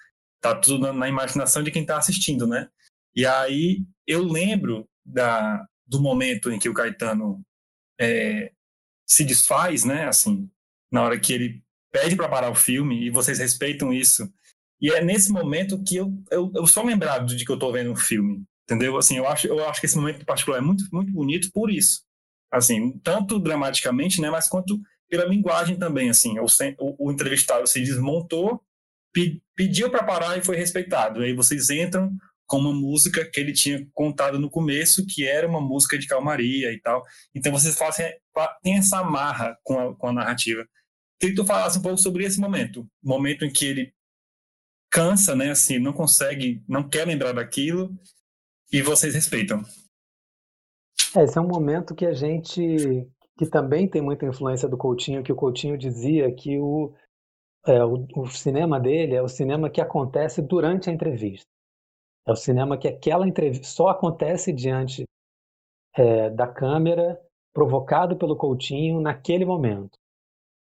tá 0.41 0.55
tudo 0.55 0.79
na, 0.79 0.93
na 0.93 1.09
imaginação 1.09 1.62
de 1.62 1.71
quem 1.71 1.83
está 1.83 1.99
assistindo, 1.99 2.47
né? 2.47 2.69
E 3.15 3.27
aí 3.27 3.83
eu 4.07 4.23
lembro 4.23 4.89
da, 5.05 5.67
do 5.87 6.00
momento 6.00 6.50
em 6.50 6.59
que 6.59 6.69
o 6.69 6.75
Caetano 6.75 7.43
é, 8.00 8.53
se 9.07 9.25
desfaz, 9.25 9.85
né? 9.85 10.07
Assim, 10.07 10.49
na 10.91 11.03
hora 11.03 11.19
que 11.19 11.33
ele 11.33 11.62
pede 11.93 12.17
para 12.17 12.29
parar 12.29 12.50
o 12.50 12.55
filme 12.55 13.05
e 13.05 13.11
vocês 13.11 13.39
respeitam 13.39 13.93
isso. 13.93 14.33
E 14.81 14.91
é 14.91 15.03
nesse 15.03 15.31
momento 15.31 15.83
que 15.83 15.97
eu, 15.97 16.12
eu, 16.31 16.50
eu 16.55 16.67
sou 16.67 16.85
lembrado 16.85 17.37
de 17.37 17.45
que 17.45 17.50
eu 17.50 17.57
estou 17.57 17.73
vendo 17.73 17.93
um 17.93 17.97
filme, 17.97 18.45
entendeu? 18.71 18.97
Assim, 18.97 19.17
eu 19.17 19.27
acho, 19.27 19.49
eu 19.49 19.69
acho 19.69 19.81
que 19.81 19.87
esse 19.87 19.97
momento 19.97 20.25
particular 20.25 20.59
é 20.59 20.61
muito, 20.61 20.85
muito 20.93 21.12
bonito 21.12 21.50
por 21.53 21.71
isso. 21.71 22.03
Assim, 22.53 22.99
tanto 23.03 23.39
dramaticamente, 23.41 24.21
né? 24.21 24.31
Mas 24.31 24.49
quanto 24.49 24.81
pela 25.09 25.25
linguagem 25.25 25.77
também, 25.77 26.09
assim. 26.09 26.37
O, 26.39 26.47
o, 26.99 27.12
entrevistado 27.12 27.67
se 27.67 27.81
desmontou, 27.81 28.62
pe, 29.12 29.43
pediu 29.57 29.91
para 29.91 30.05
parar 30.05 30.39
e 30.39 30.45
foi 30.45 30.57
respeitado. 30.57 31.21
Aí 31.21 31.35
vocês 31.35 31.69
entram 31.69 32.17
com 32.47 32.59
uma 32.59 32.73
música 32.73 33.29
que 33.29 33.41
ele 33.41 33.53
tinha 33.53 33.87
contado 33.93 34.39
no 34.39 34.49
começo, 34.49 35.05
que 35.07 35.27
era 35.27 35.47
uma 35.49 35.61
música 35.61 35.99
de 35.99 36.07
calmaria 36.07 36.73
e 36.73 36.81
tal. 36.81 37.03
Então 37.35 37.53
vocês 37.53 37.77
fazem, 37.77 38.12
tem 38.62 38.79
essa 38.79 38.99
amarra 38.99 39.59
com 39.65 39.79
a, 39.79 39.97
com 39.97 40.09
a 40.09 40.12
narrativa. 40.12 40.67
Queria 41.19 41.35
que 41.35 41.43
tu 41.43 41.47
falasse 41.47 41.78
um 41.78 41.83
pouco 41.83 41.99
sobre 41.99 42.25
esse 42.25 42.41
momento, 42.41 42.89
momento 43.02 43.45
em 43.45 43.52
que 43.52 43.67
ele 43.67 43.93
cansa, 44.91 45.37
né, 45.37 45.50
assim, 45.50 45.78
não 45.78 45.93
consegue, 45.93 46.65
não 46.67 46.89
quer 46.89 47.06
lembrar 47.06 47.33
daquilo, 47.33 47.97
e 48.73 48.83
vocês 48.83 49.15
respeitam. 49.15 49.63
É, 51.17 51.25
esse 51.25 51.37
é 51.37 51.41
um 51.41 51.49
momento 51.49 51.95
que 51.95 52.06
a 52.06 52.13
gente, 52.13 53.09
que 53.37 53.47
também 53.47 53.89
tem 53.89 54.00
muita 54.00 54.26
influência 54.26 54.69
do 54.69 54.76
Coutinho, 54.76 55.23
que 55.23 55.33
o 55.33 55.37
Coutinho 55.37 55.76
dizia 55.76 56.33
que 56.33 56.59
o, 56.59 56.95
é, 57.67 57.85
o, 57.85 58.06
o 58.17 58.26
cinema 58.28 58.78
dele 58.78 59.15
é 59.15 59.23
o 59.23 59.28
cinema 59.28 59.69
que 59.69 59.80
acontece 59.80 60.41
durante 60.41 60.89
a 60.89 60.93
entrevista. 60.93 61.47
É 62.26 62.33
o 62.33 62.37
cinema 62.37 62.78
que 62.78 62.87
aquela 62.87 63.26
entrevista 63.26 63.67
só 63.67 63.89
acontece 63.89 64.52
diante 64.52 65.04
é, 65.97 66.30
da 66.30 66.47
câmera, 66.47 67.21
provocado 67.52 68.17
pelo 68.17 68.37
Coutinho 68.37 69.00
naquele 69.00 69.45
momento. 69.45 69.99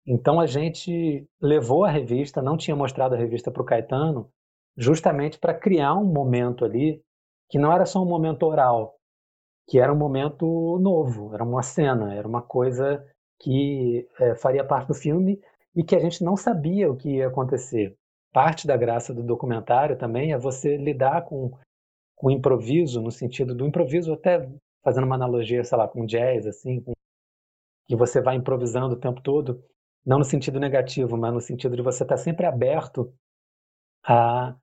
Então 0.07 0.39
a 0.39 0.47
gente 0.47 1.27
levou 1.41 1.85
a 1.85 1.91
revista, 1.91 2.43
não 2.43 2.57
tinha 2.57 2.77
mostrado 2.77 3.15
a 3.15 3.19
revista 3.19 3.51
para 3.51 3.63
o 3.63 3.65
Caetano, 3.65 4.31
justamente 4.77 5.39
para 5.39 5.55
criar 5.55 5.95
um 5.95 6.05
momento 6.05 6.65
ali 6.65 7.03
que 7.49 7.59
não 7.59 7.73
era 7.73 7.87
só 7.87 8.03
um 8.03 8.09
momento 8.09 8.45
oral, 8.45 8.97
que 9.69 9.79
era 9.79 9.93
um 9.93 9.99
momento 9.99 10.79
novo, 10.81 11.35
era 11.35 11.45
uma 11.45 11.63
cena, 11.63 12.15
era 12.15 12.27
uma 12.27 12.43
coisa 12.43 13.05
que 13.41 14.09
é, 14.19 14.35
faria 14.37 14.65
parte 14.65 14.89
do 14.89 14.95
filme 14.95 15.41
e 15.75 15.85
que 15.85 15.95
a 15.95 15.99
gente 15.99 16.25
não 16.25 16.37
sabia 16.37 16.91
o 16.91 16.97
que 16.97 17.17
ia 17.17 17.29
acontecer. 17.29 17.97
Parte 18.33 18.67
da 18.67 18.77
graça 18.77 19.15
do 19.15 19.23
documentário 19.23 19.99
também 19.99 20.33
é 20.33 20.39
você 20.39 20.77
lidar 20.77 21.25
com, 21.25 21.51
o 22.23 22.31
improviso, 22.31 23.01
no 23.01 23.11
sentido 23.11 23.55
do 23.55 23.67
improviso, 23.67 24.13
até 24.13 24.49
fazendo 24.83 25.05
uma 25.05 25.17
analogia, 25.17 25.63
sei 25.65 25.77
lá, 25.77 25.87
com 25.87 26.07
jazz, 26.07 26.47
assim, 26.47 26.81
com, 26.81 26.93
que 27.87 27.97
você 27.97 28.21
vai 28.21 28.37
improvisando 28.37 28.95
o 28.95 28.99
tempo 28.99 29.21
todo, 29.21 29.63
não 30.05 30.19
no 30.19 30.25
sentido 30.25 30.59
negativo, 30.59 31.17
mas 31.17 31.33
no 31.33 31.41
sentido 31.41 31.77
de 31.77 31.83
você 31.83 32.05
estar 32.05 32.17
sempre 32.17 32.47
aberto 32.47 33.13
a, 34.05 34.57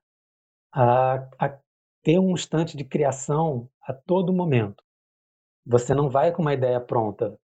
a, 0.72 1.28
a 1.38 1.58
ter 2.04 2.18
um 2.18 2.32
instante 2.32 2.76
de 2.76 2.84
criação 2.84 3.68
a 3.82 3.92
todo 3.92 4.32
momento. 4.32 4.84
Você 5.66 5.94
não 5.94 6.08
vai 6.08 6.30
com 6.30 6.42
uma 6.42 6.52
ideia 6.52 6.78
pronta, 6.78 7.36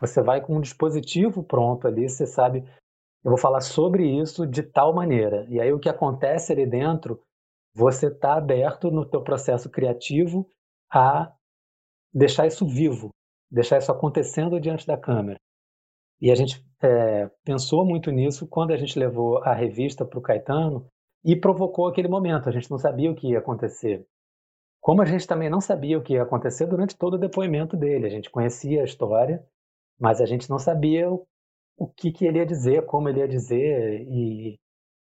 você 0.00 0.22
vai 0.22 0.40
com 0.40 0.56
um 0.56 0.60
dispositivo 0.60 1.42
pronto 1.42 1.86
ali, 1.86 2.08
você 2.08 2.26
sabe 2.26 2.64
eu 3.24 3.30
vou 3.30 3.38
falar 3.38 3.62
sobre 3.62 4.06
isso 4.06 4.46
de 4.46 4.62
tal 4.62 4.94
maneira. 4.94 5.46
E 5.48 5.58
aí 5.58 5.72
o 5.72 5.78
que 5.80 5.88
acontece 5.88 6.52
ali 6.52 6.66
dentro, 6.66 7.20
você 7.74 8.08
está 8.08 8.34
aberto 8.34 8.90
no 8.90 9.04
teu 9.04 9.22
processo 9.22 9.70
criativo 9.70 10.46
a 10.92 11.32
deixar 12.12 12.46
isso 12.46 12.66
vivo, 12.66 13.08
deixar 13.50 13.78
isso 13.78 13.90
acontecendo 13.90 14.60
diante 14.60 14.86
da 14.86 14.98
câmera. 14.98 15.38
E 16.20 16.30
a 16.30 16.34
gente 16.34 16.62
é, 16.82 17.30
pensou 17.42 17.84
muito 17.84 18.10
nisso 18.10 18.46
quando 18.46 18.72
a 18.72 18.76
gente 18.76 18.98
levou 18.98 19.38
a 19.38 19.54
revista 19.54 20.04
para 20.04 20.18
o 20.18 20.22
Caetano 20.22 20.86
e 21.24 21.34
provocou 21.34 21.88
aquele 21.88 22.08
momento. 22.08 22.48
A 22.48 22.52
gente 22.52 22.70
não 22.70 22.78
sabia 22.78 23.10
o 23.10 23.14
que 23.14 23.28
ia 23.28 23.38
acontecer. 23.38 24.06
Como 24.80 25.00
a 25.00 25.06
gente 25.06 25.26
também 25.26 25.48
não 25.48 25.60
sabia 25.60 25.98
o 25.98 26.02
que 26.02 26.12
ia 26.12 26.22
acontecer 26.22 26.66
durante 26.66 26.96
todo 26.96 27.14
o 27.14 27.18
depoimento 27.18 27.76
dele. 27.76 28.06
A 28.06 28.10
gente 28.10 28.30
conhecia 28.30 28.82
a 28.82 28.84
história, 28.84 29.42
mas 29.98 30.20
a 30.20 30.26
gente 30.26 30.50
não 30.50 30.58
sabia 30.58 31.10
o 31.10 31.88
que, 31.88 32.12
que 32.12 32.26
ele 32.26 32.38
ia 32.38 32.46
dizer, 32.46 32.84
como 32.84 33.08
ele 33.08 33.20
ia 33.20 33.28
dizer 33.28 34.02
e, 34.06 34.58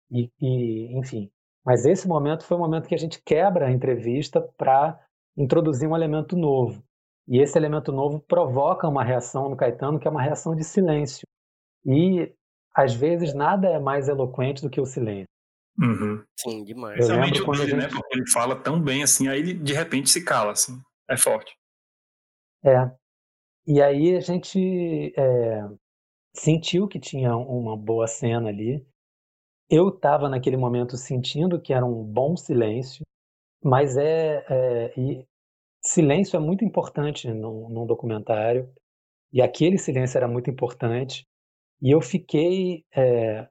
e, 0.10 0.32
e, 0.41 0.98
enfim. 0.98 1.30
Mas 1.65 1.86
esse 1.86 2.08
momento 2.08 2.46
foi 2.46 2.56
o 2.56 2.60
momento 2.60 2.88
que 2.88 2.96
a 2.96 2.98
gente 2.98 3.22
quebra 3.22 3.67
a 3.67 3.72
entrevista 3.72 4.41
para 4.58 4.98
introduzir 5.36 5.88
um 5.88 5.96
elemento 5.96 6.38
novo. 6.38 6.82
E 7.28 7.39
esse 7.39 7.58
elemento 7.58 7.91
novo 7.91 8.22
provoca 8.22 8.88
uma 8.88 9.04
reação 9.04 9.50
no 9.50 9.58
Caetano, 9.58 10.00
que 10.00 10.08
é 10.08 10.12
uma 10.12 10.22
reação 10.22 10.56
de 10.56 10.63
silêncio. 10.63 11.28
E, 11.86 12.34
às 12.74 12.93
vezes, 12.93 13.34
nada 13.34 13.67
é 13.67 13.80
mais 13.80 14.08
eloquente 14.08 14.62
do 14.62 14.70
que 14.70 14.80
o 14.80 14.86
silêncio. 14.86 15.28
Uhum. 15.80 16.24
Sim, 16.40 16.63
demais. 16.63 17.08
Lembro 17.08 17.46
quando 17.46 17.60
dele, 17.60 17.72
gente... 17.72 17.82
né? 17.82 17.90
Porque 17.90 18.18
ele 18.18 18.30
fala 18.32 18.56
tão 18.56 18.82
bem 18.82 19.04
assim, 19.04 19.28
aí 19.28 19.40
ele 19.40 19.54
de 19.54 19.74
repente 19.74 20.10
se 20.10 20.24
cala, 20.24 20.52
assim. 20.52 20.82
É 21.10 21.16
forte. 21.16 21.56
É. 22.66 22.92
E 23.66 23.82
aí 23.82 24.16
a 24.16 24.20
gente 24.20 25.13
é, 25.18 25.62
sentiu 26.34 26.88
que 26.88 27.00
tinha 27.00 27.36
uma 27.36 27.78
boa 27.78 28.08
cena 28.08 28.50
ali. 28.50 28.86
Eu 29.70 29.90
estava 29.90 30.30
naquele 30.30 30.58
momento 30.58 30.96
sentindo 30.98 31.62
que 31.62 31.74
era 31.74 31.86
um 31.86 32.04
bom 32.04 32.36
silêncio, 32.38 33.04
mas 33.63 33.98
é, 33.98 34.46
é 34.50 35.26
silêncio 35.84 36.38
é 36.38 36.40
muito 36.40 36.66
importante 36.66 37.28
num, 37.28 37.70
num, 37.70 37.86
documentário 37.86 38.72
e 39.32 39.42
aquele 39.42 39.78
silêncio 39.78 40.18
era 40.18 40.28
muito 40.28 40.50
importante 40.50 41.26
e 41.82 41.92
eu 41.92 42.02
fiquei 42.02 42.86
é, 42.96 43.48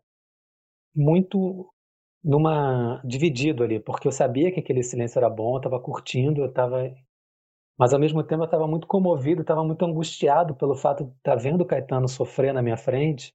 muito 0.95 1.71
numa 2.27 3.01
dividido 3.05 3.63
ali 3.63 3.79
porque 3.79 4.09
eu 4.09 4.13
sabia 4.13 4.51
que 4.51 4.59
aquele 4.59 4.83
silêncio 4.83 5.17
era 5.17 5.31
bom, 5.31 5.55
eu 5.55 5.59
estava 5.59 5.81
curtindo, 5.81 6.41
eu 6.41 6.49
estava 6.49 6.93
mas 7.79 7.93
ao 7.93 8.01
mesmo 8.01 8.25
tempo 8.25 8.43
eu 8.43 8.47
estava 8.47 8.67
muito 8.67 8.87
comovido, 8.87 9.43
estava 9.43 9.63
muito 9.63 9.85
angustiado 9.85 10.57
pelo 10.57 10.75
fato 10.75 11.05
de 11.05 11.11
estar 11.11 11.37
tá 11.37 11.41
vendo 11.41 11.61
o 11.61 11.67
Caetano 11.67 12.09
sofrer 12.09 12.53
na 12.53 12.63
minha 12.63 12.77
frente 12.77 13.33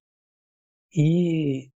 e, 0.93 1.69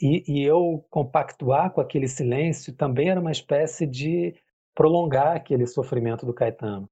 e, 0.00 0.24
e, 0.26 0.42
eu 0.42 0.84
compactuar 0.90 1.70
com 1.72 1.80
aquele 1.80 2.08
silêncio 2.08 2.74
também 2.74 3.10
era 3.10 3.20
uma 3.20 3.30
espécie 3.30 3.86
de 3.86 4.34
prolongar 4.74 5.36
aquele 5.36 5.66
sofrimento 5.68 6.26
do 6.26 6.34
Caetano. 6.34 6.90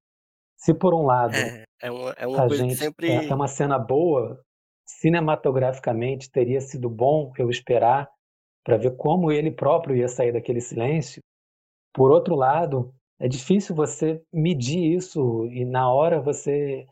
Se 0.55 0.73
por 0.73 0.93
um 0.93 1.05
lado 1.05 1.35
é, 1.35 1.65
É 1.81 1.91
uma, 1.91 2.11
é 2.11 2.25
uma 2.25 2.43
a 2.43 2.47
gente 2.47 2.69
que 2.69 2.75
sempre. 2.75 3.09
é, 3.09 3.27
é 3.27 3.35
uma 3.35 3.47
cena 3.47 3.77
boa, 3.77 4.41
cinematograficamente 4.85 6.31
teria 6.31 6.61
sido 6.61 6.89
bom 6.89 7.33
eu 7.37 7.49
esperar 7.49 8.09
para 8.65 8.77
ver 8.77 8.97
como 8.97 9.31
ele 9.31 9.51
próprio 9.51 9.95
ia 9.95 10.07
sair 10.07 10.33
daquele 10.33 10.59
silêncio. 10.59 11.21
Por 11.93 12.11
outro 12.11 12.35
lado, 12.35 12.93
é 13.19 13.27
difícil 13.27 13.75
você 13.75 14.21
medir 14.33 14.95
isso 14.95 15.45
e 15.47 15.63
na 15.63 15.89
hora 15.89 16.19
você 16.19 16.85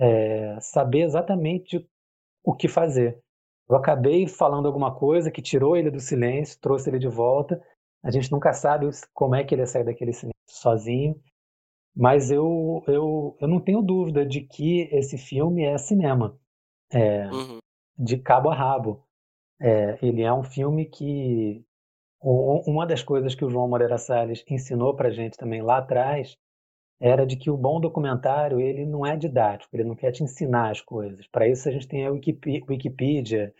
é, 0.00 0.58
saber 0.60 1.02
exatamente 1.02 1.84
o 2.44 2.54
que 2.54 2.68
fazer. 2.68 3.18
Eu 3.68 3.76
acabei 3.76 4.26
falando 4.26 4.66
alguma 4.66 4.94
coisa 4.94 5.30
que 5.30 5.42
tirou 5.42 5.76
ele 5.76 5.90
do 5.90 6.00
silêncio, 6.00 6.58
trouxe 6.60 6.88
ele 6.88 6.98
de 6.98 7.08
volta. 7.08 7.60
A 8.02 8.10
gente 8.10 8.30
nunca 8.32 8.52
sabe 8.52 8.88
como 9.12 9.34
é 9.34 9.44
que 9.44 9.54
ele 9.54 9.62
ia 9.62 9.66
sair 9.66 9.84
daquele 9.84 10.12
silêncio 10.12 10.32
sozinho. 10.48 11.20
Mas 11.94 12.30
eu, 12.30 12.82
eu, 12.86 13.36
eu 13.40 13.48
não 13.48 13.60
tenho 13.60 13.82
dúvida 13.82 14.24
de 14.24 14.42
que 14.42 14.82
esse 14.92 15.18
filme 15.18 15.64
é 15.64 15.76
cinema, 15.76 16.38
é, 16.92 17.26
Uhum. 17.26 17.58
de 17.98 18.16
cabo 18.18 18.50
a 18.50 18.54
rabo. 18.54 19.04
É, 19.60 19.98
ele 20.02 20.22
é 20.22 20.32
um 20.32 20.42
filme 20.42 20.86
que. 20.86 21.64
Uma 22.20 22.84
das 22.84 23.02
coisas 23.02 23.34
que 23.34 23.44
o 23.44 23.50
João 23.50 23.68
Moreira 23.68 23.96
Salles 23.96 24.44
ensinou 24.50 24.94
para 24.96 25.10
gente 25.10 25.36
também 25.36 25.62
lá 25.62 25.78
atrás 25.78 26.36
era 27.00 27.24
de 27.24 27.36
que 27.36 27.50
o 27.50 27.56
bom 27.56 27.80
documentário 27.80 28.60
ele 28.60 28.84
não 28.84 29.06
é 29.06 29.16
didático, 29.16 29.74
ele 29.76 29.84
não 29.84 29.94
quer 29.94 30.10
te 30.10 30.24
ensinar 30.24 30.70
as 30.70 30.80
coisas. 30.80 31.26
Para 31.28 31.46
isso 31.46 31.68
a 31.68 31.72
gente 31.72 31.86
tem 31.86 32.06
a 32.06 32.10
Wikipedia. 32.10 33.54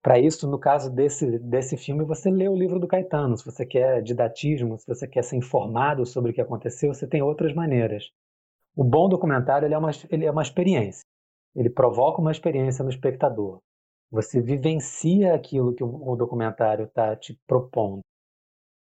Para 0.00 0.18
isso, 0.18 0.48
no 0.48 0.58
caso 0.58 0.94
desse, 0.94 1.38
desse 1.38 1.76
filme, 1.76 2.04
você 2.04 2.30
lê 2.30 2.48
o 2.48 2.54
livro 2.54 2.78
do 2.78 2.86
Caetano. 2.86 3.36
Se 3.36 3.44
você 3.44 3.64
quer 3.64 4.02
didatismo, 4.02 4.78
se 4.78 4.86
você 4.86 5.08
quer 5.08 5.24
ser 5.24 5.36
informado 5.36 6.04
sobre 6.04 6.30
o 6.30 6.34
que 6.34 6.42
aconteceu, 6.42 6.92
você 6.92 7.06
tem 7.08 7.22
outras 7.22 7.54
maneiras. 7.54 8.10
O 8.76 8.84
bom 8.84 9.08
documentário 9.08 9.66
ele 9.66 9.74
é, 9.74 9.78
uma, 9.78 9.90
ele 10.10 10.26
é 10.26 10.30
uma 10.30 10.42
experiência. 10.42 11.02
Ele 11.56 11.70
provoca 11.70 12.20
uma 12.20 12.32
experiência 12.32 12.84
no 12.84 12.90
espectador. 12.90 13.60
Você 14.10 14.40
vivencia 14.40 15.34
aquilo 15.34 15.74
que 15.74 15.82
o, 15.82 16.16
documentário 16.16 16.84
está 16.84 17.16
te 17.16 17.38
propondo. 17.46 18.00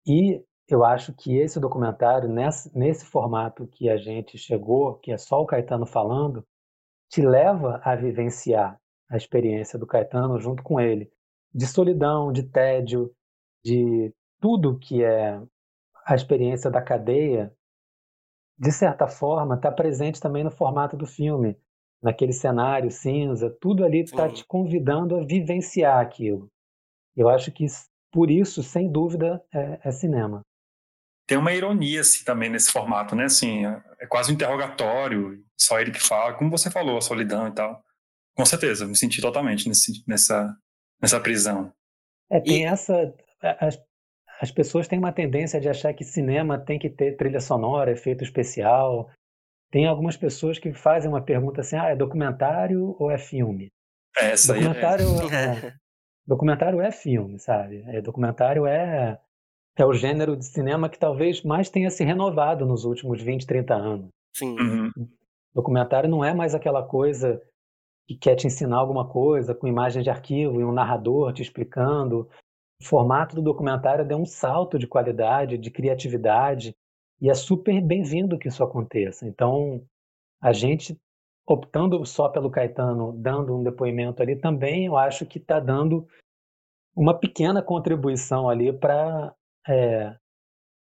E 0.05 0.43
eu 0.67 0.83
acho 0.83 1.13
que 1.13 1.37
esse 1.37 1.59
documentário, 1.59 2.27
nesse, 2.27 2.75
nesse 2.77 3.05
formato 3.05 3.67
que 3.67 3.89
a 3.89 3.97
gente 3.97 4.37
chegou, 4.37 4.95
que 4.95 5.11
é 5.11 5.17
só 5.17 5.41
o 5.41 5.45
Caetano 5.45 5.85
falando, 5.85 6.45
te 7.09 7.21
leva 7.21 7.79
a 7.83 7.95
vivenciar 7.95 8.79
a 9.09 9.15
experiência 9.15 9.77
do 9.77 9.87
Caetano 9.87 10.39
junto 10.39 10.63
com 10.63 10.79
ele, 10.79 11.11
de 11.53 11.67
solidão, 11.67 12.31
de 12.31 12.43
tédio, 12.43 13.13
de 13.63 14.13
tudo 14.41 14.77
que 14.77 15.03
é 15.03 15.39
a 16.05 16.15
experiência 16.15 16.69
da 16.69 16.81
cadeia, 16.81 17.55
de 18.57 18.71
certa 18.71 19.07
forma, 19.07 19.55
está 19.55 19.71
presente 19.71 20.19
também 20.19 20.43
no 20.43 20.51
formato 20.51 20.95
do 20.95 21.05
filme, 21.05 21.57
naquele 22.05 22.31
cenário 22.33 22.91
cinza, 22.91 23.49
tudo 23.59 23.83
ali 23.83 24.01
está 24.01 24.29
te 24.29 24.45
convidando 24.45 25.17
a 25.17 25.25
vivenciar 25.25 25.99
aquilo. 25.99 26.47
Eu 27.17 27.27
acho 27.27 27.51
que 27.51 27.65
por 28.11 28.29
isso, 28.29 28.61
sem 28.61 28.91
dúvida, 28.91 29.43
é, 29.51 29.79
é 29.83 29.91
cinema. 29.91 30.41
Tem 31.27 31.37
uma 31.37 31.51
ironia 31.51 32.01
assim, 32.01 32.23
também 32.23 32.49
nesse 32.49 32.71
formato, 32.71 33.15
né? 33.15 33.23
Assim, 33.25 33.65
é 33.65 33.81
é 33.99 34.05
quase 34.07 34.31
um 34.31 34.35
interrogatório, 34.35 35.43
só 35.59 35.79
ele 35.79 35.89
que 35.91 35.99
fala, 35.99 36.33
como 36.33 36.51
você 36.51 36.69
falou, 36.69 36.97
a 36.97 37.01
solidão 37.01 37.47
e 37.47 37.51
tal. 37.51 37.83
Com 38.35 38.45
certeza, 38.45 38.85
me 38.85 38.95
senti 38.95 39.19
totalmente 39.19 39.67
nesse, 39.67 40.03
nessa, 40.07 40.55
nessa 41.01 41.19
prisão. 41.19 41.73
É, 42.29 42.39
tem 42.39 42.61
E- 42.61 42.65
essa. 42.65 43.13
As, 43.41 43.81
as 44.41 44.51
pessoas 44.51 44.87
têm 44.87 44.99
uma 44.99 45.13
tendência 45.13 45.59
de 45.59 45.69
achar 45.69 45.93
que 45.93 46.03
cinema 46.03 46.59
tem 46.59 46.77
que 46.77 46.89
ter 46.89 47.15
trilha 47.15 47.39
sonora, 47.39 47.91
efeito 47.91 48.23
especial. 48.23 49.09
Tem 49.71 49.85
algumas 49.85 50.15
pessoas 50.15 50.59
que 50.59 50.73
fazem 50.73 51.09
uma 51.09 51.21
pergunta 51.21 51.61
assim: 51.61 51.75
ah, 51.75 51.89
é 51.89 51.95
documentário 51.95 52.95
ou 52.99 53.11
é 53.11 53.17
filme? 53.17 53.71
É, 54.17 54.31
essa 54.31 54.53
aí 54.53 54.59
é- 54.59 54.63
Documentário 54.63 55.33
é, 55.33 55.75
documentário 56.25 56.81
é 56.81 56.91
filme, 56.91 57.39
sabe? 57.39 57.83
É, 57.87 58.01
documentário 58.01 58.65
é, 58.65 59.19
é 59.77 59.85
o 59.85 59.93
gênero 59.93 60.35
de 60.35 60.45
cinema 60.45 60.89
que 60.89 60.97
talvez 60.97 61.43
mais 61.43 61.69
tenha 61.69 61.89
se 61.89 62.03
renovado 62.03 62.65
nos 62.65 62.85
últimos 62.85 63.21
20, 63.21 63.45
30 63.45 63.75
anos. 63.75 64.09
Sim. 64.33 64.57
Uhum. 64.59 64.91
Documentário 65.53 66.09
não 66.09 66.23
é 66.23 66.33
mais 66.33 66.53
aquela 66.53 66.83
coisa 66.83 67.41
que 68.07 68.15
quer 68.15 68.35
te 68.35 68.47
ensinar 68.47 68.77
alguma 68.77 69.07
coisa 69.07 69.55
com 69.55 69.67
imagens 69.67 70.03
de 70.03 70.09
arquivo 70.09 70.61
e 70.61 70.65
um 70.65 70.71
narrador 70.71 71.33
te 71.33 71.41
explicando. 71.41 72.29
O 72.81 72.85
formato 72.85 73.35
do 73.35 73.41
documentário 73.41 74.05
deu 74.05 74.17
um 74.17 74.25
salto 74.25 74.77
de 74.77 74.85
qualidade, 74.85 75.57
de 75.57 75.71
criatividade, 75.71 76.75
e 77.21 77.29
é 77.29 77.33
super 77.33 77.81
bem-vindo 77.81 78.37
que 78.37 78.47
isso 78.47 78.63
aconteça. 78.63 79.27
Então, 79.27 79.85
a 80.41 80.51
gente 80.51 80.99
optando 81.47 82.03
só 82.05 82.27
pelo 82.29 82.49
Caetano, 82.49 83.13
dando 83.13 83.55
um 83.55 83.63
depoimento 83.63 84.21
ali, 84.21 84.35
também 84.35 84.85
eu 84.85 84.97
acho 84.97 85.25
que 85.25 85.37
está 85.37 85.59
dando 85.59 86.07
uma 86.95 87.17
pequena 87.17 87.61
contribuição 87.61 88.49
ali 88.49 88.73
para 88.73 89.35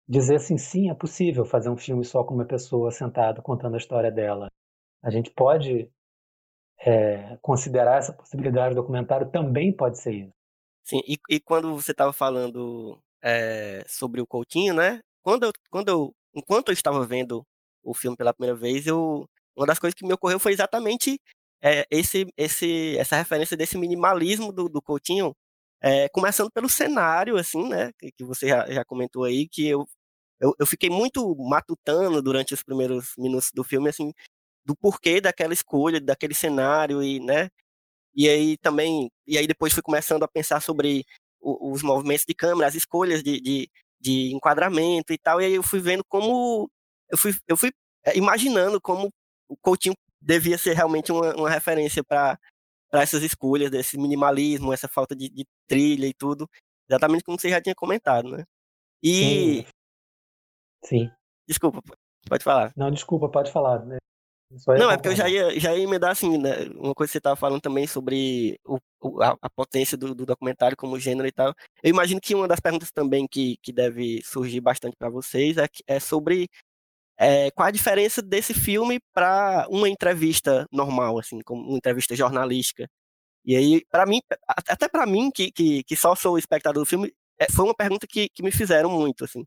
dizer 0.07 0.36
assim, 0.36 0.57
sim, 0.57 0.89
é 0.89 0.93
possível 0.93 1.45
fazer 1.45 1.69
um 1.69 1.77
filme 1.77 2.03
só 2.03 2.23
com 2.23 2.34
uma 2.34 2.45
pessoa 2.45 2.91
sentada 2.91 3.41
contando 3.41 3.75
a 3.75 3.77
história 3.77 4.12
dela. 4.12 4.47
A 5.01 5.10
gente 5.10 5.31
pode 5.31 5.89
é, 6.81 7.38
considerar 7.41 7.99
essa 7.99 8.12
possibilidade 8.12 8.75
do 8.75 8.81
documentário, 8.81 9.31
também 9.31 9.73
pode 9.73 9.99
ser 9.99 10.13
isso. 10.13 10.34
Sim, 10.84 11.01
e, 11.07 11.17
e 11.29 11.39
quando 11.39 11.73
você 11.75 11.91
estava 11.91 12.12
falando 12.12 12.99
é, 13.23 13.84
sobre 13.88 14.19
o 14.19 14.27
Coutinho, 14.27 14.73
né? 14.73 14.99
Quando 15.23 15.45
eu, 15.45 15.51
quando 15.69 15.89
eu, 15.89 16.15
enquanto 16.36 16.69
eu 16.69 16.73
estava 16.73 17.05
vendo 17.05 17.45
o 17.84 17.93
filme 17.93 18.17
pela 18.17 18.34
primeira 18.34 18.55
vez, 18.55 18.88
eu, 18.88 19.27
uma 19.55 19.65
das 19.67 19.79
coisas 19.79 19.95
que 19.95 20.05
me 20.05 20.13
ocorreu 20.13 20.39
foi 20.39 20.53
exatamente 20.53 21.19
é, 21.62 21.86
esse, 21.91 22.27
esse, 22.38 22.97
essa 22.97 23.15
referência 23.17 23.55
desse 23.57 23.77
minimalismo 23.77 24.51
do, 24.51 24.67
do 24.69 24.81
Coutinho, 24.81 25.36
é, 25.81 26.10
começando 26.10 26.51
pelo 26.51 26.69
cenário, 26.69 27.38
assim, 27.38 27.67
né? 27.69 27.91
Que, 27.99 28.12
que 28.12 28.23
você 28.23 28.47
já, 28.47 28.69
já 28.71 28.86
comentou 28.86 29.23
aí, 29.23 29.47
que 29.47 29.67
eu, 29.67 29.88
eu, 30.39 30.53
eu 30.60 30.65
fiquei 30.67 30.89
muito 30.89 31.36
matutando 31.38 32.21
durante 32.21 32.53
os 32.53 32.63
primeiros 32.63 33.13
minutos 33.17 33.51
do 33.53 33.63
filme, 33.63 33.89
assim, 33.89 34.13
do 34.65 34.75
porquê 34.75 35.21
daquela 35.21 35.53
escolha, 35.53 36.01
daquele 36.01 36.34
cenário 36.34 37.03
e, 37.03 37.19
né? 37.19 37.49
E 38.15 38.29
aí 38.29 38.57
também, 38.57 39.10
e 39.27 39.38
aí 39.38 39.47
depois 39.47 39.73
fui 39.73 39.84
começando 39.84 40.23
a 40.23 40.27
pensar 40.27 40.62
sobre 40.62 41.05
os 41.41 41.81
movimentos 41.84 42.25
de 42.27 42.36
câmera, 42.36 42.67
as 42.67 42.75
escolhas 42.75 43.23
de, 43.23 43.41
de, 43.41 43.69
de 44.01 44.33
enquadramento 44.33 45.13
e 45.13 45.17
tal, 45.17 45.41
e 45.41 45.45
aí 45.45 45.53
eu 45.53 45.63
fui 45.63 45.79
vendo 45.79 46.03
como, 46.07 46.69
eu 47.09 47.17
fui, 47.17 47.33
eu 47.47 47.55
fui 47.55 47.71
é, 48.05 48.17
imaginando 48.17 48.81
como 48.81 49.09
o 49.47 49.55
Coutinho 49.57 49.93
devia 50.19 50.57
ser 50.57 50.73
realmente 50.73 51.11
uma, 51.11 51.35
uma 51.35 51.49
referência 51.49 52.03
para 52.03 52.37
essas 52.93 53.23
escolhas, 53.23 53.71
desse 53.71 53.97
minimalismo, 53.97 54.73
essa 54.73 54.87
falta 54.87 55.15
de, 55.15 55.29
de 55.29 55.45
trilha 55.67 56.07
e 56.07 56.13
tudo, 56.13 56.49
exatamente 56.89 57.23
como 57.23 57.39
você 57.39 57.49
já 57.49 57.61
tinha 57.61 57.75
comentado, 57.75 58.29
né? 58.29 58.43
E, 59.03 59.63
Sim. 59.63 59.65
Sim. 60.83 61.11
desculpa, 61.47 61.81
pode 62.27 62.43
falar. 62.43 62.71
Não, 62.75 62.91
desculpa, 62.91 63.29
pode 63.29 63.51
falar. 63.51 63.85
Ia 64.51 64.59
Não, 64.77 64.89
é 64.91 64.97
porque 64.97 65.09
eu 65.09 65.15
já 65.15 65.29
ia, 65.29 65.59
já 65.59 65.75
ia 65.75 65.83
emendar 65.83 66.11
assim, 66.11 66.37
né? 66.37 66.65
Uma 66.75 66.93
coisa 66.93 67.09
que 67.09 67.13
você 67.13 67.17
estava 67.19 67.35
falando 67.35 67.61
também 67.61 67.87
sobre 67.87 68.59
o, 68.65 68.77
o- 69.01 69.21
a, 69.23 69.49
potência 69.55 69.97
do, 69.97 70.13
do 70.15 70.25
documentário 70.25 70.77
como 70.77 70.99
gênero 70.99 71.27
e 71.27 71.31
tal. 71.31 71.53
Eu 71.83 71.89
imagino 71.89 72.19
que 72.21 72.35
uma 72.35 72.47
das 72.47 72.59
perguntas 72.59 72.91
também 72.91 73.27
que, 73.27 73.57
que 73.61 73.71
deve 73.73 74.21
surgir 74.23 74.61
bastante 74.61 74.95
para 74.97 75.09
vocês 75.09 75.57
é, 75.57 75.67
é 75.87 75.99
sobre 75.99 76.47
é, 77.17 77.51
qual 77.51 77.67
a 77.67 77.71
diferença 77.71 78.21
desse 78.21 78.53
filme 78.53 78.99
para 79.13 79.67
uma 79.69 79.89
entrevista 79.89 80.67
normal, 80.71 81.19
assim, 81.19 81.39
como 81.41 81.63
uma 81.69 81.77
entrevista 81.77 82.15
jornalística. 82.15 82.87
E 83.45 83.55
aí, 83.55 83.83
para 83.91 84.05
mim, 84.05 84.21
até 84.67 84.89
para 84.89 85.05
mim, 85.07 85.31
que, 85.31 85.51
que, 85.51 85.83
que 85.83 85.95
só 85.95 86.15
sou 86.15 86.37
espectador 86.37 86.83
do 86.83 86.87
filme, 86.89 87.13
é, 87.39 87.47
foi 87.51 87.65
uma 87.65 87.75
pergunta 87.75 88.07
que, 88.07 88.29
que 88.29 88.43
me 88.43 88.51
fizeram 88.51 88.89
muito, 88.91 89.25
assim. 89.25 89.45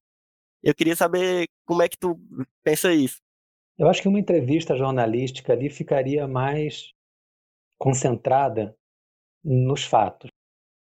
Eu 0.63 0.75
queria 0.75 0.97
saber 0.97 1.49
como 1.67 1.83
é 1.83 1.89
que 1.89 1.99
tu 1.99 2.19
pensa 2.65 2.93
isso. 2.95 3.19
Eu 3.79 3.89
acho 3.89 4.01
que 4.03 4.09
uma 4.09 4.21
entrevista 4.21 4.77
jornalística 4.77 5.53
ali 5.53 5.69
ficaria 5.69 6.27
mais 6.29 6.93
concentrada 7.79 8.77
nos 9.45 9.85
fatos. 9.85 10.31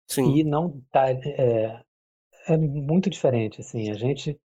Sim, 0.08 0.38
E 0.38 0.44
não 0.44 0.82
tá, 0.92 1.10
é, 1.10 1.84
é 2.48 2.58
muito 2.58 3.10
diferente, 3.10 3.62
assim, 3.62 3.90
a 3.90 3.94
gente, 3.96 4.40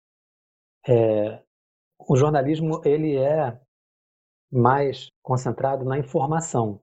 é, 0.89 1.43
o 2.09 2.17
jornalismo, 2.17 2.81
ele 2.85 3.17
é 3.17 3.59
mais 4.53 5.11
concentrado 5.23 5.85
na 5.85 5.99
informação. 5.99 6.81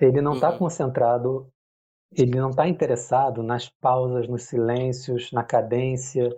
Ele 0.00 0.20
não 0.20 0.34
está 0.34 0.50
Uhum. 0.52 0.58
concentrado, 0.58 1.50
ele 2.12 2.36
não 2.38 2.50
está 2.50 2.68
interessado 2.68 3.42
nas 3.42 3.68
pausas, 3.80 4.28
nos 4.28 4.44
silêncios, 4.44 5.32
na 5.32 5.44
cadência, 5.44 6.28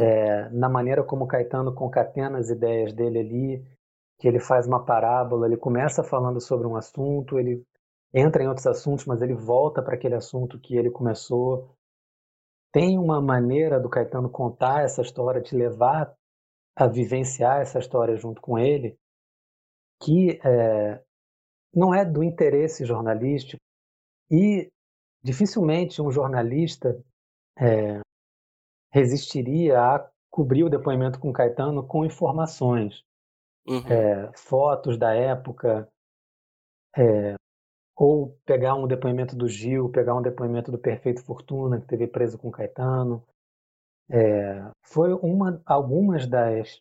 é, 0.00 0.48
na 0.50 0.68
maneira 0.68 1.04
como 1.04 1.26
Caetano 1.26 1.74
concatena 1.74 2.38
as 2.38 2.50
ideias 2.50 2.92
dele 2.92 3.18
ali, 3.20 3.66
que 4.18 4.26
ele 4.26 4.40
faz 4.40 4.66
uma 4.66 4.84
parábola, 4.84 5.46
ele 5.46 5.56
começa 5.56 6.02
falando 6.02 6.40
sobre 6.40 6.66
um 6.66 6.76
assunto, 6.76 7.38
ele 7.38 7.64
entra 8.12 8.42
em 8.42 8.48
outros 8.48 8.66
assuntos, 8.66 9.04
mas 9.04 9.22
ele 9.22 9.34
volta 9.34 9.82
para 9.82 9.94
aquele 9.94 10.14
assunto 10.14 10.58
que 10.58 10.76
ele 10.76 10.90
começou. 10.90 11.74
Tem 12.72 12.98
uma 12.98 13.20
maneira 13.20 13.78
do 13.78 13.88
Caetano 13.88 14.28
contar 14.28 14.82
essa 14.82 15.02
história, 15.02 15.40
te 15.40 15.54
levar 15.54 16.12
a 16.76 16.86
vivenciar 16.86 17.60
essa 17.60 17.78
história 17.78 18.16
junto 18.16 18.40
com 18.40 18.58
ele, 18.58 18.98
que 20.00 20.40
é, 20.44 21.02
não 21.74 21.94
é 21.94 22.04
do 22.04 22.22
interesse 22.22 22.84
jornalístico 22.84 23.60
e 24.30 24.70
dificilmente 25.22 26.00
um 26.00 26.10
jornalista 26.10 26.96
é, 27.58 28.00
resistiria 28.92 29.80
a 29.80 30.10
cobrir 30.30 30.64
o 30.64 30.70
depoimento 30.70 31.18
com 31.18 31.32
Caetano 31.32 31.86
com 31.86 32.04
informações, 32.04 33.02
Uhum. 33.68 33.86
é, 33.86 34.32
fotos 34.34 34.96
da 34.96 35.12
época, 35.14 35.86
é, 36.96 37.34
ou 37.94 38.34
pegar 38.46 38.74
um 38.74 38.86
depoimento 38.86 39.36
do 39.36 39.46
Gil, 39.46 39.90
pegar 39.90 40.14
um 40.14 40.22
depoimento 40.22 40.70
do 40.72 40.78
Perfeito 40.78 41.22
Fortuna, 41.22 41.80
que 41.80 41.86
teve 41.86 42.06
preso 42.06 42.38
com 42.38 42.50
Caetano. 42.50 43.22
É, 44.10 44.70
foi 44.86 45.12
uma, 45.12 45.60
algumas 45.66 46.26
das 46.26 46.80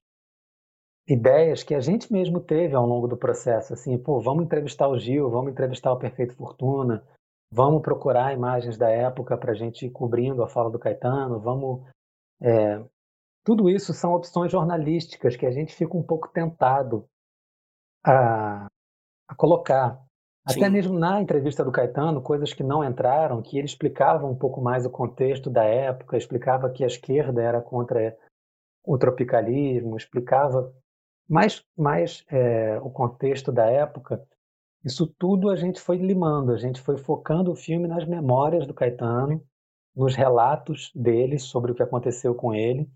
ideias 1.06 1.64
que 1.64 1.76
a 1.76 1.80
gente 1.82 2.12
mesmo 2.12 2.40
teve 2.40 2.76
ao 2.76 2.86
longo 2.86 3.08
do 3.08 3.18
processo, 3.18 3.74
assim, 3.74 3.98
pô, 3.98 4.22
vamos 4.22 4.46
entrevistar 4.46 4.88
o 4.88 4.98
Gil, 4.98 5.30
vamos 5.30 5.52
entrevistar 5.52 5.92
o 5.92 6.00
Perfeito 6.00 6.36
Fortuna, 6.36 7.04
vamos 7.52 7.82
procurar 7.82 8.34
imagens 8.34 8.78
da 8.78 8.90
época 8.90 9.38
para 9.38 9.52
a 9.52 9.56
gente 9.56 9.86
ir 9.86 9.90
cobrindo 9.90 10.44
a 10.44 10.48
fala 10.48 10.70
do 10.70 10.80
Caetano, 10.80 11.40
vamos... 11.40 11.86
É, 12.42 12.82
tudo 13.48 13.70
isso 13.70 13.94
são 13.94 14.12
opções 14.12 14.52
jornalísticas 14.52 15.38
que 15.38 15.46
a 15.46 15.52
gente 15.52 15.74
fica 15.74 15.96
um 15.96 16.04
pouco 16.04 16.28
tentado 16.28 17.08
a, 18.06 18.68
a 19.26 19.36
colocar. 19.36 20.04
Até 20.46 20.66
Sim. 20.66 20.70
mesmo 20.70 21.00
na 21.00 21.22
entrevista 21.22 21.64
do 21.64 21.72
Caetano, 21.72 22.22
coisas 22.22 22.54
que 22.54 22.62
não 22.62 22.84
entraram, 22.84 23.42
que 23.42 23.58
ele 23.58 23.66
explicava 23.66 24.28
um 24.28 24.36
pouco 24.36 24.60
mais 24.60 24.86
o 24.86 24.90
contexto 24.90 25.50
da 25.50 25.64
época, 25.64 26.18
explicava 26.18 26.70
que 26.70 26.84
a 26.84 26.88
esquerda 26.88 27.42
era 27.42 27.62
contra 27.62 28.18
o 28.84 28.98
tropicalismo, 28.98 29.96
explicava 29.96 30.70
mais, 31.26 31.64
mais 31.78 32.26
é, 32.30 32.78
o 32.82 32.90
contexto 32.90 33.50
da 33.50 33.66
época. 33.66 34.22
Isso 34.84 35.08
tudo 35.18 35.50
a 35.50 35.56
gente 35.56 35.80
foi 35.80 35.96
limando, 35.96 36.52
a 36.52 36.58
gente 36.58 36.82
foi 36.82 36.98
focando 36.98 37.50
o 37.50 37.56
filme 37.56 37.88
nas 37.88 38.06
memórias 38.06 38.68
do 38.68 38.74
Caetano, 38.74 39.42
nos 39.96 40.16
relatos 40.16 40.92
dele 40.94 41.40
sobre 41.40 41.72
o 41.72 41.76
que 41.76 41.82
aconteceu 41.82 42.36
com 42.36 42.54
ele, 42.54 42.92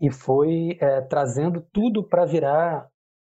e 0.00 0.10
foi 0.10 0.76
é, 0.80 1.00
trazendo 1.00 1.60
tudo 1.72 2.02
para 2.02 2.24
virar 2.24 2.88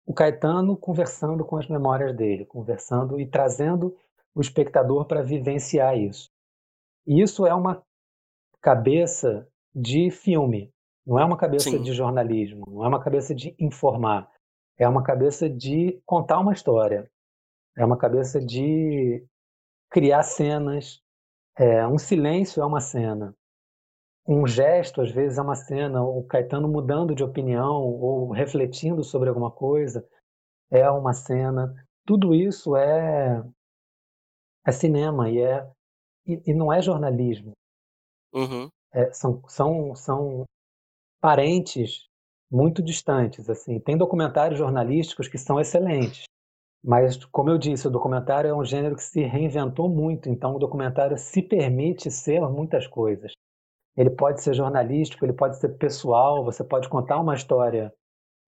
o 0.06 0.13
Caetano 0.13 0.76
conversando 0.76 1.45
com 1.45 1.58
as 1.58 1.67
memórias 1.67 2.15
dele, 2.15 2.45
conversando 2.45 3.19
e 3.19 3.28
trazendo 3.28 3.95
o 4.34 4.41
espectador 4.41 5.06
para 5.06 5.22
vivenciar 5.22 5.98
isso. 5.98 6.30
E 7.06 7.22
isso 7.22 7.45
é 7.45 7.54
uma 7.54 7.84
cabeça 8.62 9.48
de 9.74 10.10
filme, 10.10 10.74
não 11.06 11.19
é 11.19 11.26
uma 11.26 11.38
cabeça 11.38 11.69
Sim. 11.69 11.82
de 11.82 11.93
jornalismo, 11.93 12.65
não 12.67 12.84
é 12.84 12.88
uma 12.88 13.02
cabeça 13.02 13.34
de 13.34 13.56
informar, 13.60 14.30
é 14.78 14.88
uma 14.88 15.04
cabeça 15.04 15.50
de 15.50 16.02
contar 16.06 16.39
uma 16.39 16.54
história, 16.54 17.10
é 17.78 17.86
uma 17.86 17.98
cabeça 17.98 18.39
de 18.39 19.26
criar 19.89 20.24
cenas. 20.24 21.02
É, 21.58 21.86
um 21.86 21.98
silêncio 21.98 22.62
é 22.62 22.65
uma 22.65 22.80
cena, 22.80 23.36
um 24.32 24.46
gesto 24.46 25.02
às 25.02 25.12
vezes 25.12 25.39
é 25.39 25.42
uma 25.42 25.56
cena, 25.56 26.04
o 26.04 26.24
Caetano 26.24 26.68
mudando 26.68 27.15
de 27.15 27.24
opinião 27.24 27.82
ou 27.82 28.32
refletindo 28.32 29.04
sobre 29.04 29.28
alguma 29.28 29.50
coisa 29.50 30.08
é 30.70 30.88
uma 30.88 31.13
cena. 31.13 31.74
Tudo 32.06 32.36
isso 32.36 32.78
é 32.78 33.44
é 34.68 34.72
cinema 34.72 35.32
e 35.32 35.39
é 35.39 35.68
e, 36.28 36.44
e 36.46 36.54
não 36.54 36.72
é 36.72 36.80
jornalismo. 36.80 37.54
Uhum. 38.32 38.70
É, 38.94 39.12
são 39.12 39.42
são 39.48 39.96
são 39.96 40.44
parentes 41.20 42.08
muito 42.52 42.84
distantes 42.84 43.50
assim. 43.50 43.80
Tem 43.80 43.98
documentários 43.98 44.60
jornalísticos 44.60 45.28
que 45.28 45.39
são 45.39 45.60
excelentes, 45.60 46.26
mas 46.84 47.26
como 47.26 47.50
eu 47.50 47.58
disse, 47.58 47.88
o 47.88 47.92
documentário 47.92 48.52
é 48.52 48.54
um 48.54 48.63
gênero 48.63 48.96
que 48.96 49.04
se 49.04 49.24
reinventou 49.24 49.89
muito. 49.89 50.30
Então 50.30 50.56
o 50.56 50.60
documentário 50.60 51.18
se 51.18 51.42
permite 51.42 52.12
ser 52.12 52.42
muitas 52.42 52.86
coisas. 52.86 53.34
Ele 54.00 54.10
pode 54.10 54.42
ser 54.42 54.54
jornalístico, 54.54 55.26
ele 55.26 55.34
pode 55.34 55.58
ser 55.58 55.78
pessoal. 55.78 56.46
Você 56.46 56.64
pode 56.64 56.88
contar 56.88 57.20
uma 57.20 57.36
história 57.36 57.94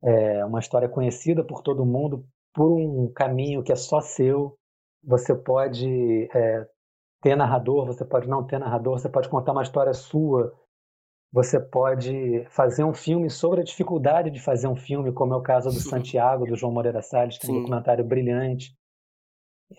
é, 0.02 0.46
uma 0.46 0.60
história 0.60 0.88
conhecida 0.88 1.44
por 1.44 1.62
todo 1.62 1.86
mundo 1.86 2.26
por 2.54 2.72
um 2.72 3.12
caminho 3.14 3.62
que 3.62 3.72
é 3.72 3.76
só 3.76 4.00
seu. 4.00 4.58
Você 5.04 5.36
pode 5.36 6.30
é, 6.34 6.68
ter 7.22 7.36
narrador, 7.36 7.86
você 7.86 8.06
pode 8.06 8.30
não 8.30 8.46
ter 8.46 8.60
narrador, 8.60 8.98
você 8.98 9.10
pode 9.10 9.28
contar 9.28 9.52
uma 9.52 9.62
história 9.62 9.94
sua, 9.94 10.54
você 11.34 11.60
pode 11.60 12.46
fazer 12.50 12.86
um 12.86 12.94
filme 12.94 13.30
sobre 13.30 13.60
a 13.60 13.64
dificuldade 13.64 14.32
de 14.32 14.40
fazer 14.40 14.68
um 14.68 14.76
filme, 14.76 15.12
como 15.12 15.34
é 15.34 15.38
o 15.38 15.42
caso 15.42 15.70
do 15.70 15.80
Santiago, 15.80 16.46
do 16.46 16.56
João 16.56 16.72
Moreira 16.72 17.02
Salles, 17.02 17.38
que 17.38 17.48
é 17.48 17.50
um 17.50 17.54
Sim. 17.56 17.60
documentário 17.62 18.06
brilhante. 18.06 18.74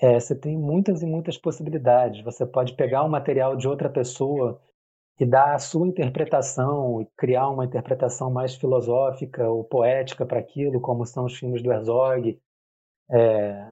É, 0.01 0.19
você 0.19 0.35
tem 0.35 0.57
muitas 0.57 1.03
e 1.03 1.07
muitas 1.07 1.39
possibilidades. 1.39 2.23
Você 2.25 2.47
pode 2.47 2.75
pegar 2.75 3.05
um 3.05 3.09
material 3.09 3.57
de 3.57 3.69
outra 3.69 3.91
pessoa 3.91 4.61
e 5.21 5.27
dar 5.27 5.55
a 5.55 5.59
sua 5.59 5.87
interpretação 5.87 7.01
e 7.03 7.07
criar 7.17 7.49
uma 7.49 7.65
interpretação 7.65 8.31
mais 8.31 8.55
filosófica 8.55 9.49
ou 9.49 9.65
poética 9.65 10.27
para 10.27 10.41
aquilo, 10.41 10.81
como 10.81 11.07
são 11.07 11.27
os 11.27 11.37
filmes 11.37 11.63
do 11.63 11.71
Herzog, 11.73 12.39
é, 13.11 13.69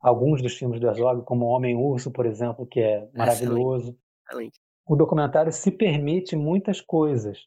alguns 0.00 0.40
dos 0.42 0.54
filmes 0.54 0.80
do 0.80 0.86
Herzog, 0.86 1.22
como 1.24 1.46
Homem 1.46 1.76
Urso, 1.76 2.10
por 2.10 2.26
exemplo, 2.26 2.66
que 2.66 2.80
é 2.80 3.08
maravilhoso. 3.14 3.96
Excelente. 4.28 4.58
O 4.86 4.96
documentário 4.96 5.50
se 5.52 5.70
permite 5.70 6.36
muitas 6.36 6.80
coisas, 6.80 7.46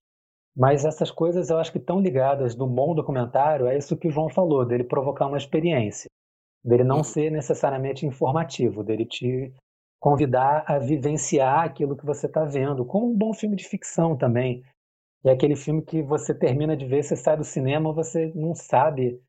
mas 0.56 0.86
essas 0.86 1.12
coisas 1.12 1.50
eu 1.50 1.58
acho 1.60 1.72
que 1.72 1.78
estão 1.78 2.00
ligadas 2.02 2.56
do 2.56 2.66
bom 2.68 2.96
documentário, 2.96 3.68
é 3.68 3.78
isso 3.78 3.98
que 3.98 4.08
o 4.08 4.12
João 4.12 4.30
falou, 4.30 4.66
dele 4.66 4.84
provocar 4.84 5.28
uma 5.28 5.38
experiência, 5.38 6.10
dele 6.64 6.84
não 6.84 6.98
Uhum. 6.98 7.04
ser 7.04 7.32
necessariamente 7.32 8.06
informativo, 8.06 8.84
dele 8.84 9.06
te 9.06 9.54
convidar 10.00 10.64
a 10.68 10.78
vivenciar 10.80 11.66
aquilo 11.66 11.98
que 11.98 12.06
você 12.06 12.28
está 12.28 12.44
vendo, 12.46 12.86
como 12.86 13.12
um 13.12 13.18
bom 13.18 13.34
filme 13.34 13.56
de 13.56 13.68
ficção 13.68 14.16
também. 14.16 14.64
É 15.24 15.32
aquele 15.32 15.56
filme 15.56 15.82
que 15.82 16.02
você 16.02 16.34
termina 16.34 16.78
de 16.78 16.86
ver, 16.86 17.04
você 17.04 17.16
sai 17.16 17.36
do 17.36 17.44
cinema, 17.44 17.92
você 17.92 18.32
não 18.36 18.54
sabe, 18.54 19.20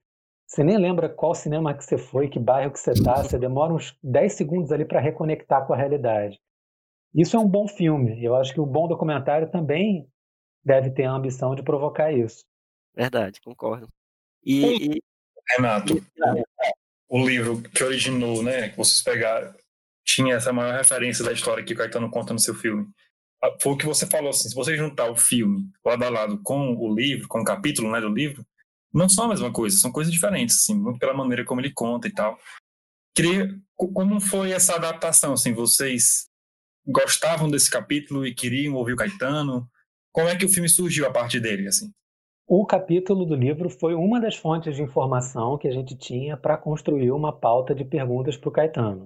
você 0.46 0.62
nem 0.62 0.78
lembra 0.78 1.08
qual 1.08 1.34
cinema 1.34 1.74
que 1.74 1.84
você 1.84 1.98
foi, 1.98 2.28
que 2.28 2.38
bairro 2.38 2.70
que 2.72 2.78
você 2.78 2.92
está, 2.92 3.22
você 3.22 3.38
demora 3.38 3.72
uns 3.72 3.98
10 4.02 4.34
segundos 4.34 4.70
ali 4.70 4.84
para 4.84 5.00
reconectar 5.00 5.66
com 5.66 5.72
a 5.72 5.76
realidade. 5.76 6.38
Isso 7.14 7.36
é 7.36 7.40
um 7.40 7.48
bom 7.48 7.66
filme. 7.66 8.22
Eu 8.22 8.36
acho 8.36 8.52
que 8.52 8.60
o 8.60 8.66
bom 8.66 8.86
documentário 8.86 9.50
também 9.50 10.06
deve 10.64 10.90
ter 10.90 11.04
a 11.04 11.12
ambição 11.12 11.54
de 11.54 11.62
provocar 11.62 12.12
isso. 12.12 12.44
Verdade, 12.94 13.40
concordo. 13.40 13.88
E, 14.44 14.96
e- 14.96 15.02
Renato, 15.56 15.94
o, 17.08 17.20
o 17.20 17.26
livro 17.26 17.62
que 17.62 17.82
originou, 17.82 18.42
né, 18.42 18.68
que 18.68 18.76
vocês 18.76 19.02
pegaram, 19.02 19.54
tinha 20.08 20.36
essa 20.36 20.52
maior 20.52 20.74
referência 20.74 21.22
da 21.22 21.32
história 21.32 21.62
que 21.62 21.74
o 21.74 21.76
Caetano 21.76 22.10
conta 22.10 22.32
no 22.32 22.38
seu 22.38 22.54
filme. 22.54 22.86
Ah, 23.44 23.54
Foi 23.60 23.74
o 23.74 23.76
que 23.76 23.84
você 23.84 24.06
falou 24.06 24.30
assim, 24.30 24.48
se 24.48 24.54
você 24.54 24.74
juntar 24.74 25.10
o 25.10 25.16
filme 25.16 25.68
lado 25.84 26.02
a 26.02 26.08
lado 26.08 26.40
com 26.42 26.74
o 26.74 26.94
livro, 26.94 27.28
com 27.28 27.40
o 27.40 27.44
capítulo, 27.44 27.90
né, 27.92 28.00
do 28.00 28.08
livro, 28.08 28.42
não 28.92 29.06
são 29.08 29.26
a 29.26 29.28
mesma 29.28 29.52
coisa, 29.52 29.76
são 29.76 29.92
coisas 29.92 30.10
diferentes, 30.12 30.56
assim, 30.56 30.74
muito 30.74 30.98
pela 30.98 31.12
maneira 31.12 31.44
como 31.44 31.60
ele 31.60 31.70
conta 31.72 32.08
e 32.08 32.12
tal. 32.12 32.38
Queria, 33.14 33.54
co- 33.76 33.92
como 33.92 34.18
foi 34.18 34.50
essa 34.52 34.74
adaptação, 34.76 35.34
assim, 35.34 35.52
vocês 35.52 36.26
gostavam 36.86 37.48
desse 37.50 37.70
capítulo 37.70 38.26
e 38.26 38.34
queriam 38.34 38.74
ouvir 38.74 38.94
o 38.94 38.96
Caetano? 38.96 39.68
Como 40.10 40.26
é 40.28 40.36
que 40.36 40.46
o 40.46 40.48
filme 40.48 40.68
surgiu 40.70 41.06
a 41.06 41.12
partir 41.12 41.38
dele, 41.38 41.68
assim? 41.68 41.92
O 42.46 42.64
capítulo 42.64 43.26
do 43.26 43.34
livro 43.34 43.68
foi 43.68 43.94
uma 43.94 44.18
das 44.18 44.34
fontes 44.36 44.74
de 44.74 44.82
informação 44.82 45.58
que 45.58 45.68
a 45.68 45.70
gente 45.70 45.94
tinha 45.94 46.34
para 46.34 46.56
construir 46.56 47.10
uma 47.10 47.30
pauta 47.30 47.74
de 47.74 47.84
perguntas 47.84 48.38
para 48.38 48.48
o 48.48 48.52
Caetano. 48.52 49.04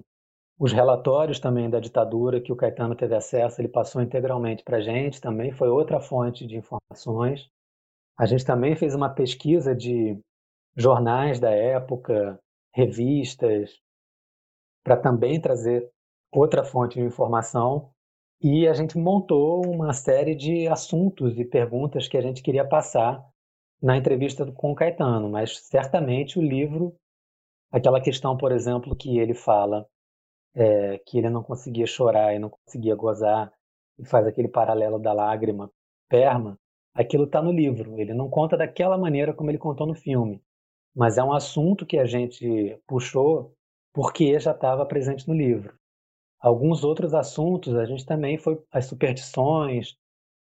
Os 0.59 0.71
relatórios 0.71 1.39
também 1.39 1.69
da 1.69 1.79
ditadura 1.79 2.39
que 2.39 2.51
o 2.51 2.55
Caetano 2.55 2.95
teve 2.95 3.15
acesso, 3.15 3.59
ele 3.59 3.67
passou 3.67 4.01
integralmente 4.01 4.63
para 4.63 4.77
a 4.77 4.81
gente, 4.81 5.19
também 5.19 5.51
foi 5.51 5.67
outra 5.67 5.99
fonte 5.99 6.45
de 6.45 6.55
informações. 6.55 7.49
A 8.17 8.25
gente 8.25 8.45
também 8.45 8.75
fez 8.75 8.93
uma 8.93 9.09
pesquisa 9.09 9.75
de 9.75 10.19
jornais 10.75 11.39
da 11.39 11.49
época, 11.49 12.39
revistas, 12.73 13.79
para 14.83 14.97
também 14.97 15.41
trazer 15.41 15.89
outra 16.31 16.63
fonte 16.63 16.99
de 16.99 17.05
informação. 17.05 17.89
E 18.41 18.67
a 18.67 18.73
gente 18.73 18.97
montou 18.97 19.65
uma 19.65 19.93
série 19.93 20.35
de 20.35 20.67
assuntos 20.67 21.39
e 21.39 21.45
perguntas 21.45 22.07
que 22.07 22.17
a 22.17 22.21
gente 22.21 22.43
queria 22.43 22.67
passar 22.67 23.25
na 23.81 23.97
entrevista 23.97 24.49
com 24.51 24.71
o 24.71 24.75
Caetano, 24.75 25.29
mas 25.29 25.59
certamente 25.59 26.37
o 26.37 26.41
livro, 26.41 26.95
aquela 27.71 28.01
questão, 28.01 28.37
por 28.37 28.51
exemplo, 28.51 28.95
que 28.95 29.17
ele 29.17 29.33
fala 29.33 29.87
é, 30.55 30.99
que 30.99 31.17
ele 31.17 31.29
não 31.29 31.43
conseguia 31.43 31.85
chorar 31.85 32.33
e 32.33 32.39
não 32.39 32.49
conseguia 32.49 32.95
gozar, 32.95 33.51
e 33.97 34.05
faz 34.05 34.25
aquele 34.27 34.47
paralelo 34.47 34.99
da 34.99 35.13
lágrima 35.13 35.71
perma, 36.09 36.59
aquilo 36.93 37.25
está 37.25 37.41
no 37.41 37.51
livro. 37.51 37.99
Ele 37.99 38.13
não 38.13 38.29
conta 38.29 38.57
daquela 38.57 38.97
maneira 38.97 39.33
como 39.33 39.49
ele 39.49 39.57
contou 39.57 39.87
no 39.87 39.95
filme, 39.95 40.41
mas 40.95 41.17
é 41.17 41.23
um 41.23 41.33
assunto 41.33 41.85
que 41.85 41.97
a 41.97 42.05
gente 42.05 42.79
puxou 42.87 43.53
porque 43.93 44.39
já 44.39 44.51
estava 44.51 44.85
presente 44.85 45.27
no 45.27 45.33
livro. 45.33 45.77
Alguns 46.39 46.83
outros 46.83 47.13
assuntos, 47.13 47.75
a 47.75 47.85
gente 47.85 48.05
também 48.05 48.37
foi 48.37 48.61
as 48.71 48.85
superstições, 48.85 49.95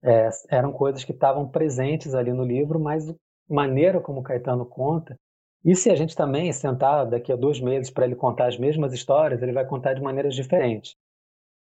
é, 0.03 0.29
eram 0.49 0.71
coisas 0.71 1.03
que 1.03 1.11
estavam 1.11 1.47
presentes 1.47 2.13
ali 2.13 2.31
no 2.31 2.43
livro, 2.43 2.79
mas 2.79 3.09
a 3.09 3.15
maneira 3.47 3.99
como 3.99 4.23
Caetano 4.23 4.65
conta 4.65 5.17
E 5.65 5.75
se 5.75 5.89
a 5.89 5.95
gente 5.95 6.15
também 6.15 6.53
sentar 6.53 7.07
daqui 7.07 7.31
a 7.31 7.35
dois 7.35 7.59
meses 7.59 7.89
para 7.89 8.05
ele 8.05 8.15
contar 8.15 8.47
as 8.47 8.57
mesmas 8.57 8.93
histórias, 8.93 9.41
ele 9.41 9.51
vai 9.51 9.65
contar 9.65 9.93
de 9.95 10.01
maneiras 10.01 10.35
diferentes. 10.35 10.95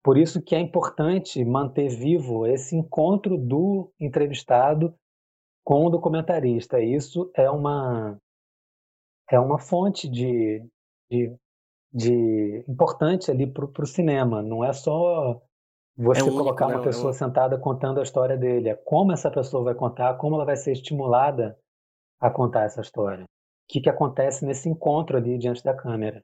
Por 0.04 0.18
isso 0.18 0.42
que 0.42 0.56
é 0.56 0.60
importante 0.60 1.46
manter 1.46 1.88
vivo 1.90 2.48
esse 2.48 2.76
encontro 2.76 3.38
do 3.38 3.92
entrevistado 4.00 4.96
com 5.64 5.86
o 5.86 5.90
documentarista. 5.92 6.80
Isso 6.82 7.32
é 7.36 7.50
uma 7.50 8.18
é 9.30 9.40
uma 9.40 9.58
fonte 9.60 10.10
de, 10.10 10.66
de, 11.10 11.34
de 11.94 12.66
importante 12.68 13.32
ali 13.32 13.48
para 13.48 13.66
o 13.66 13.86
cinema. 13.86 14.42
Não 14.42 14.64
é 14.64 14.74
só 14.74 15.40
você 15.96 16.20
É 16.20 16.24
único, 16.24 16.38
colocar 16.40 16.68
né? 16.68 16.74
uma 16.76 16.82
É 16.82 16.84
pessoa 16.84 17.12
um- 17.12 17.14
sentada 17.14 17.58
contando 17.58 18.00
a 18.00 18.04
história 18.04 18.36
dele. 18.36 18.70
É 18.70 18.76
como 18.76 19.12
essa 19.14 19.30
pessoa 19.32 19.64
vai 19.64 19.76
contar, 19.76 20.16
como 20.18 20.36
ela 20.36 20.46
vai 20.46 20.58
ser 20.58 20.72
estimulada 20.72 21.58
a 22.20 22.30
contar 22.30 22.64
essa 22.64 22.82
história. 22.82 23.26
Que, 23.67 23.82
que 23.82 23.89
acontece 23.89 24.45
nesse 24.45 24.69
encontro 24.69 25.17
ali 25.17 25.38
diante 25.38 25.63
da 25.63 25.76
câmera. 25.76 26.24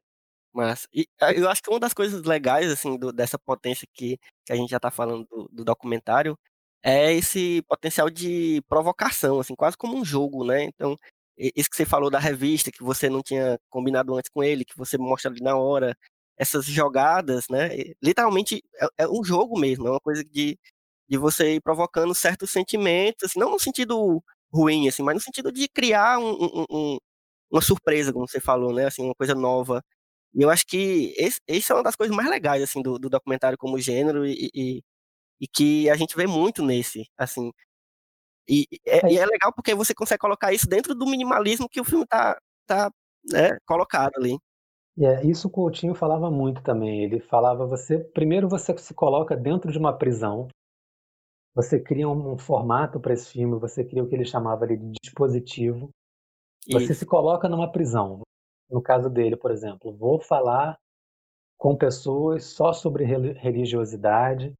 Mas 0.54 0.88
e, 0.94 1.08
ah, 1.22 1.32
eu 1.34 1.50
acho 1.50 1.62
que 1.62 1.70
uma 1.70 1.80
das 1.80 1.94
coisas 1.94 2.24
legais, 2.24 2.72
assim, 2.72 2.98
do- 2.98 3.14
dessa 3.14 3.38
potência 3.40 3.88
que, 3.94 4.18
que 4.46 4.54
a 4.54 4.56
gente 4.56 4.70
já 4.70 4.78
está 4.78 4.90
falando 4.92 5.26
do, 5.30 5.48
do 5.52 5.64
documentário 5.66 6.38
é 6.84 7.14
esse 7.14 7.62
potencial 7.68 8.10
de 8.10 8.62
provocação, 8.70 9.40
assim, 9.40 9.56
quase 9.56 9.78
como 9.78 9.98
um 9.98 10.06
jogo, 10.06 10.46
né? 10.46 10.64
Então, 10.66 10.98
isso 11.38 11.70
que 11.70 11.76
você 11.78 11.86
falou 11.86 12.10
da 12.10 12.20
revista, 12.20 12.72
que 12.72 12.84
você 12.84 13.10
não 13.10 13.22
tinha 13.22 13.60
combinado 13.70 14.16
antes 14.16 14.30
com 14.32 14.44
ele, 14.44 14.66
que 14.66 14.78
você 14.78 14.98
mostra 14.98 15.30
ali 15.32 15.42
na 15.42 15.56
hora, 15.58 15.96
essas 16.38 16.66
jogadas, 16.66 17.46
né? 17.50 17.70
Literalmente 18.02 18.64
é, 19.00 19.04
é 19.06 19.08
um 19.10 19.24
jogo 19.24 19.60
mesmo, 19.60 19.88
é 19.88 19.92
uma 19.92 20.00
coisa 20.00 20.24
de, 20.24 20.58
de 21.10 21.18
você 21.18 21.56
ir 21.56 21.62
provocando 21.62 22.14
certos 22.16 22.50
sentimentos, 22.52 23.24
assim, 23.30 23.40
não 23.40 23.52
no 23.52 23.60
sentido 23.60 24.24
ruim, 24.52 24.88
assim, 24.88 25.04
mas 25.04 25.16
no 25.16 25.22
sentido 25.22 25.52
de 25.52 25.68
criar 25.68 26.20
um- 26.20 26.66
um- 26.70 26.98
uma 27.52 27.62
surpresa, 27.62 28.14
como 28.14 28.28
você 28.28 28.40
falou, 28.40 28.74
né? 28.74 28.86
Assim, 28.86 29.04
uma 29.04 29.16
coisa 29.16 29.36
nova. 29.36 29.84
E 30.34 30.42
eu 30.42 30.50
acho 30.50 30.66
que 30.68 31.14
esse, 31.18 31.40
esse 31.48 31.72
é 31.72 31.76
uma 31.76 31.84
das 31.84 31.96
coisas 31.96 32.16
mais 32.16 32.30
legais, 32.30 32.62
assim, 32.64 32.82
do, 32.82 33.00
do 33.00 33.10
documentário 33.10 33.58
como 33.58 33.80
gênero 33.80 34.26
e, 34.26 34.50
e, 34.54 34.84
e 35.42 35.48
que 35.48 35.90
a 35.90 35.96
gente 35.96 36.16
vê 36.16 36.28
muito 36.28 36.64
nesse, 36.64 37.06
assim. 37.18 37.52
E, 38.50 38.66
é, 38.86 39.12
e 39.12 39.18
é 39.18 39.26
legal 39.26 39.52
porque 39.54 39.76
você 39.76 39.94
consegue 39.94 40.20
colocar 40.20 40.54
isso 40.54 40.68
dentro 40.68 40.96
do 40.96 41.06
minimalismo 41.06 41.68
que 41.70 41.82
o 41.82 41.86
filme 41.86 42.06
tá, 42.06 42.38
tá 42.66 42.92
né, 43.30 43.58
colocado 43.66 44.14
ali. 44.16 44.38
É, 45.00 45.26
isso 45.26 45.48
o 45.48 45.52
Coutinho 45.52 45.94
falava 45.94 46.32
muito 46.32 46.64
também. 46.64 47.04
Ele 47.04 47.20
falava 47.20 47.66
você, 47.66 48.00
primeiro 48.00 48.50
você 48.50 48.76
se 48.78 48.94
coloca 48.94 49.36
dentro 49.36 49.72
de 49.72 49.78
uma 49.78 49.96
prisão, 49.96 50.48
você 51.54 51.80
cria 51.80 52.08
um, 52.08 52.34
um 52.34 52.38
formato 52.38 53.00
para 53.00 53.14
esse 53.14 53.32
filme, 53.32 53.60
você 53.60 53.84
cria 53.84 54.04
o 54.04 54.08
que 54.08 54.16
ele 54.16 54.26
chamava 54.26 54.66
de 54.66 54.78
dispositivo. 55.04 55.90
Você 56.70 56.92
Isso. 56.92 56.96
se 56.96 57.06
coloca 57.06 57.48
numa 57.48 57.72
prisão. 57.72 58.22
No 58.70 58.82
caso 58.82 59.10
dele, 59.10 59.38
por 59.38 59.52
exemplo, 59.52 59.96
vou 59.96 60.20
falar 60.20 60.78
com 61.58 61.76
pessoas 61.76 62.46
só 62.46 62.74
sobre 62.74 63.06
reli- 63.06 63.34
religiosidade, 63.34 64.54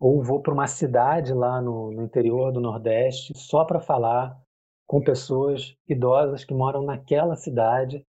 ou 0.00 0.22
vou 0.22 0.40
para 0.40 0.54
uma 0.54 0.66
cidade 0.66 1.32
lá 1.32 1.60
no, 1.60 1.90
no 1.90 2.02
interior 2.02 2.52
do 2.52 2.60
Nordeste 2.60 3.36
só 3.36 3.64
para 3.64 3.80
falar 3.80 4.38
com 4.86 5.02
pessoas 5.02 5.74
idosas 5.88 6.44
que 6.44 6.54
moram 6.54 6.82
naquela 6.82 7.36
cidade, 7.36 8.04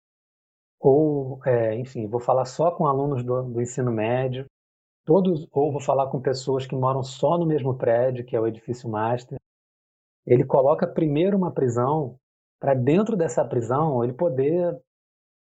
ou, 0.80 1.40
é, 1.46 1.76
enfim, 1.76 2.08
vou 2.08 2.20
falar 2.20 2.46
só 2.46 2.72
com 2.72 2.86
alunos 2.86 3.24
do, 3.24 3.44
do 3.44 3.62
ensino 3.62 3.92
médio, 3.92 4.46
todos, 5.06 5.48
ou 5.52 5.72
vou 5.72 5.80
falar 5.80 6.10
com 6.10 6.20
pessoas 6.20 6.66
que 6.66 6.76
moram 6.76 7.04
só 7.04 7.38
no 7.38 7.46
mesmo 7.46 7.78
prédio, 7.78 8.26
que 8.26 8.36
é 8.36 8.40
o 8.40 8.48
edifício 8.48 8.90
master. 8.90 9.38
Ele 10.26 10.44
coloca 10.44 10.88
primeiro 10.88 11.38
uma 11.38 11.52
prisão 11.52 12.18
para 12.64 12.74
dentro 12.74 13.18
dessa 13.18 13.44
prisão 13.44 14.06
ele 14.06 14.14
poder 14.14 14.82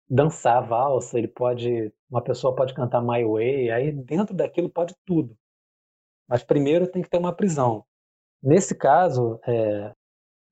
dançar 0.09 0.67
valsa, 0.67 1.19
ele 1.19 1.27
pode, 1.27 1.93
uma 2.09 2.19
pessoa 2.19 2.55
pode 2.55 2.73
cantar 2.73 2.99
My 2.99 3.23
Way, 3.23 3.69
aí 3.69 3.91
dentro 3.91 4.35
daquilo 4.35 4.71
pode 4.71 4.95
tudo. 5.05 5.37
Mas 6.27 6.43
primeiro 6.43 6.87
tem 6.87 7.03
que 7.03 7.09
ter 7.09 7.19
uma 7.19 7.31
prisão. 7.31 7.85
Nesse 8.41 8.73
caso, 8.73 9.39
é, 9.47 9.93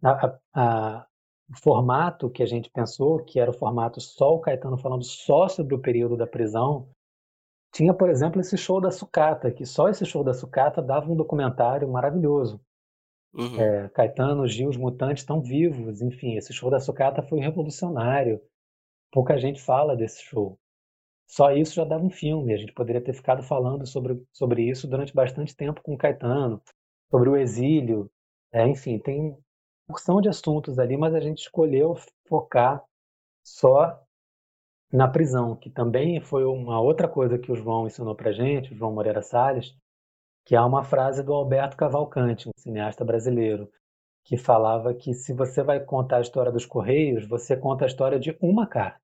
a- 0.03 0.27
a- 0.27 0.39
a- 0.53 1.07
o 1.49 1.57
formato 1.57 2.29
que 2.29 2.43
a 2.43 2.45
gente 2.45 2.69
pensou, 2.69 3.25
que 3.25 3.39
era 3.39 3.49
o 3.49 3.57
formato 3.57 3.99
só 3.99 4.35
o 4.35 4.39
Caetano 4.39 4.77
falando 4.77 5.03
só 5.03 5.47
sobre 5.47 5.73
o 5.73 5.81
período 5.81 6.15
da 6.15 6.27
prisão, 6.27 6.87
tinha, 7.73 7.95
por 7.95 8.11
exemplo, 8.11 8.39
esse 8.39 8.57
show 8.57 8.79
da 8.79 8.91
sucata, 8.91 9.51
que 9.51 9.65
só 9.65 9.89
esse 9.89 10.05
show 10.05 10.23
da 10.23 10.35
sucata 10.35 10.83
dava 10.83 11.11
um 11.11 11.15
documentário 11.15 11.91
maravilhoso. 11.91 12.61
Uhum. 13.33 13.59
É, 13.59 13.89
Caetano, 13.89 14.47
Gil, 14.47 14.69
os 14.69 14.77
mutantes 14.77 15.23
estão 15.23 15.41
vivos, 15.41 16.01
enfim, 16.01 16.35
esse 16.35 16.53
show 16.53 16.69
da 16.69 16.79
sucata 16.79 17.23
foi 17.23 17.39
revolucionário. 17.39 18.39
Pouca 19.11 19.37
gente 19.37 19.61
fala 19.61 19.95
desse 19.95 20.23
show. 20.23 20.57
Só 21.27 21.51
isso 21.51 21.75
já 21.75 21.83
dava 21.83 22.03
um 22.03 22.09
filme. 22.09 22.53
A 22.53 22.57
gente 22.57 22.73
poderia 22.73 23.01
ter 23.01 23.13
ficado 23.13 23.41
falando 23.41 23.87
sobre, 23.87 24.21
sobre 24.31 24.69
isso 24.69 24.87
durante 24.87 25.13
bastante 25.13 25.55
tempo 25.55 25.81
com 25.81 25.97
Caetano, 25.97 26.61
sobre 27.09 27.29
o 27.29 27.37
exílio. 27.37 28.09
É, 28.51 28.67
enfim, 28.67 28.99
tem 28.99 29.35
porção 29.87 30.21
de 30.21 30.29
assuntos 30.29 30.77
ali, 30.77 30.95
mas 30.95 31.15
a 31.15 31.19
gente 31.19 31.39
escolheu 31.39 31.95
focar 32.27 32.83
só 33.43 33.99
na 34.91 35.07
prisão, 35.07 35.55
que 35.55 35.71
também 35.71 36.21
foi 36.21 36.45
uma 36.45 36.79
outra 36.79 37.07
coisa 37.07 37.39
que 37.39 37.51
o 37.51 37.55
João 37.55 37.87
ensinou 37.87 38.15
pra 38.15 38.31
gente, 38.31 38.71
o 38.71 38.75
João 38.75 38.93
Moreira 38.93 39.23
Salles, 39.23 39.75
que 40.45 40.55
há 40.55 40.65
uma 40.65 40.83
frase 40.83 41.23
do 41.23 41.33
Alberto 41.33 41.77
Cavalcante, 41.77 42.49
um 42.49 42.51
cineasta 42.57 43.03
brasileiro, 43.05 43.69
que 44.25 44.37
falava 44.37 44.93
que 44.93 45.13
se 45.13 45.33
você 45.33 45.63
vai 45.63 45.79
contar 45.83 46.17
a 46.17 46.21
história 46.21 46.51
dos 46.51 46.65
Correios, 46.65 47.27
você 47.27 47.57
conta 47.57 47.85
a 47.85 47.87
história 47.87 48.19
de 48.19 48.37
uma 48.41 48.67
carta. 48.67 48.99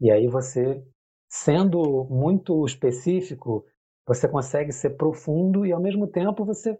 E 0.00 0.10
aí 0.10 0.26
você, 0.26 0.82
sendo 1.28 2.04
muito 2.10 2.64
específico, 2.66 3.64
você 4.06 4.28
consegue 4.28 4.72
ser 4.72 4.96
profundo 4.96 5.64
e 5.64 5.72
ao 5.72 5.80
mesmo 5.80 6.06
tempo 6.06 6.44
você 6.44 6.78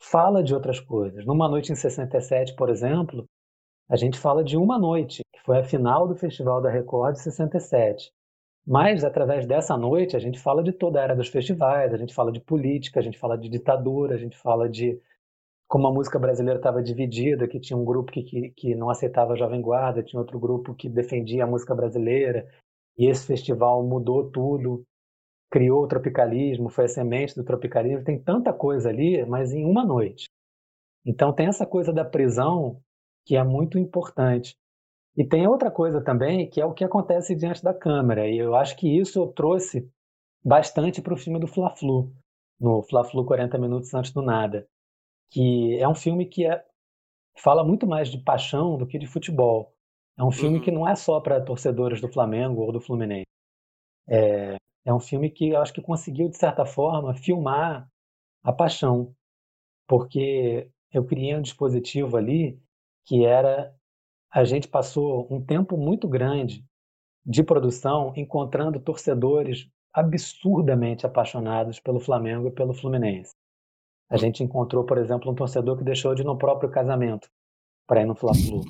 fala 0.00 0.42
de 0.42 0.54
outras 0.54 0.80
coisas. 0.80 1.24
Numa 1.26 1.48
noite 1.48 1.72
em 1.72 1.76
67, 1.76 2.54
por 2.54 2.68
exemplo, 2.68 3.26
a 3.88 3.96
gente 3.96 4.18
fala 4.18 4.44
de 4.44 4.56
uma 4.56 4.78
noite, 4.78 5.22
que 5.32 5.40
foi 5.42 5.58
a 5.58 5.64
final 5.64 6.06
do 6.06 6.14
Festival 6.14 6.60
da 6.60 6.70
Record 6.70 7.14
de 7.14 7.22
67. 7.22 8.10
Mas, 8.66 9.04
através 9.04 9.46
dessa 9.46 9.76
noite, 9.76 10.16
a 10.16 10.20
gente 10.20 10.38
fala 10.38 10.62
de 10.62 10.72
toda 10.72 11.00
a 11.00 11.02
era 11.02 11.16
dos 11.16 11.28
festivais, 11.28 11.92
a 11.92 11.96
gente 11.96 12.14
fala 12.14 12.30
de 12.30 12.40
política, 12.40 13.00
a 13.00 13.02
gente 13.02 13.18
fala 13.18 13.36
de 13.36 13.48
ditadura, 13.48 14.14
a 14.14 14.18
gente 14.18 14.36
fala 14.36 14.68
de 14.68 15.00
como 15.66 15.86
a 15.86 15.92
música 15.92 16.18
brasileira 16.18 16.58
estava 16.58 16.82
dividida, 16.82 17.48
que 17.48 17.58
tinha 17.58 17.76
um 17.76 17.84
grupo 17.84 18.12
que, 18.12 18.22
que, 18.22 18.50
que 18.50 18.74
não 18.74 18.90
aceitava 18.90 19.32
a 19.32 19.36
Jovem 19.36 19.60
Guarda, 19.60 20.02
tinha 20.02 20.20
outro 20.20 20.38
grupo 20.38 20.74
que 20.74 20.88
defendia 20.88 21.44
a 21.44 21.46
música 21.46 21.74
brasileira, 21.74 22.46
e 22.96 23.06
esse 23.06 23.26
festival 23.26 23.82
mudou 23.82 24.30
tudo, 24.30 24.84
criou 25.50 25.82
o 25.82 25.88
tropicalismo, 25.88 26.68
foi 26.68 26.84
a 26.84 26.88
semente 26.88 27.34
do 27.34 27.42
tropicalismo, 27.42 28.04
tem 28.04 28.18
tanta 28.18 28.52
coisa 28.52 28.90
ali, 28.90 29.24
mas 29.24 29.52
em 29.52 29.64
uma 29.64 29.84
noite. 29.84 30.26
Então 31.04 31.32
tem 31.32 31.46
essa 31.46 31.66
coisa 31.66 31.92
da 31.92 32.04
prisão 32.04 32.80
que 33.24 33.36
é 33.36 33.42
muito 33.42 33.78
importante. 33.78 34.54
E 35.16 35.24
tem 35.26 35.46
outra 35.46 35.70
coisa 35.70 36.02
também, 36.02 36.48
que 36.48 36.60
é 36.60 36.64
o 36.64 36.72
que 36.72 36.84
acontece 36.84 37.34
diante 37.36 37.62
da 37.62 37.74
câmera, 37.74 38.26
e 38.28 38.38
eu 38.38 38.54
acho 38.54 38.76
que 38.76 38.88
isso 38.88 39.18
eu 39.18 39.26
trouxe 39.28 39.90
bastante 40.44 41.02
para 41.02 41.14
o 41.14 41.16
filme 41.18 41.38
do 41.38 41.46
Fla-Flu, 41.46 42.12
no 42.60 42.82
Fla-Flu 42.82 43.24
40 43.24 43.58
Minutos 43.58 43.92
Antes 43.94 44.12
do 44.12 44.22
Nada, 44.22 44.66
que 45.30 45.76
é 45.78 45.88
um 45.88 45.94
filme 45.94 46.26
que 46.26 46.46
é, 46.46 46.64
fala 47.38 47.64
muito 47.64 47.86
mais 47.86 48.08
de 48.10 48.18
paixão 48.18 48.76
do 48.78 48.86
que 48.86 48.98
de 48.98 49.06
futebol. 49.06 49.74
É 50.18 50.24
um 50.24 50.30
filme 50.32 50.58
Uhum. 50.58 50.64
que 50.64 50.70
não 50.70 50.88
é 50.88 50.94
só 50.94 51.20
para 51.20 51.40
torcedores 51.44 52.00
do 52.00 52.08
Flamengo 52.12 52.62
ou 52.62 52.72
do 52.72 52.80
Fluminense. 52.80 53.26
É, 54.08 54.56
é 54.84 54.94
um 54.94 55.00
filme 55.00 55.30
que 55.30 55.50
eu 55.50 55.60
acho 55.60 55.72
que 55.72 55.82
conseguiu, 55.82 56.28
de 56.28 56.36
certa 56.36 56.64
forma, 56.66 57.14
filmar 57.14 57.88
a 58.44 58.52
paixão, 58.52 59.14
porque 59.88 60.70
eu 60.92 61.04
criei 61.04 61.36
um 61.36 61.42
dispositivo 61.42 62.16
ali 62.16 62.60
que 63.06 63.24
era 63.24 63.74
a 64.32 64.44
gente 64.44 64.66
passou 64.66 65.26
um 65.30 65.44
tempo 65.44 65.76
muito 65.76 66.08
grande 66.08 66.64
de 67.24 67.42
produção 67.42 68.14
encontrando 68.16 68.80
torcedores 68.80 69.68
absurdamente 69.92 71.04
apaixonados 71.04 71.78
pelo 71.78 72.00
Flamengo 72.00 72.48
e 72.48 72.50
pelo 72.50 72.72
Fluminense. 72.72 73.34
A 74.08 74.16
gente 74.16 74.42
encontrou, 74.42 74.84
por 74.84 74.96
exemplo, 74.96 75.30
um 75.30 75.34
torcedor 75.34 75.76
que 75.76 75.84
deixou 75.84 76.14
de 76.14 76.22
ir 76.22 76.24
no 76.24 76.38
próprio 76.38 76.70
casamento 76.70 77.28
para 77.86 78.00
ir 78.00 78.06
no 78.06 78.14
Fla-Flu. 78.14 78.62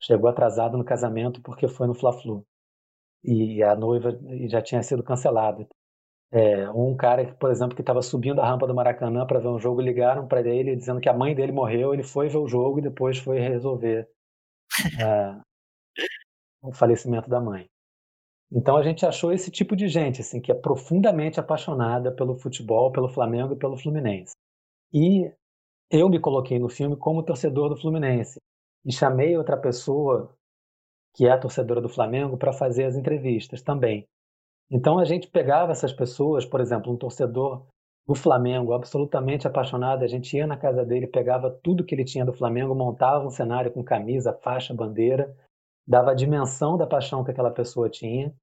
Chegou 0.00 0.30
atrasado 0.30 0.78
no 0.78 0.84
casamento 0.84 1.42
porque 1.42 1.68
foi 1.68 1.86
no 1.86 1.94
Fla-Flu. 1.94 2.42
E 3.22 3.62
a 3.62 3.76
noiva 3.76 4.18
já 4.48 4.62
tinha 4.62 4.82
sido 4.82 5.02
cancelada. 5.02 5.68
É, 6.32 6.70
um 6.70 6.96
cara, 6.96 7.34
por 7.34 7.50
exemplo, 7.50 7.74
que 7.74 7.82
estava 7.82 8.00
subindo 8.00 8.40
a 8.40 8.48
rampa 8.48 8.66
do 8.66 8.74
Maracanã 8.74 9.26
para 9.26 9.40
ver 9.40 9.48
um 9.48 9.58
jogo, 9.58 9.82
ligaram 9.82 10.26
para 10.26 10.40
ele 10.40 10.74
dizendo 10.74 11.00
que 11.00 11.08
a 11.08 11.14
mãe 11.14 11.34
dele 11.34 11.52
morreu. 11.52 11.92
Ele 11.92 12.02
foi 12.02 12.30
ver 12.30 12.38
o 12.38 12.48
jogo 12.48 12.78
e 12.78 12.82
depois 12.82 13.18
foi 13.18 13.38
resolver 13.38 14.08
é, 15.00 15.40
o 16.62 16.72
falecimento 16.72 17.28
da 17.28 17.40
mãe. 17.40 17.66
Então 18.52 18.76
a 18.76 18.82
gente 18.82 19.06
achou 19.06 19.32
esse 19.32 19.50
tipo 19.50 19.76
de 19.76 19.88
gente, 19.88 20.20
assim, 20.20 20.40
que 20.40 20.50
é 20.50 20.54
profundamente 20.54 21.38
apaixonada 21.38 22.12
pelo 22.12 22.36
futebol, 22.36 22.90
pelo 22.90 23.08
Flamengo 23.08 23.54
e 23.54 23.58
pelo 23.58 23.76
Fluminense. 23.76 24.32
E 24.92 25.32
eu 25.90 26.08
me 26.08 26.20
coloquei 26.20 26.58
no 26.58 26.68
filme 26.68 26.96
como 26.96 27.22
torcedor 27.22 27.68
do 27.68 27.76
Fluminense 27.76 28.38
e 28.84 28.92
chamei 28.92 29.36
outra 29.36 29.56
pessoa 29.56 30.34
que 31.14 31.26
é 31.26 31.30
a 31.30 31.38
torcedora 31.38 31.80
do 31.80 31.88
Flamengo, 31.88 32.36
para 32.36 32.52
fazer 32.52 32.84
as 32.84 32.96
entrevistas 32.96 33.62
também. 33.62 34.06
Então 34.70 34.98
a 34.98 35.04
gente 35.04 35.28
pegava 35.28 35.72
essas 35.72 35.92
pessoas, 35.92 36.46
por 36.46 36.60
exemplo, 36.60 36.92
um 36.92 36.96
torcedor 36.96 37.66
do 38.06 38.14
Flamengo 38.14 38.72
absolutamente 38.72 39.46
apaixonado, 39.46 40.02
a 40.02 40.06
gente 40.06 40.36
ia 40.36 40.46
na 40.46 40.56
casa 40.56 40.84
dele, 40.84 41.06
pegava 41.06 41.50
tudo 41.62 41.84
que 41.84 41.94
ele 41.94 42.04
tinha 42.04 42.24
do 42.24 42.32
Flamengo, 42.32 42.74
montava 42.74 43.24
um 43.24 43.30
cenário 43.30 43.72
com 43.72 43.84
camisa, 43.84 44.32
faixa, 44.42 44.74
bandeira, 44.74 45.34
dava 45.86 46.10
a 46.10 46.14
dimensão 46.14 46.76
da 46.76 46.86
paixão 46.86 47.24
que 47.24 47.30
aquela 47.30 47.50
pessoa 47.50 47.88
tinha. 47.88 48.34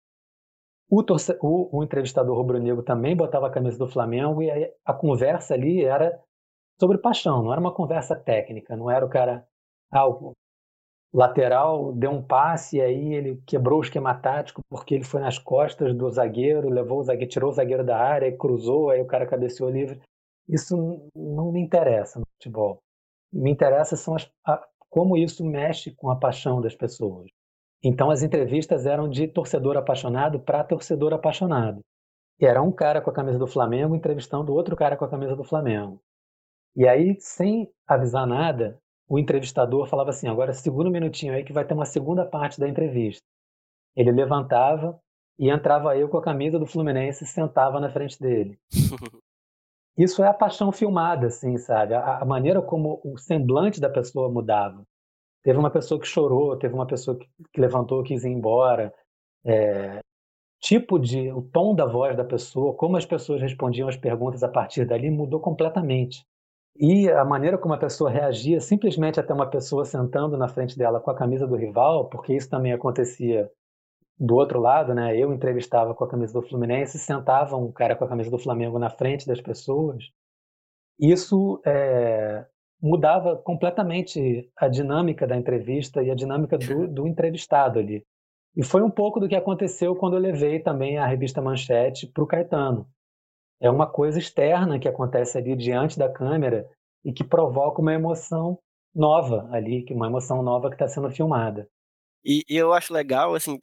O, 0.90 1.04
torce... 1.04 1.38
o, 1.42 1.78
o 1.78 1.84
entrevistador 1.84 2.38
rubro-negro 2.38 2.82
também 2.82 3.16
botava 3.16 3.48
a 3.48 3.52
camisa 3.52 3.78
do 3.78 3.88
Flamengo 3.88 4.42
e 4.42 4.50
a, 4.50 4.70
a 4.86 4.94
conversa 4.94 5.54
ali 5.54 5.84
era 5.84 6.18
sobre 6.80 6.98
paixão, 6.98 7.44
não 7.44 7.52
era 7.52 7.60
uma 7.60 7.74
conversa 7.74 8.16
técnica, 8.16 8.78
não 8.78 8.90
era 8.90 9.06
o 9.06 9.10
cara, 9.10 9.46
ah, 9.92 10.08
o 10.08 10.34
lateral 11.14 11.94
deu 11.94 12.12
um 12.12 12.22
passe 12.22 12.78
e 12.78 12.82
aí 12.82 13.14
ele 13.14 13.42
quebrou 13.46 13.80
o 13.80 13.84
esquema 13.84 14.14
tático 14.14 14.62
porque 14.70 14.96
ele 14.96 15.04
foi 15.04 15.22
nas 15.22 15.40
costas 15.40 15.96
do 15.96 16.10
zagueiro, 16.10 16.70
levou 16.70 17.00
o 17.00 17.04
zagueiro, 17.04 17.32
tirou 17.32 17.50
o 17.50 17.54
zagueiro 17.54 17.84
da 17.84 17.98
área 17.98 18.36
cruzou, 18.38 18.90
aí 18.90 19.02
o 19.02 19.08
cara 19.08 19.26
cabeceou 19.26 19.70
livre. 19.70 20.02
Isso 20.48 21.10
não 21.16 21.52
me 21.52 21.62
interessa 21.62 22.20
no 22.20 22.26
futebol. 22.34 22.80
Me 23.32 23.52
interessa 23.52 23.96
são 23.96 24.16
as, 24.16 24.30
a, 24.46 24.66
como 24.90 25.18
isso 25.18 25.46
mexe 25.46 25.92
com 25.92 26.10
a 26.10 26.16
paixão 26.16 26.62
das 26.62 26.76
pessoas. 26.76 27.30
Então 27.84 28.10
as 28.10 28.24
entrevistas 28.24 28.86
eram 28.86 29.10
de 29.10 29.28
torcedor 29.28 29.78
apaixonado 29.78 30.40
para 30.40 30.64
torcedor 30.64 31.14
apaixonado. 31.14 31.82
E 32.40 32.46
era 32.46 32.62
um 32.62 32.72
cara 32.72 33.02
com 33.02 33.10
a 33.10 33.14
camisa 33.14 33.40
do 33.40 33.48
Flamengo 33.48 33.96
entrevistando 33.96 34.54
outro 34.54 34.76
cara 34.76 34.96
com 34.96 35.06
a 35.06 35.10
camisa 35.10 35.36
do 35.36 35.44
Flamengo. 35.44 36.00
E 36.76 36.88
aí, 36.88 37.18
sem 37.20 37.68
avisar 37.88 38.28
nada, 38.28 38.80
o 39.08 39.18
entrevistador 39.18 39.88
falava 39.88 40.10
assim: 40.10 40.28
agora 40.28 40.54
segura 40.54 40.90
um 40.90 40.92
minutinho 40.92 41.34
aí 41.34 41.44
que 41.44 41.54
vai 41.54 41.66
ter 41.66 41.74
uma 41.74 41.86
segunda 41.86 42.26
parte 42.26 42.60
da 42.60 42.68
entrevista. 42.68 43.24
Ele 43.96 44.12
levantava 44.12 45.00
e 45.40 45.50
entrava 45.50 45.98
eu 45.98 46.10
com 46.10 46.18
a 46.18 46.22
camisa 46.22 46.60
do 46.60 46.66
Fluminense 46.66 47.24
e 47.24 47.28
sentava 47.28 47.80
na 47.80 47.90
frente 47.90 48.20
dele. 48.20 48.58
Isso 49.98 50.24
é 50.24 50.28
a 50.28 50.34
paixão 50.34 50.72
filmada, 50.72 51.28
assim, 51.28 51.58
sabe? 51.58 51.96
A, 51.96 52.20
a, 52.20 52.26
maneira 52.26 52.62
como 52.62 53.02
o 53.04 53.18
semblante 53.18 53.82
da 53.82 53.90
pessoa 53.90 54.30
mudava. 54.30 54.84
Teve 55.44 55.58
uma 55.58 55.72
pessoa 55.72 56.00
que 56.00 56.06
chorou, 56.06 56.56
teve 56.58 56.76
uma 56.76 56.86
pessoa 56.86 57.18
que, 57.18 57.28
que 57.52 57.60
levantou, 57.60 58.04
quis 58.04 58.24
ir 58.24 58.30
embora. 58.30 58.94
É, 59.44 60.00
tipo 60.60 61.00
de, 61.00 61.32
o 61.32 61.42
tom 61.42 61.74
da 61.74 61.86
voz 61.86 62.16
da 62.16 62.24
pessoa, 62.24 62.76
como 62.76 62.96
as 62.96 63.06
pessoas 63.06 63.42
respondiam 63.42 63.88
as 63.88 63.98
perguntas 63.98 64.44
a 64.44 64.50
partir 64.50 64.86
dali 64.86 65.10
mudou 65.10 65.40
completamente. 65.40 66.24
E 66.80 67.10
a 67.10 67.26
maneira 67.26 67.58
como 67.58 67.74
a 67.74 67.78
pessoa 67.78 68.10
reagia, 68.10 68.62
simplesmente 68.62 69.20
até 69.20 69.34
uma 69.34 69.50
pessoa 69.50 69.84
sentando 69.84 70.38
na 70.38 70.48
frente 70.48 70.78
dela 70.78 71.00
com 71.00 71.10
a 71.10 71.16
camisa 71.16 71.48
do 71.48 71.56
rival, 71.56 72.08
porque 72.08 72.36
isso 72.36 72.50
também 72.50 72.72
acontecia 72.72 73.50
do 74.20 74.36
outro 74.36 74.60
lado, 74.60 74.94
né? 74.94 75.18
Eu 75.18 75.34
entrevistava 75.34 75.96
com 75.96 76.04
a 76.04 76.10
camisa 76.10 76.34
do 76.34 76.48
Fluminense, 76.48 77.00
sentava 77.00 77.56
um 77.56 77.72
cara 77.72 77.96
com 77.96 78.06
a 78.06 78.08
camisa 78.08 78.30
do 78.30 78.38
Flamengo 78.38 78.78
na 78.78 78.90
frente 78.92 79.26
das 79.26 79.42
pessoas. 79.42 80.04
Isso 81.00 81.60
é, 81.66 82.46
mudava 82.82 83.36
completamente 83.38 84.48
a 84.56 84.68
dinâmica 84.68 85.26
da 85.26 85.36
entrevista 85.36 86.04
e 86.04 86.12
a 86.12 86.16
dinâmica 86.16 86.58
do, 86.58 86.88
do 86.88 87.08
entrevistado 87.08 87.80
ali. 87.80 88.06
E 88.56 88.64
foi 88.64 88.84
um 88.84 88.90
pouco 88.90 89.20
do 89.20 89.28
que 89.28 89.36
aconteceu 89.36 89.96
quando 89.96 90.16
eu 90.16 90.20
levei 90.20 90.60
também 90.60 90.98
a 90.98 91.08
revista 91.08 91.42
Manchete 91.42 92.08
para 92.08 92.24
o 92.24 92.28
Caetano 92.28 92.88
é 93.60 93.70
uma 93.70 93.88
coisa 93.88 94.20
externa 94.20 94.80
que 94.80 94.88
acontece 94.88 95.38
ali 95.38 95.56
diante 95.56 95.98
da 95.98 96.12
câmera 96.12 96.70
e 97.04 97.12
que 97.12 97.24
provoca 97.24 97.82
uma 97.82 97.94
emoção 97.94 98.60
nova 98.94 99.48
ali, 99.52 99.86
uma 99.92 100.08
emoção 100.08 100.42
nova 100.42 100.70
que 100.70 100.76
está 100.76 100.88
sendo 100.88 101.10
filmada. 101.12 101.68
E, 102.24 102.44
e, 102.50 102.58
eu 102.58 102.74
acho 102.74 102.94
legal, 102.94 103.36
assim, 103.36 103.60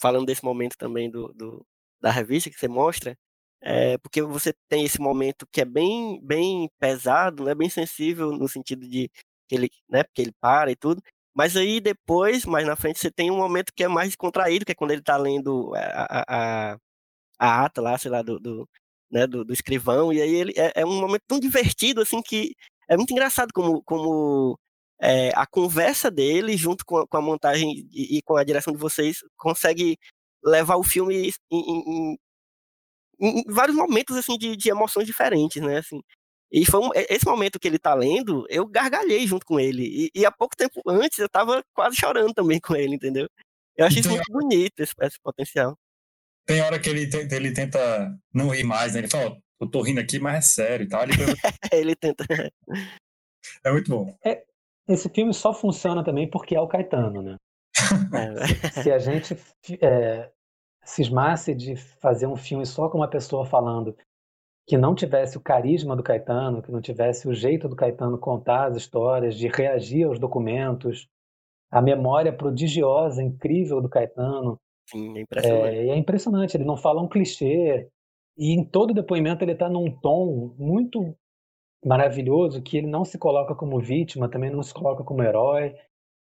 falando 0.00 0.26
desse 0.26 0.44
momento 0.44 0.76
também 0.76 1.10
do, 1.10 1.32
do 1.34 1.66
da 2.00 2.10
revista 2.10 2.50
que 2.50 2.56
você 2.56 2.68
mostra, 2.68 3.16
é, 3.60 3.98
porque 3.98 4.22
você 4.22 4.52
tem 4.68 4.84
esse 4.84 5.00
momento 5.00 5.46
que 5.50 5.60
é 5.62 5.64
bem, 5.64 6.20
bem 6.22 6.68
pesado, 6.78 7.44
né, 7.44 7.54
bem 7.54 7.68
sensível 7.68 8.30
no 8.32 8.48
sentido 8.48 8.86
de 8.86 9.10
que 9.48 9.54
ele, 9.54 9.70
né, 9.88 10.04
porque 10.04 10.22
ele 10.22 10.32
para 10.40 10.70
e 10.70 10.76
tudo. 10.76 11.02
Mas 11.34 11.56
aí 11.56 11.80
depois, 11.80 12.44
mais 12.44 12.66
na 12.66 12.76
frente, 12.76 12.98
você 12.98 13.10
tem 13.10 13.30
um 13.30 13.36
momento 13.36 13.72
que 13.74 13.84
é 13.84 13.88
mais 13.88 14.14
contraído, 14.16 14.64
que 14.64 14.72
é 14.72 14.74
quando 14.74 14.92
ele 14.92 15.00
está 15.00 15.16
lendo 15.16 15.74
a, 15.74 16.24
a, 16.24 16.72
a, 16.74 16.78
a 17.38 17.64
ata 17.64 17.80
lá, 17.82 17.98
sei 17.98 18.10
lá, 18.10 18.22
do, 18.22 18.38
do, 18.38 18.68
né, 19.10 19.26
do, 19.26 19.44
do 19.44 19.52
escrivão, 19.52 20.12
e 20.12 20.20
aí 20.20 20.34
ele 20.34 20.52
é, 20.56 20.72
é, 20.82 20.86
um 20.86 21.00
momento 21.00 21.22
tão 21.26 21.38
divertido, 21.40 22.00
assim, 22.00 22.22
que 22.22 22.54
é 22.88 22.96
muito 22.96 23.12
engraçado 23.12 23.52
como, 23.52 23.82
como 23.82 24.58
é, 25.00 25.30
a 25.34 25.46
conversa 25.46 26.10
dele, 26.10 26.56
junto 26.56 26.84
com 26.84 26.98
a, 26.98 27.06
com 27.06 27.16
a 27.16 27.22
montagem 27.22 27.88
e, 27.92 28.18
e, 28.18 28.22
com 28.22 28.36
a 28.36 28.44
direção 28.44 28.72
de 28.72 28.78
vocês, 28.78 29.18
consegue 29.36 29.98
levar 30.44 30.76
o 30.76 30.82
filme 30.82 31.30
em, 31.50 31.56
em, 31.56 32.16
em, 33.20 33.40
em 33.40 33.44
vários 33.48 33.76
momentos, 33.76 34.16
assim, 34.16 34.36
de, 34.38 34.56
de, 34.56 34.70
emoções 34.70 35.06
diferentes, 35.06 35.62
né, 35.62 35.78
assim. 35.78 36.00
E 36.50 36.64
foi 36.64 36.80
um, 36.80 36.90
esse 36.94 37.26
momento 37.26 37.58
que 37.58 37.66
ele 37.68 37.78
tá 37.78 37.94
lendo, 37.94 38.46
eu 38.48 38.66
gargalhei 38.66 39.26
junto 39.26 39.44
com 39.44 39.58
ele. 39.58 40.10
E, 40.14 40.20
e 40.20 40.26
há 40.26 40.30
pouco 40.32 40.56
tempo 40.56 40.80
antes 40.86 41.18
eu 41.18 41.28
tava 41.28 41.62
quase 41.74 41.96
chorando 41.96 42.32
também 42.34 42.60
com 42.62 42.76
ele, 42.76 42.94
entendeu? 42.94 43.28
Eu 43.76 43.86
achei 43.86 44.00
isso 44.00 44.10
muito 44.10 44.32
bonito, 44.32 44.80
esse, 44.80 44.94
esse 45.00 45.20
potencial. 45.20 45.76
Tem 46.46 46.60
hora 46.62 46.78
que 46.78 46.88
ele, 46.88 47.08
ele 47.30 47.52
tenta 47.52 48.16
não 48.32 48.50
rir 48.50 48.64
mais, 48.64 48.94
né? 48.94 49.00
Ele 49.00 49.08
fala, 49.08 49.36
eu 49.60 49.68
tô 49.68 49.82
rindo 49.82 50.00
aqui, 50.00 50.18
mas 50.18 50.36
é 50.36 50.40
sério 50.40 50.84
e 50.84 50.88
tal. 50.88 51.02
Ele, 51.02 51.12
ele 51.72 51.96
tenta. 51.96 52.24
É 53.64 53.72
muito 53.72 53.90
bom. 53.90 54.16
É, 54.24 54.44
esse 54.88 55.08
filme 55.08 55.34
só 55.34 55.52
funciona 55.52 56.04
também 56.04 56.30
porque 56.30 56.54
é 56.54 56.60
o 56.60 56.68
Caetano, 56.68 57.22
né? 57.22 57.36
É. 58.14 58.82
Se 58.82 58.90
a 58.90 58.98
gente 58.98 59.36
é, 59.82 60.30
cismasse 60.82 61.54
de 61.54 61.76
fazer 61.76 62.26
um 62.26 62.36
filme 62.36 62.64
só 62.64 62.88
com 62.88 62.98
uma 62.98 63.08
pessoa 63.08 63.44
falando 63.44 63.96
que 64.66 64.76
não 64.76 64.94
tivesse 64.94 65.36
o 65.36 65.40
carisma 65.40 65.94
do 65.94 66.02
Caetano, 66.02 66.62
que 66.62 66.72
não 66.72 66.80
tivesse 66.80 67.28
o 67.28 67.34
jeito 67.34 67.68
do 67.68 67.76
Caetano 67.76 68.18
contar 68.18 68.68
as 68.68 68.76
histórias, 68.76 69.36
de 69.36 69.46
reagir 69.46 70.04
aos 70.04 70.18
documentos, 70.18 71.06
a 71.70 71.80
memória 71.80 72.32
prodigiosa, 72.32 73.22
incrível 73.22 73.80
do 73.80 73.88
Caetano, 73.88 74.58
Sim, 74.88 75.18
é 75.18 75.20
impressionante. 75.20 75.76
É, 75.76 75.88
é 75.88 75.96
impressionante, 75.96 76.56
ele 76.56 76.64
não 76.64 76.76
fala 76.76 77.02
um 77.02 77.08
clichê, 77.08 77.88
e 78.36 78.52
em 78.52 78.64
todo 78.64 78.94
depoimento 78.94 79.42
ele 79.42 79.52
está 79.52 79.68
num 79.68 79.90
tom 79.90 80.54
muito 80.58 81.16
maravilhoso, 81.84 82.62
que 82.62 82.76
ele 82.76 82.86
não 82.86 83.04
se 83.04 83.18
coloca 83.18 83.54
como 83.54 83.80
vítima, 83.80 84.28
também 84.28 84.50
não 84.50 84.62
se 84.62 84.74
coloca 84.74 85.02
como 85.04 85.22
herói. 85.22 85.74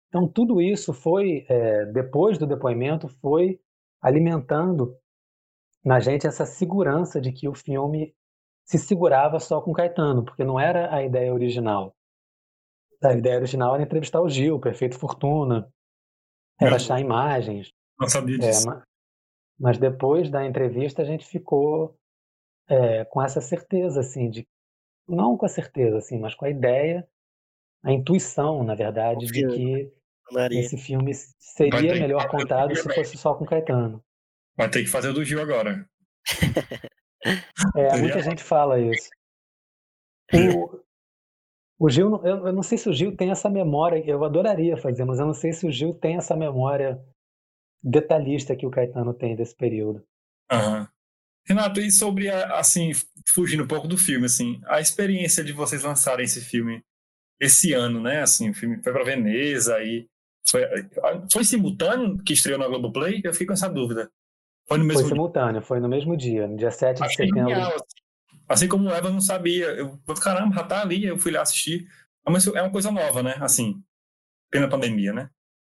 Então 0.09 0.27
tudo 0.27 0.61
isso 0.61 0.93
foi, 0.93 1.45
é, 1.49 1.85
depois 1.87 2.37
do 2.37 2.45
depoimento, 2.45 3.07
foi 3.07 3.59
alimentando 4.01 4.95
na 5.83 5.99
gente 5.99 6.27
essa 6.27 6.45
segurança 6.45 7.19
de 7.19 7.31
que 7.31 7.47
o 7.47 7.55
filme 7.55 8.13
se 8.65 8.77
segurava 8.77 9.39
só 9.39 9.61
com 9.61 9.73
Caetano, 9.73 10.23
porque 10.23 10.43
não 10.43 10.59
era 10.59 10.93
a 10.93 11.03
ideia 11.03 11.33
original. 11.33 11.95
A 13.03 13.13
ideia 13.13 13.37
original 13.37 13.73
era 13.73 13.83
entrevistar 13.83 14.21
o 14.21 14.29
Gil, 14.29 14.59
Perfeito 14.59 14.97
Fortuna, 14.97 15.67
era 16.59 16.77
achar 16.77 17.01
imagens, 17.01 17.73
não 18.03 18.09
sabia 18.09 18.35
é, 18.35 18.39
disso. 18.39 18.69
É, 18.69 18.81
mas 19.59 19.77
depois 19.77 20.29
da 20.29 20.45
entrevista 20.45 21.01
a 21.01 21.05
gente 21.05 21.25
ficou 21.25 21.95
é, 22.69 23.05
com 23.05 23.21
essa 23.21 23.41
certeza, 23.41 23.99
assim, 23.99 24.29
de 24.29 24.47
não 25.07 25.37
com 25.37 25.45
a 25.45 25.49
certeza, 25.49 25.97
assim, 25.97 26.19
mas 26.19 26.35
com 26.35 26.45
a 26.45 26.49
ideia, 26.49 27.07
a 27.83 27.91
intuição, 27.91 28.63
na 28.63 28.75
verdade, 28.75 29.25
de 29.25 29.33
que 29.33 29.91
Maria. 30.31 30.59
esse 30.59 30.77
filme 30.77 31.13
seria 31.13 31.93
melhor 31.95 32.29
contado 32.29 32.75
se 32.75 32.93
fosse 32.93 33.17
só 33.17 33.33
com 33.35 33.45
Caetano. 33.45 34.03
Vai 34.55 34.69
ter 34.69 34.83
que 34.83 34.89
fazer 34.89 35.09
o 35.09 35.13
do 35.13 35.25
Gil 35.25 35.41
agora. 35.41 35.85
é, 37.75 37.97
muita 37.97 38.21
gente 38.21 38.43
fala 38.43 38.79
isso. 38.79 39.09
O, 40.33 40.83
o 41.85 41.89
Gil, 41.89 42.15
eu, 42.23 42.47
eu 42.47 42.53
não 42.53 42.63
sei 42.63 42.77
se 42.77 42.87
o 42.87 42.93
Gil 42.93 43.15
tem 43.15 43.31
essa 43.31 43.49
memória, 43.49 44.01
eu 44.05 44.23
adoraria 44.23 44.77
fazer, 44.77 45.03
mas 45.03 45.19
eu 45.19 45.25
não 45.25 45.33
sei 45.33 45.51
se 45.51 45.67
o 45.67 45.71
Gil 45.71 45.93
tem 45.93 46.15
essa 46.15 46.35
memória 46.35 47.03
detalhista 47.83 48.55
que 48.55 48.65
o 48.65 48.71
Caetano 48.71 49.13
tem 49.13 49.35
desse 49.35 49.55
período. 49.55 50.03
Uhum. 50.51 50.87
Renato, 51.45 51.81
e 51.81 51.91
sobre, 51.91 52.29
a, 52.29 52.57
assim, 52.57 52.91
fugindo 53.27 53.63
um 53.63 53.67
pouco 53.67 53.87
do 53.87 53.97
filme, 53.97 54.25
assim, 54.25 54.61
a 54.65 54.79
experiência 54.79 55.43
de 55.43 55.51
vocês 55.51 55.83
lançarem 55.83 56.23
esse 56.23 56.39
filme 56.41 56.83
esse 57.39 57.73
ano, 57.73 58.01
né? 58.01 58.21
Assim, 58.21 58.49
o 58.49 58.53
filme 58.53 58.81
foi 58.81 58.93
para 58.93 59.03
Veneza 59.03 59.81
e 59.83 60.07
foi, 60.47 60.61
foi 61.31 61.43
simultâneo 61.43 62.17
que 62.23 62.33
estreou 62.33 62.59
na 62.59 62.67
Globoplay? 62.67 63.21
Eu 63.23 63.33
fiquei 63.33 63.47
com 63.47 63.53
essa 63.53 63.67
dúvida. 63.67 64.09
Foi 64.67 64.77
no 64.77 64.85
mesmo 64.85 65.01
foi 65.01 65.09
simultâneo, 65.09 65.59
dia. 65.59 65.61
foi 65.61 65.79
no 65.79 65.89
mesmo 65.89 66.15
dia, 66.15 66.47
no 66.47 66.55
dia 66.55 66.71
7 66.71 66.97
de 66.97 67.03
Achei 67.03 67.27
setembro. 67.27 67.49
Genial, 67.49 67.73
assim. 67.73 68.43
assim 68.47 68.67
como 68.67 68.87
o 68.87 68.93
Eva 68.93 69.09
não 69.09 69.19
sabia, 69.19 69.65
eu, 69.71 69.99
caramba, 70.21 70.55
já 70.55 70.63
tá 70.63 70.81
ali, 70.81 71.05
eu 71.05 71.17
fui 71.17 71.31
lá 71.31 71.41
assistir. 71.41 71.87
Mas 72.25 72.47
é 72.47 72.61
uma 72.61 72.71
coisa 72.71 72.89
nova, 72.89 73.21
né? 73.21 73.35
Assim, 73.41 73.83
pela 74.49 74.69
pandemia, 74.69 75.11
né? 75.11 75.29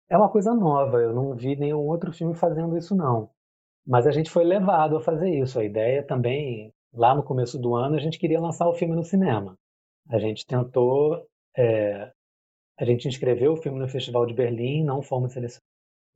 É 0.09 0.17
uma 0.17 0.31
coisa 0.31 0.55
nova, 0.55 0.99
eu 0.99 1.13
não 1.13 1.35
vi 1.35 1.57
nenhum 1.57 1.81
outro 1.81 2.13
filme 2.13 2.35
fazendo 2.35 2.77
isso, 2.77 2.95
não. 2.95 3.31
Mas 3.87 4.07
a 4.07 4.11
gente 4.11 4.31
foi 4.31 4.45
levado 4.45 4.97
a 4.97 5.01
fazer 5.01 5.31
isso. 5.31 5.59
A 5.59 5.65
ideia 5.65 6.03
também, 6.03 6.73
lá 6.93 7.15
no 7.15 7.23
começo 7.23 7.59
do 7.59 7.75
ano, 7.75 7.97
a 7.97 8.01
gente 8.01 8.19
queria 8.19 8.41
lançar 8.41 8.69
o 8.69 8.75
filme 8.75 8.95
no 8.95 9.05
cinema. 9.05 9.57
A 10.11 10.19
gente 10.19 10.47
tentou. 10.47 11.25
É, 11.57 12.13
a 12.79 12.85
gente 12.85 13.09
inscreveu 13.09 13.53
o 13.53 13.57
filme 13.57 13.79
no 13.79 13.89
Festival 13.89 14.27
de 14.27 14.35
Berlim, 14.35 14.85
não 14.85 15.03
fomos 15.03 15.33
selecionados. 15.33 15.67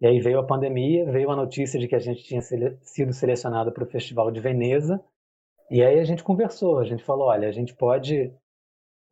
E 0.00 0.06
aí 0.06 0.18
veio 0.18 0.38
a 0.38 0.46
pandemia, 0.46 1.10
veio 1.10 1.30
a 1.30 1.36
notícia 1.36 1.78
de 1.78 1.86
que 1.86 1.94
a 1.94 1.98
gente 1.98 2.22
tinha 2.24 2.40
sele 2.40 2.78
sido 2.82 3.12
selecionado 3.12 3.70
para 3.72 3.84
o 3.84 3.86
Festival 3.86 4.30
de 4.30 4.40
Veneza, 4.40 5.02
e 5.70 5.84
aí 5.84 6.00
a 6.00 6.04
gente 6.04 6.24
conversou, 6.24 6.78
a 6.78 6.84
gente 6.84 7.04
falou, 7.04 7.28
olha, 7.28 7.48
a 7.48 7.52
gente 7.52 7.74
pode 7.74 8.32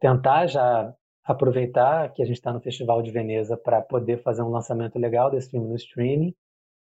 tentar 0.01 0.47
já 0.47 0.93
aproveitar 1.29 2.11
que 2.15 2.23
a 2.23 2.25
gente 2.25 2.37
está 2.37 2.53
no 2.53 2.61
Festival 2.61 3.03
de 3.03 3.11
Veneza 3.11 3.55
para 3.55 3.83
poder 3.83 4.23
fazer 4.23 4.43
um 4.43 4.49
lançamento 4.49 4.99
legal 4.99 5.31
desse 5.31 5.51
filme 5.51 5.69
no 5.69 5.77
streaming, 5.77 6.35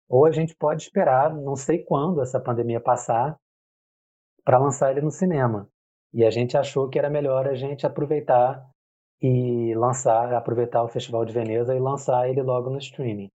ou 0.07 0.26
a 0.26 0.30
gente 0.30 0.55
pode 0.55 0.82
esperar, 0.82 1.34
não 1.34 1.57
sei 1.57 1.82
quando 1.82 2.20
essa 2.20 2.38
pandemia 2.38 2.78
passar, 2.78 3.38
para 4.45 4.59
lançar 4.59 4.90
ele 4.90 5.01
no 5.01 5.11
cinema. 5.11 5.66
E 6.12 6.24
a 6.24 6.30
gente 6.30 6.59
achou 6.59 6.90
que 6.90 6.99
era 6.99 7.09
melhor 7.09 7.49
a 7.49 7.55
gente 7.55 7.86
aproveitar 7.86 8.62
e 9.20 9.74
lançar, 9.74 10.34
aproveitar 10.34 10.84
o 10.84 10.88
Festival 10.88 11.24
de 11.24 11.32
Veneza 11.32 11.74
e 11.74 11.80
lançar 11.80 12.28
ele 12.28 12.42
logo 12.42 12.68
no 12.68 12.76
streaming. 12.76 13.30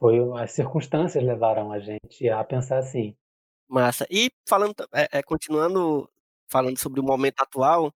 Foi 0.00 0.18
as 0.40 0.50
circunstâncias 0.52 1.22
levaram 1.22 1.70
a 1.70 1.78
gente 1.78 2.28
a 2.28 2.42
pensar 2.42 2.78
assim. 2.78 3.16
Massa. 3.68 4.06
E 4.10 4.30
falando, 4.48 4.74
é, 4.92 5.18
é, 5.18 5.22
continuando 5.22 6.10
falando 6.50 6.78
sobre 6.78 6.98
o 6.98 7.04
momento 7.04 7.40
atual, 7.40 7.92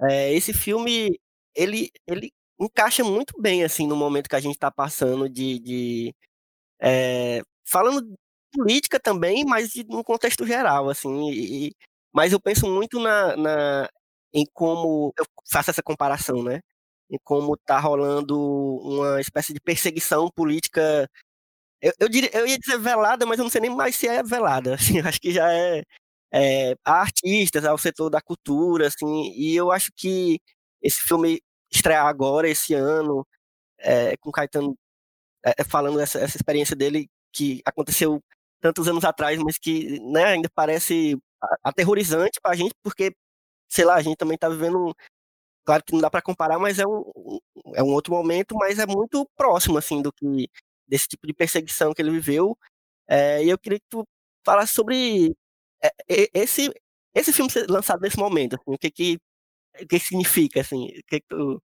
é, 0.00 0.32
esse 0.32 0.52
filme 0.52 1.20
ele, 1.54 1.90
ele 2.06 2.32
encaixa 2.60 3.02
muito 3.04 3.40
bem 3.40 3.64
assim 3.64 3.86
no 3.86 3.96
momento 3.96 4.28
que 4.28 4.36
a 4.36 4.40
gente 4.40 4.54
está 4.54 4.70
passando 4.70 5.28
de, 5.28 5.58
de 5.60 6.14
é, 6.80 7.42
falando 7.66 8.02
de 8.02 8.16
política 8.52 9.00
também, 9.00 9.44
mas 9.44 9.70
de, 9.70 9.84
num 9.84 10.02
contexto 10.02 10.46
geral 10.46 10.88
assim. 10.90 11.30
E, 11.32 11.72
mas 12.12 12.32
eu 12.32 12.40
penso 12.40 12.66
muito 12.68 12.98
na, 13.00 13.36
na, 13.36 13.88
em 14.32 14.44
como 14.52 15.12
eu 15.18 15.24
faço 15.50 15.70
essa 15.70 15.82
comparação, 15.82 16.42
né? 16.42 16.60
Em 17.10 17.18
como 17.24 17.54
está 17.54 17.78
rolando 17.80 18.38
uma 18.40 19.20
espécie 19.20 19.52
de 19.54 19.60
perseguição 19.60 20.30
política. 20.34 21.08
Eu, 21.82 21.92
eu, 22.00 22.08
diria, 22.08 22.30
eu 22.34 22.46
ia 22.46 22.58
dizer 22.58 22.78
velada, 22.78 23.26
mas 23.26 23.38
eu 23.38 23.44
não 23.44 23.50
sei 23.50 23.60
nem 23.62 23.70
mais 23.70 23.96
se 23.96 24.08
é 24.08 24.22
velada. 24.22 24.74
Assim, 24.76 25.00
acho 25.00 25.20
que 25.20 25.32
já 25.32 25.52
é, 25.52 25.82
é 26.32 26.74
artistas, 26.84 27.64
ao 27.64 27.78
setor 27.78 28.10
da 28.10 28.20
cultura, 28.22 28.88
assim. 28.88 29.32
E 29.36 29.54
eu 29.56 29.72
acho 29.72 29.90
que 29.96 30.40
esse 30.82 31.00
filme 31.02 31.40
estrear 31.70 32.06
agora, 32.06 32.48
esse 32.48 32.74
ano, 32.74 33.26
é, 33.78 34.16
com 34.18 34.30
Caetano 34.32 34.76
é, 35.44 35.64
falando 35.64 36.00
essa, 36.00 36.18
essa 36.18 36.36
experiência 36.36 36.76
dele 36.76 37.08
que 37.32 37.62
aconteceu 37.64 38.22
tantos 38.60 38.88
anos 38.88 39.04
atrás, 39.04 39.38
mas 39.38 39.58
que 39.58 40.00
né, 40.00 40.24
ainda 40.24 40.50
parece 40.54 41.16
aterrorizante 41.64 42.38
para 42.42 42.52
a 42.52 42.56
gente, 42.56 42.74
porque, 42.82 43.12
sei 43.68 43.84
lá, 43.84 43.94
a 43.96 44.02
gente 44.02 44.16
também 44.16 44.34
está 44.34 44.48
vivendo. 44.48 44.94
Claro 45.64 45.84
que 45.84 45.92
não 45.92 46.00
dá 46.00 46.10
para 46.10 46.22
comparar, 46.22 46.58
mas 46.58 46.78
é 46.78 46.86
um, 46.86 47.04
é 47.74 47.82
um 47.82 47.92
outro 47.94 48.14
momento, 48.14 48.54
mas 48.56 48.78
é 48.78 48.86
muito 48.86 49.26
próximo, 49.36 49.78
assim, 49.78 50.02
do 50.02 50.12
que 50.12 50.48
desse 50.88 51.08
tipo 51.08 51.26
de 51.26 51.34
perseguição 51.34 51.94
que 51.94 52.02
ele 52.02 52.10
viveu. 52.10 52.56
É, 53.08 53.44
e 53.44 53.50
eu 53.50 53.58
queria 53.58 53.78
que 53.80 53.86
tu 53.90 54.04
falasse 54.44 54.72
sobre 54.74 55.34
é, 55.82 55.90
esse, 56.34 56.72
esse 57.14 57.32
filme 57.32 57.50
lançado 57.68 58.00
nesse 58.02 58.18
momento, 58.18 58.54
assim, 58.56 58.74
o 58.74 58.78
que 58.78 58.90
que, 58.90 59.18
o 59.82 59.86
que 59.86 59.98
significa, 59.98 60.60
assim, 60.60 60.86
o 60.86 61.02
que, 61.08 61.20
que 61.20 61.26
tu... 61.28 61.62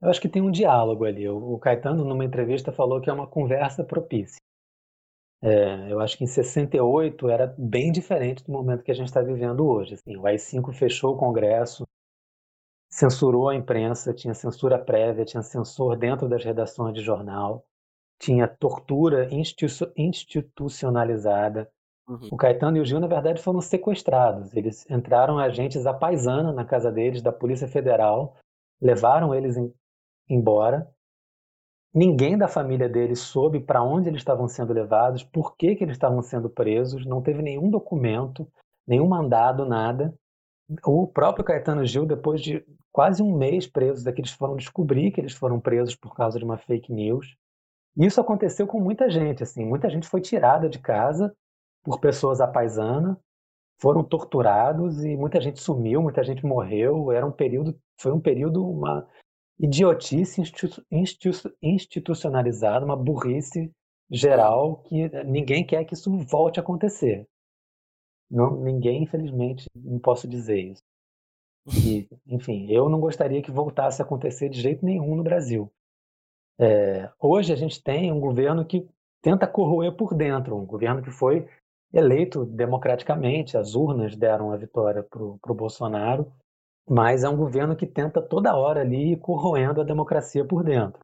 Eu 0.00 0.10
acho 0.10 0.20
que 0.20 0.28
tem 0.28 0.42
um 0.42 0.50
diálogo 0.50 1.04
ali. 1.04 1.28
O 1.28 1.58
Caetano, 1.58 2.04
numa 2.04 2.24
entrevista, 2.24 2.72
falou 2.72 3.00
que 3.00 3.08
é 3.08 3.12
uma 3.12 3.26
conversa 3.26 3.82
propícia. 3.84 4.38
É, 5.42 5.92
eu 5.92 6.00
acho 6.00 6.16
que 6.16 6.24
em 6.24 6.26
68 6.26 7.28
era 7.28 7.54
bem 7.58 7.92
diferente 7.92 8.42
do 8.44 8.50
momento 8.50 8.82
que 8.82 8.90
a 8.90 8.94
gente 8.94 9.08
está 9.08 9.20
vivendo 9.20 9.66
hoje. 9.66 9.94
Assim, 9.94 10.16
o 10.16 10.26
AI-5 10.26 10.72
fechou 10.72 11.14
o 11.14 11.18
Congresso, 11.18 11.86
censurou 12.90 13.50
a 13.50 13.54
imprensa, 13.54 14.14
tinha 14.14 14.32
censura 14.32 14.78
prévia, 14.78 15.24
tinha 15.24 15.42
censor 15.42 15.98
dentro 15.98 16.28
das 16.28 16.42
redações 16.44 16.94
de 16.94 17.02
jornal, 17.02 17.66
tinha 18.18 18.48
tortura 18.48 19.28
institucionalizada. 19.96 21.68
Uhum. 22.06 22.28
O 22.32 22.36
Caetano 22.36 22.76
e 22.76 22.80
o 22.80 22.84
Gil, 22.84 23.00
na 23.00 23.06
verdade, 23.06 23.42
foram 23.42 23.60
sequestrados. 23.60 24.54
Eles 24.54 24.88
entraram 24.90 25.38
agentes 25.38 25.86
à 25.86 25.94
paisana 25.94 26.52
na 26.52 26.64
casa 26.64 26.92
deles, 26.92 27.22
da 27.22 27.32
Polícia 27.32 27.66
Federal, 27.66 28.36
levaram 28.80 29.34
eles 29.34 29.56
em, 29.56 29.72
embora 30.28 30.86
Ninguém 31.94 32.36
da 32.36 32.48
família 32.48 32.88
deles 32.88 33.20
soube 33.20 33.60
para 33.60 33.80
onde 33.80 34.08
eles 34.08 34.20
estavam 34.20 34.48
sendo 34.48 34.72
levados, 34.72 35.22
por 35.22 35.56
que, 35.56 35.76
que 35.76 35.84
eles 35.84 35.94
estavam 35.94 36.20
sendo 36.22 36.50
presos, 36.50 37.06
não 37.06 37.22
teve 37.22 37.40
nenhum 37.40 37.70
documento, 37.70 38.48
nenhum 38.84 39.06
mandado, 39.06 39.64
nada. 39.64 40.12
O 40.84 41.06
próprio 41.06 41.44
Caetano 41.44 41.86
Gil, 41.86 42.04
depois 42.04 42.42
de 42.42 42.64
quase 42.90 43.22
um 43.22 43.36
mês 43.36 43.68
presos, 43.68 44.04
é 44.08 44.12
que 44.12 44.20
eles 44.20 44.32
foram 44.32 44.56
descobrir 44.56 45.12
que 45.12 45.20
eles 45.20 45.34
foram 45.34 45.60
presos 45.60 45.94
por 45.94 46.16
causa 46.16 46.36
de 46.36 46.44
uma 46.44 46.58
fake 46.58 46.92
news. 46.92 47.36
Isso 47.96 48.20
aconteceu 48.20 48.66
com 48.66 48.80
muita 48.80 49.08
gente, 49.08 49.44
assim, 49.44 49.64
muita 49.64 49.88
gente 49.88 50.08
foi 50.08 50.20
tirada 50.20 50.68
de 50.68 50.80
casa 50.80 51.32
por 51.84 52.00
pessoas 52.00 52.40
apaisana, 52.40 53.20
foram 53.78 54.02
torturados 54.02 55.04
e 55.04 55.16
muita 55.16 55.40
gente 55.40 55.60
sumiu, 55.60 56.02
muita 56.02 56.24
gente 56.24 56.44
morreu. 56.44 57.12
Era 57.12 57.26
um 57.26 57.32
período, 57.32 57.78
foi 58.00 58.12
um 58.12 58.20
período, 58.20 58.66
uma, 58.66 59.06
idiotice 59.58 60.42
institucionalizada, 61.62 62.84
uma 62.84 62.96
burrice 62.96 63.72
geral 64.10 64.82
que 64.82 65.08
ninguém 65.24 65.64
quer 65.64 65.84
que 65.84 65.94
isso 65.94 66.10
volte 66.18 66.58
a 66.58 66.62
acontecer. 66.62 67.26
Não, 68.30 68.56
ninguém, 68.56 69.02
infelizmente, 69.02 69.68
não 69.74 69.98
posso 69.98 70.26
dizer 70.26 70.58
isso. 70.58 70.82
E, 71.66 72.08
enfim, 72.26 72.66
eu 72.70 72.88
não 72.88 73.00
gostaria 73.00 73.42
que 73.42 73.50
voltasse 73.50 74.02
a 74.02 74.04
acontecer 74.04 74.48
de 74.48 74.60
jeito 74.60 74.84
nenhum 74.84 75.14
no 75.14 75.22
Brasil. 75.22 75.72
É, 76.58 77.10
hoje 77.18 77.52
a 77.52 77.56
gente 77.56 77.82
tem 77.82 78.12
um 78.12 78.20
governo 78.20 78.64
que 78.64 78.86
tenta 79.22 79.46
corroer 79.46 79.96
por 79.96 80.14
dentro, 80.14 80.56
um 80.56 80.66
governo 80.66 81.02
que 81.02 81.10
foi 81.10 81.48
eleito 81.94 82.44
democraticamente, 82.44 83.56
as 83.56 83.74
urnas 83.74 84.16
deram 84.16 84.50
a 84.50 84.56
vitória 84.56 85.02
para 85.02 85.22
o 85.22 85.54
Bolsonaro, 85.54 86.30
mas 86.88 87.22
é 87.22 87.28
um 87.28 87.36
governo 87.36 87.76
que 87.76 87.86
tenta 87.86 88.20
toda 88.20 88.56
hora 88.56 88.80
ali 88.80 89.16
corroendo 89.16 89.80
a 89.80 89.84
democracia 89.84 90.44
por 90.44 90.64
dentro. 90.64 91.00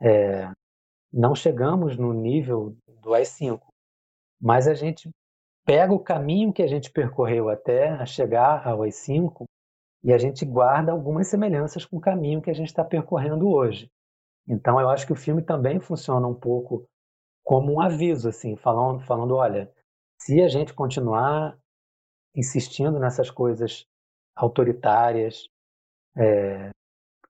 É, 0.00 0.50
não 1.12 1.34
chegamos 1.34 1.98
no 1.98 2.12
nível 2.14 2.74
do 3.02 3.14
AI-5, 3.14 3.60
mas 4.40 4.66
a 4.66 4.74
gente 4.74 5.10
pega 5.66 5.92
o 5.92 6.00
caminho 6.00 6.52
que 6.52 6.62
a 6.62 6.66
gente 6.66 6.90
percorreu 6.90 7.50
até 7.50 8.04
chegar 8.06 8.66
ao 8.66 8.82
AI-5 8.82 9.44
e 10.02 10.14
a 10.14 10.18
gente 10.18 10.46
guarda 10.46 10.92
algumas 10.92 11.28
semelhanças 11.28 11.84
com 11.84 11.98
o 11.98 12.00
caminho 12.00 12.40
que 12.40 12.50
a 12.50 12.54
gente 12.54 12.68
está 12.68 12.82
percorrendo 12.82 13.50
hoje. 13.50 13.90
Então 14.48 14.80
eu 14.80 14.88
acho 14.88 15.06
que 15.06 15.12
o 15.12 15.16
filme 15.16 15.42
também 15.42 15.78
funciona 15.78 16.26
um 16.26 16.34
pouco 16.34 16.86
como 17.44 17.74
um 17.74 17.80
aviso, 17.80 18.28
assim, 18.28 18.56
falando, 18.56 19.00
falando 19.00 19.36
olha, 19.36 19.70
se 20.22 20.40
a 20.42 20.48
gente 20.48 20.74
continuar 20.74 21.58
insistindo 22.34 22.98
nessas 22.98 23.30
coisas 23.30 23.86
autoritárias, 24.36 25.48
é, 26.16 26.70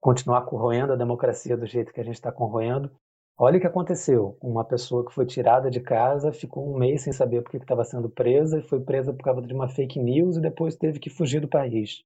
continuar 0.00 0.44
corroendo 0.44 0.92
a 0.92 0.96
democracia 0.96 1.56
do 1.56 1.66
jeito 1.66 1.92
que 1.92 2.00
a 2.00 2.04
gente 2.04 2.14
está 2.14 2.32
corroendo. 2.32 2.90
Olha 3.38 3.56
o 3.56 3.60
que 3.60 3.66
aconteceu. 3.66 4.36
Uma 4.40 4.64
pessoa 4.64 5.06
que 5.06 5.14
foi 5.14 5.24
tirada 5.24 5.70
de 5.70 5.80
casa, 5.80 6.32
ficou 6.32 6.68
um 6.68 6.78
mês 6.78 7.02
sem 7.02 7.12
saber 7.12 7.42
por 7.42 7.50
que 7.50 7.56
estava 7.56 7.84
sendo 7.84 8.10
presa, 8.10 8.58
e 8.58 8.62
foi 8.62 8.80
presa 8.80 9.12
por 9.12 9.22
causa 9.22 9.42
de 9.42 9.54
uma 9.54 9.68
fake 9.68 9.98
news 9.98 10.36
e 10.36 10.40
depois 10.40 10.76
teve 10.76 10.98
que 10.98 11.08
fugir 11.08 11.40
do 11.40 11.48
país. 11.48 12.02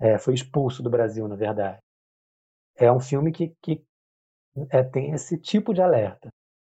É, 0.00 0.18
foi 0.18 0.34
expulso 0.34 0.82
do 0.82 0.90
Brasil, 0.90 1.26
na 1.28 1.36
verdade. 1.36 1.78
É 2.76 2.90
um 2.90 3.00
filme 3.00 3.32
que, 3.32 3.54
que 3.62 3.82
é, 4.70 4.82
tem 4.82 5.12
esse 5.12 5.38
tipo 5.38 5.72
de 5.72 5.80
alerta. 5.80 6.28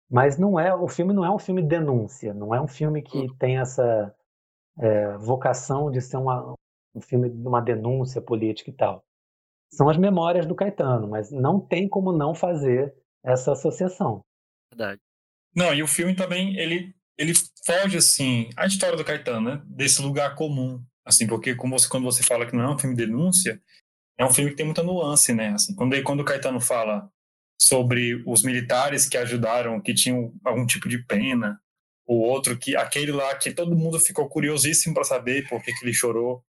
Mas 0.10 0.38
não 0.38 0.60
é, 0.60 0.74
o 0.74 0.88
filme 0.88 1.14
não 1.14 1.26
é 1.26 1.32
um 1.32 1.40
filme 1.40 1.62
denúncia, 1.62 2.34
não 2.34 2.56
é 2.56 2.62
um 2.62 2.68
filme 2.68 3.02
que 3.02 3.18
hum. 3.18 3.36
tem 3.38 3.60
essa 3.60 4.16
é, 4.80 5.18
vocação 5.18 5.92
de 5.92 6.02
ser 6.02 6.18
uma, 6.18 6.54
um 6.96 7.02
filme 7.02 7.30
de 7.30 7.48
uma 7.48 7.62
denúncia 7.62 8.22
política 8.22 8.70
e 8.70 8.74
tal. 8.74 9.04
São 9.70 9.90
as 9.90 9.98
memórias 9.98 10.46
do 10.46 10.56
Caetano, 10.56 11.10
mas 11.10 11.30
não 11.30 11.60
tem 11.60 11.90
como 11.90 12.14
não 12.14 12.34
fazer 12.34 12.96
essa 13.24 13.52
associação. 13.52 14.22
Verdade. 14.72 15.02
Não, 15.54 15.74
e 15.74 15.84
o 15.84 15.88
filme 15.88 16.16
também, 16.16 16.58
ele, 16.58 16.96
ele 17.18 17.34
foge, 17.66 17.98
assim, 17.98 18.50
a 18.56 18.66
história 18.66 18.96
do 18.96 19.04
Caetano, 19.04 19.50
né? 19.50 19.62
Desse 19.66 20.02
lugar 20.02 20.36
comum. 20.36 20.82
Assim, 21.06 21.28
porque 21.28 21.56
como 21.56 21.78
você, 21.78 21.90
quando 21.90 22.06
você 22.06 22.24
fala 22.24 22.46
que 22.46 22.56
não 22.56 22.64
é 22.64 22.70
um 22.70 22.80
filme 22.80 22.96
de 22.96 23.06
denúncia, 23.06 23.62
é 24.18 24.26
um 24.26 24.32
filme 24.32 24.52
que 24.52 24.58
tem 24.58 24.66
muita 24.66 24.84
nuance, 24.84 25.34
né? 25.34 25.50
Assim, 25.50 25.76
quando, 25.76 26.02
quando 26.04 26.22
o 26.22 26.26
Caetano 26.26 26.62
fala 26.62 27.12
sobre 27.60 28.24
os 28.26 28.44
militares 28.44 29.08
que 29.08 29.18
ajudaram, 29.18 29.82
que 29.82 29.94
tinham 29.94 30.34
algum 30.46 30.66
tipo 30.66 30.88
de 30.88 31.04
pena, 31.04 31.60
o 32.06 32.22
outro 32.22 32.58
que 32.58 32.76
aquele 32.76 33.12
lá 33.12 33.36
que 33.36 33.52
todo 33.52 33.76
mundo 33.76 34.00
ficou 34.00 34.30
curiosíssimo 34.30 34.94
para 34.94 35.04
saber 35.04 35.48
por 35.50 35.62
que, 35.62 35.74
que 35.74 35.84
ele 35.84 35.94
chorou 35.94 36.44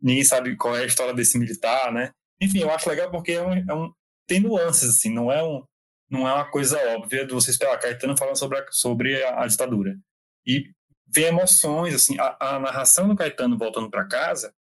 ninguém 0.00 0.24
sabe 0.24 0.56
qual 0.56 0.76
é 0.76 0.82
a 0.82 0.86
história 0.86 1.12
desse 1.12 1.38
militar, 1.38 1.92
né? 1.92 2.10
Enfim, 2.40 2.60
eu 2.60 2.70
acho 2.70 2.88
legal 2.88 3.10
porque 3.10 3.32
é 3.32 3.42
um, 3.42 3.52
é 3.52 3.74
um, 3.74 3.92
tem 4.26 4.40
nuances, 4.40 4.88
assim, 4.88 5.12
não 5.12 5.30
é, 5.30 5.42
um, 5.42 5.62
não 6.08 6.26
é 6.26 6.32
uma 6.32 6.50
coisa 6.50 6.78
óbvia 6.96 7.26
de 7.26 7.34
você 7.34 7.50
esperar 7.50 7.78
Caetano 7.78 8.16
falando 8.16 8.38
sobre 8.38 8.58
a, 8.58 8.66
sobre 8.70 9.22
a, 9.22 9.42
a 9.42 9.46
ditadura. 9.46 9.98
E 10.46 10.70
vê 11.06 11.24
emoções, 11.24 11.94
assim, 11.94 12.18
a, 12.18 12.36
a 12.40 12.58
narração 12.58 13.08
do 13.08 13.16
Caetano 13.16 13.58
voltando 13.58 13.90
para 13.90 14.08
casa, 14.08 14.54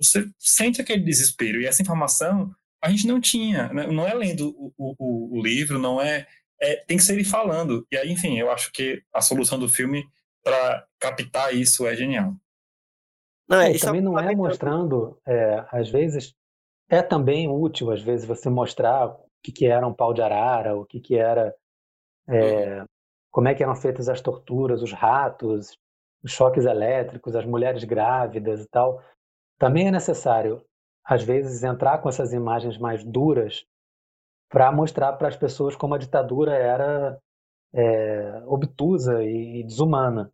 você 0.00 0.28
sente 0.38 0.80
aquele 0.80 1.02
desespero. 1.02 1.60
E 1.60 1.66
essa 1.66 1.82
informação 1.82 2.54
a 2.84 2.90
gente 2.90 3.06
não 3.06 3.18
tinha, 3.18 3.68
né? 3.72 3.86
não 3.86 4.06
é 4.06 4.12
lendo 4.12 4.50
o, 4.58 4.72
o, 4.76 5.38
o 5.38 5.42
livro, 5.42 5.78
não 5.78 5.98
é, 5.98 6.26
é, 6.60 6.76
tem 6.84 6.98
que 6.98 7.02
ser 7.02 7.14
ele 7.14 7.24
falando. 7.24 7.86
E 7.90 7.96
aí, 7.96 8.12
enfim, 8.12 8.38
eu 8.38 8.50
acho 8.50 8.70
que 8.72 9.02
a 9.10 9.22
solução 9.22 9.58
do 9.58 9.66
filme 9.66 10.04
para 10.42 10.86
captar 11.00 11.54
isso 11.54 11.86
é 11.86 11.96
genial. 11.96 12.34
Não, 13.48 13.58
é, 13.58 13.78
também 13.78 14.02
não 14.02 14.18
é 14.18 14.36
mostrando, 14.36 15.18
é, 15.26 15.64
às 15.72 15.88
vezes, 15.88 16.34
é 16.90 17.00
também 17.00 17.48
útil, 17.48 17.90
às 17.90 18.02
vezes, 18.02 18.26
você 18.26 18.50
mostrar 18.50 19.06
o 19.06 19.16
que, 19.42 19.50
que 19.50 19.66
era 19.66 19.86
um 19.86 19.94
pau 19.94 20.12
de 20.12 20.20
arara, 20.20 20.76
o 20.76 20.84
que, 20.84 21.00
que 21.00 21.16
era. 21.16 21.54
É, 22.28 22.80
uhum. 22.80 22.86
Como 23.30 23.48
é 23.48 23.54
que 23.54 23.62
eram 23.62 23.74
feitas 23.74 24.10
as 24.10 24.20
torturas, 24.20 24.82
os 24.82 24.92
ratos, 24.92 25.78
os 26.22 26.32
choques 26.32 26.66
elétricos, 26.66 27.34
as 27.34 27.46
mulheres 27.46 27.82
grávidas 27.84 28.62
e 28.62 28.68
tal. 28.68 29.02
Também 29.58 29.88
é 29.88 29.90
necessário, 29.90 30.62
às 31.04 31.22
vezes, 31.22 31.62
entrar 31.62 31.98
com 31.98 32.08
essas 32.08 32.32
imagens 32.32 32.78
mais 32.78 33.04
duras 33.04 33.66
para 34.48 34.72
mostrar 34.72 35.12
para 35.14 35.28
as 35.28 35.36
pessoas 35.36 35.76
como 35.76 35.94
a 35.94 35.98
ditadura 35.98 36.54
era 36.54 37.20
é, 37.72 38.42
obtusa 38.46 39.22
e 39.22 39.64
desumana. 39.64 40.32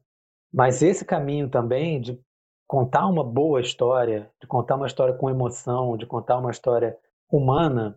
Mas 0.53 0.83
esse 0.83 1.05
caminho 1.05 1.49
também 1.49 2.01
de 2.01 2.21
contar 2.67 3.07
uma 3.07 3.25
boa 3.25 3.61
história, 3.61 4.31
de 4.41 4.47
contar 4.47 4.77
uma 4.77 4.87
história 4.87 5.15
com 5.15 5.31
emoção, 5.31 5.97
de 5.97 6.07
contar 6.07 6.39
uma 6.39 6.51
história 6.51 6.97
humana, 7.31 7.97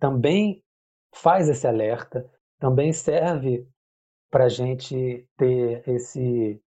também 0.00 0.64
faz 1.14 1.48
esse 1.48 1.66
alerta, 1.66 2.28
também 2.58 2.92
serve 2.92 3.68
para 4.30 4.44
a 4.44 4.48
gente 4.48 5.26
ter 5.36 5.86
esse, 5.88 6.60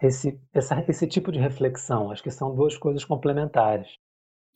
esse, 0.00 0.40
essa, 0.52 0.84
esse 0.88 1.06
tipo 1.06 1.30
de 1.30 1.38
reflexão. 1.38 2.10
Acho 2.10 2.22
que 2.22 2.30
são 2.30 2.54
duas 2.54 2.76
coisas 2.76 3.04
complementares. 3.04 3.98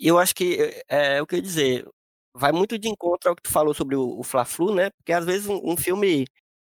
Eu 0.03 0.19
acho 0.19 0.35
que 0.35 0.83
é, 0.89 1.17
é 1.17 1.23
o 1.23 1.27
que 1.27 1.37
eu 1.37 1.39
ia 1.39 1.43
dizer. 1.43 1.89
Vai 2.35 2.53
muito 2.53 2.79
de 2.79 2.89
encontro 2.89 3.31
ao 3.31 3.37
que 3.37 3.43
tu 3.43 3.51
falou 3.53 3.75
sobre 3.75 3.97
o, 3.97 4.19
o 4.19 4.23
Fla-Flu, 4.25 4.75
né? 4.75 4.91
Porque 4.91 5.13
às 5.13 5.25
vezes 5.25 5.47
um, 5.49 5.61
um 5.65 5.77
filme, 5.77 6.27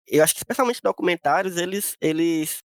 eu 0.07 0.23
acho 0.23 0.33
que 0.33 0.39
especialmente 0.39 0.81
documentários, 0.81 1.57
eles, 1.57 1.95
eles 2.01 2.59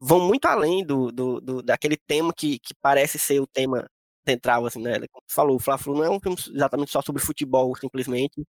vão 0.00 0.20
muito 0.20 0.46
além 0.46 0.84
do, 0.84 1.12
do, 1.12 1.40
do, 1.40 1.62
daquele 1.62 1.96
tema 1.96 2.32
que, 2.36 2.58
que 2.58 2.74
parece 2.82 3.18
ser 3.18 3.40
o 3.40 3.46
tema 3.46 3.88
central, 4.26 4.66
assim, 4.66 4.82
né? 4.82 4.98
Como 5.10 5.24
você 5.26 5.34
falou, 5.34 5.56
o 5.56 5.60
Fla-Flu 5.60 5.94
não 5.96 6.04
é 6.04 6.10
um 6.10 6.20
filme 6.20 6.36
exatamente 6.54 6.90
só 6.90 7.02
sobre 7.02 7.22
futebol, 7.22 7.74
simplesmente. 7.76 8.44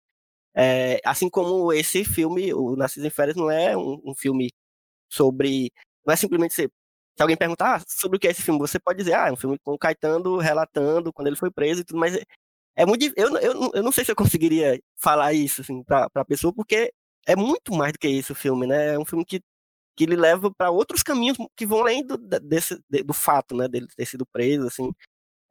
É, 0.54 1.00
assim 1.04 1.28
como 1.30 1.72
esse 1.72 2.04
filme, 2.04 2.54
o 2.54 2.76
Narciso 2.76 3.06
em 3.06 3.10
Férias, 3.10 3.36
não 3.36 3.50
é 3.50 3.76
um, 3.76 4.00
um, 4.04 4.14
filme 4.14 4.50
sobre... 5.10 5.72
Não 6.06 6.14
é 6.14 6.16
simplesmente 6.16 6.54
ser... 6.54 6.70
Se 7.16 7.22
alguém 7.22 7.36
perguntar 7.36 7.76
ah, 7.80 7.84
sobre 7.86 8.16
o 8.16 8.20
que 8.20 8.28
é 8.28 8.30
esse 8.30 8.42
filme, 8.42 8.58
você 8.58 8.78
pode 8.78 8.98
dizer, 8.98 9.14
ah, 9.14 9.28
é 9.28 9.32
um 9.32 9.36
filme 9.36 9.58
com 9.62 9.72
o 9.74 9.78
Caetano 9.78 10.38
relatando 10.38 11.12
quando 11.12 11.28
ele 11.28 11.36
foi 11.36 11.50
preso 11.50 11.82
e 11.82 11.84
tudo, 11.84 11.98
mas 11.98 12.14
é, 12.16 12.22
é 12.76 12.86
muito... 12.86 13.04
Eu, 13.16 13.36
eu, 13.38 13.70
eu 13.74 13.82
não 13.82 13.92
sei 13.92 14.04
se 14.04 14.10
eu 14.12 14.16
conseguiria 14.16 14.80
falar 14.96 15.32
isso, 15.32 15.60
assim, 15.62 15.82
pra, 15.84 16.10
pra 16.10 16.24
pessoa, 16.24 16.52
porque 16.52 16.92
é 17.26 17.36
muito 17.36 17.72
mais 17.74 17.92
do 17.92 17.98
que 17.98 18.08
isso 18.08 18.32
o 18.32 18.36
filme, 18.36 18.66
né? 18.66 18.94
É 18.94 18.98
um 18.98 19.04
filme 19.04 19.24
que 19.24 19.40
que 19.96 20.04
ele 20.04 20.16
leva 20.16 20.52
para 20.52 20.70
outros 20.70 21.02
caminhos 21.02 21.36
que 21.56 21.66
vão 21.66 21.80
além 21.80 22.04
do, 22.06 22.16
desse, 22.18 22.78
do 23.04 23.12
fato, 23.14 23.56
né, 23.56 23.68
dele 23.68 23.86
ter 23.96 24.06
sido 24.06 24.26
preso, 24.26 24.66
assim. 24.66 24.92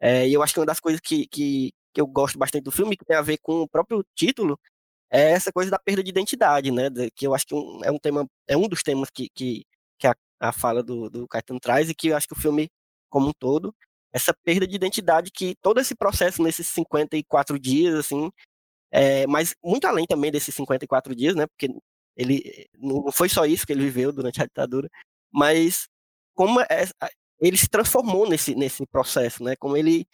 É, 0.01 0.28
e 0.28 0.34
eu 0.34 0.43
acho 0.43 0.53
que 0.53 0.59
uma 0.59 0.66
das 0.66 0.80
coisas 0.80 1.01
que, 1.01 1.28
que, 1.28 1.72
que, 1.93 2.01
eu 2.01 2.07
gosto 2.07 2.38
bastante 2.38 2.64
do 2.66 2.72
filme, 2.72 2.97
que 2.97 3.05
tem 3.05 3.18
a 3.18 3.22
ver 3.22 3.39
com 3.41 3.61
o 3.64 3.70
próprio 3.70 4.05
título, 4.16 4.59
é 5.11 5.32
essa 5.32 5.51
coisa 5.53 5.72
da 5.72 5.80
perda 5.80 6.03
de 6.03 6.09
identidade, 6.11 6.72
né, 6.72 6.89
que 7.16 7.28
eu 7.28 7.36
acho 7.36 7.47
que 7.47 7.55
um, 7.55 7.82
é 7.84 7.91
um 7.91 7.99
tema, 7.99 8.28
é 8.47 8.57
um 8.57 8.68
dos 8.68 8.84
temas 8.84 9.09
que, 9.11 9.30
que 9.36 9.66
a, 10.48 10.52
fala 10.52 10.84
do, 10.84 11.10
do 11.10 11.28
Caetano 11.28 11.60
traz 11.60 11.89
e 11.89 11.96
que 11.96 12.10
eu 12.10 12.18
acho 12.18 12.28
que 12.28 12.34
o 12.34 12.39
filme 12.39 12.70
como 13.10 13.30
um 13.30 13.34
todo, 13.38 13.76
essa 14.12 14.34
perda 14.44 14.68
de 14.68 14.76
identidade 14.76 15.32
que 15.32 15.56
todo 15.62 15.80
esse 15.80 15.96
processo 15.96 16.41
nesses 16.41 16.68
54 16.68 17.60
dias, 17.60 17.96
assim, 17.96 18.32
é, 18.91 19.28
mas 19.28 19.56
muito 19.64 19.86
além 19.86 20.06
também 20.06 20.32
desses 20.32 20.56
54 20.56 21.16
dias, 21.16 21.36
né, 21.36 21.48
porque 21.48 21.70
ele 22.16 22.68
não 22.78 23.12
foi 23.12 23.30
só 23.30 23.46
isso 23.46 23.66
que 23.66 23.74
ele 23.74 23.84
viveu 23.84 24.12
durante 24.12 24.41
a 24.41 24.46
ditadura, 24.46 24.89
mas 25.32 25.88
como 26.36 26.60
é, 26.62 26.86
ele 27.39 27.58
se 27.58 27.68
transformou 27.68 28.28
nesse, 28.28 28.56
nesse 28.56 28.86
processo, 28.88 29.44
né? 29.44 29.56
Como 29.58 29.76
ele 29.76 30.08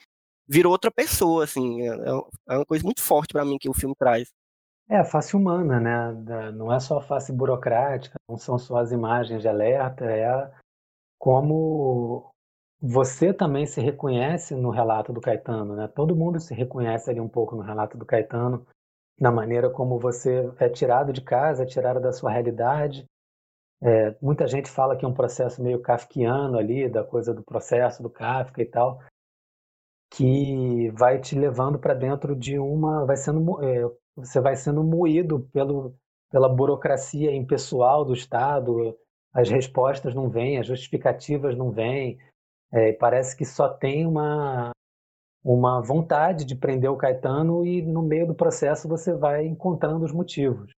virou 0.48 0.72
outra 0.72 0.92
pessoa, 0.92 1.44
assim, 1.44 1.82
é, 1.84 1.88
é, 1.88 2.10
é 2.50 2.58
uma 2.58 2.66
coisa 2.66 2.84
muito 2.84 3.02
forte 3.02 3.32
para 3.34 3.46
mim 3.46 3.58
que 3.60 3.70
o 3.70 3.74
filme 3.74 3.96
traz. 3.96 4.30
É 4.90 4.98
a 4.98 5.06
face 5.06 5.36
humana, 5.36 5.80
né? 5.80 6.52
Não 6.52 6.74
é 6.74 6.80
só 6.80 6.98
a 6.98 7.02
face 7.02 7.32
burocrática, 7.32 8.18
não 8.28 8.38
são 8.38 8.58
só 8.58 8.78
as 8.78 8.92
imagens 8.92 9.42
de 9.42 9.48
alerta, 9.48 10.04
é 10.06 10.52
como 11.20 12.32
você 12.82 13.34
também 13.34 13.68
se 13.68 13.82
reconhece 13.82 14.56
no 14.56 14.72
relato 14.72 15.14
do 15.14 15.22
Caetano, 15.22 15.76
né? 15.76 15.88
Todo 15.88 16.16
mundo 16.16 16.40
se 16.40 16.56
reconhece 16.56 17.10
ali 17.10 17.20
um 17.20 17.28
pouco 17.30 17.56
no 17.56 17.62
relato 17.62 17.98
do 17.98 18.06
Caetano, 18.06 18.66
na 19.20 19.32
maneira 19.32 19.70
como 19.70 20.00
você 20.00 20.52
é 20.58 20.70
tirado 20.70 21.14
de 21.14 21.22
casa, 21.22 21.64
é 21.64 21.66
tirado 21.68 22.00
da 22.00 22.12
sua 22.12 22.32
realidade. 22.32 23.06
É, 23.82 24.16
muita 24.22 24.48
gente 24.48 24.70
fala 24.70 24.98
que 24.98 25.06
é 25.06 25.08
um 25.08 25.14
processo 25.14 25.62
meio 25.62 25.82
kafkiano 25.82 26.58
ali, 26.58 26.90
da 26.90 27.04
coisa 27.04 27.34
do 27.34 27.44
processo 27.44 28.02
do 28.02 28.10
Kafka 28.10 28.62
e 28.62 28.66
tal, 28.66 29.02
que 30.12 30.90
vai 30.92 31.20
te 31.20 31.38
levando 31.38 31.78
para 31.80 31.94
dentro 31.94 32.36
de 32.36 32.58
uma, 32.58 33.06
vai 33.06 33.16
sendo, 33.16 33.64
é, 33.64 33.90
você 34.20 34.40
vai 34.40 34.56
sendo 34.56 34.84
moído 34.84 35.48
pelo, 35.52 35.96
pela 36.32 36.50
burocracia 36.50 37.36
impessoal 37.36 38.06
do 38.06 38.14
Estado, 38.14 38.98
as 39.34 39.50
respostas 39.50 40.14
não 40.14 40.30
vêm, 40.30 40.60
as 40.60 40.68
justificativas 40.68 41.56
não 41.56 41.72
vêm, 41.72 42.18
é, 42.72 42.94
parece 42.94 43.36
que 43.36 43.46
só 43.46 43.70
tem 43.70 44.06
uma, 44.06 44.72
uma 45.44 45.82
vontade 45.82 46.46
de 46.46 46.56
prender 46.56 46.92
o 46.92 46.98
Caetano 46.98 47.66
e 47.66 47.82
no 47.82 48.02
meio 48.02 48.28
do 48.28 48.36
processo 48.36 48.88
você 48.88 49.14
vai 49.14 49.46
encontrando 49.46 50.06
os 50.06 50.12
motivos. 50.12 50.72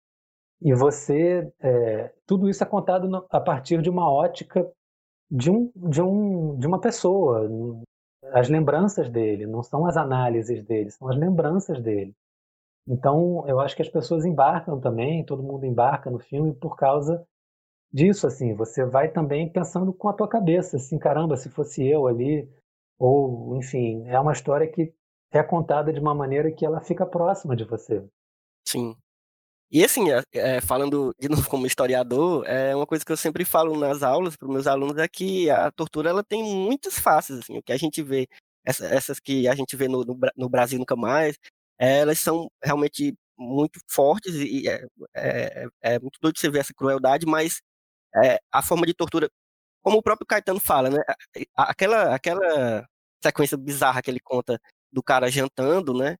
E 0.61 0.73
você, 0.73 1.51
é, 1.59 2.13
tudo 2.25 2.49
isso 2.49 2.63
é 2.63 2.67
contado 2.67 3.07
no, 3.07 3.25
a 3.29 3.39
partir 3.39 3.81
de 3.81 3.89
uma 3.89 4.09
ótica 4.09 4.69
de, 5.29 5.49
um, 5.49 5.71
de, 5.75 6.01
um, 6.01 6.57
de 6.57 6.67
uma 6.67 6.79
pessoa. 6.79 7.49
As 8.33 8.47
lembranças 8.47 9.09
dele, 9.09 9.47
não 9.47 9.63
são 9.63 9.85
as 9.85 9.97
análises 9.97 10.63
dele, 10.63 10.91
são 10.91 11.09
as 11.09 11.17
lembranças 11.17 11.81
dele. 11.81 12.13
Então, 12.87 13.43
eu 13.47 13.59
acho 13.59 13.75
que 13.75 13.81
as 13.81 13.89
pessoas 13.89 14.25
embarcam 14.25 14.79
também, 14.79 15.25
todo 15.25 15.43
mundo 15.43 15.65
embarca 15.65 16.09
no 16.09 16.19
filme 16.19 16.53
por 16.53 16.75
causa 16.75 17.25
disso, 17.91 18.27
assim. 18.27 18.55
Você 18.55 18.85
vai 18.85 19.11
também 19.11 19.51
pensando 19.51 19.93
com 19.93 20.09
a 20.09 20.13
tua 20.13 20.27
cabeça, 20.27 20.77
assim, 20.77 20.97
caramba, 20.97 21.37
se 21.37 21.49
fosse 21.49 21.87
eu 21.87 22.07
ali, 22.07 22.49
ou, 22.97 23.57
enfim, 23.57 24.07
é 24.07 24.19
uma 24.19 24.33
história 24.33 24.67
que 24.67 24.93
é 25.31 25.41
contada 25.41 25.93
de 25.93 25.99
uma 25.99 26.13
maneira 26.13 26.51
que 26.51 26.65
ela 26.65 26.81
fica 26.81 27.05
próxima 27.05 27.55
de 27.55 27.63
você. 27.63 28.03
Sim. 28.67 28.95
E 29.71 29.85
assim, 29.85 30.07
é, 30.33 30.59
falando 30.59 31.15
de 31.17 31.29
novo 31.29 31.47
como 31.49 31.65
historiador, 31.65 32.45
é 32.45 32.75
uma 32.75 32.85
coisa 32.85 33.05
que 33.05 33.11
eu 33.11 33.15
sempre 33.15 33.45
falo 33.45 33.79
nas 33.79 34.03
aulas 34.03 34.35
para 34.35 34.49
meus 34.49 34.67
alunos 34.67 34.97
é 34.97 35.07
que 35.07 35.49
a 35.49 35.71
tortura 35.71 36.09
ela 36.09 36.23
tem 36.23 36.43
muitas 36.43 36.99
faces, 36.99 37.39
assim, 37.39 37.57
o 37.57 37.63
que 37.63 37.71
a 37.71 37.77
gente 37.77 38.03
vê, 38.03 38.27
essa, 38.65 38.85
essas 38.85 39.17
que 39.17 39.47
a 39.47 39.55
gente 39.55 39.77
vê 39.77 39.87
no, 39.87 40.03
no, 40.03 40.19
no, 40.35 40.49
Brasil 40.49 40.77
nunca 40.77 40.97
mais, 40.97 41.37
elas 41.81 42.19
são 42.19 42.49
realmente 42.63 43.15
muito 43.37 43.79
fortes 43.89 44.35
e 44.35 44.67
é, 44.69 44.85
é, 45.15 45.67
é 45.81 45.99
muito 45.99 46.19
doido 46.21 46.37
você 46.37 46.49
ver 46.49 46.59
essa 46.59 46.73
crueldade, 46.73 47.25
mas 47.25 47.61
é, 48.23 48.39
a 48.51 48.61
forma 48.61 48.85
de 48.85 48.93
tortura, 48.93 49.29
como 49.83 49.97
o 49.97 50.03
próprio 50.03 50.27
Caetano 50.27 50.59
fala, 50.59 50.89
né, 50.89 50.99
aquela, 51.55 52.15
aquela 52.15 52.87
sequência 53.23 53.57
bizarra 53.57 54.01
que 54.01 54.11
ele 54.11 54.19
conta 54.19 54.59
do 54.91 55.01
cara 55.03 55.31
jantando, 55.31 55.93
né? 55.93 56.17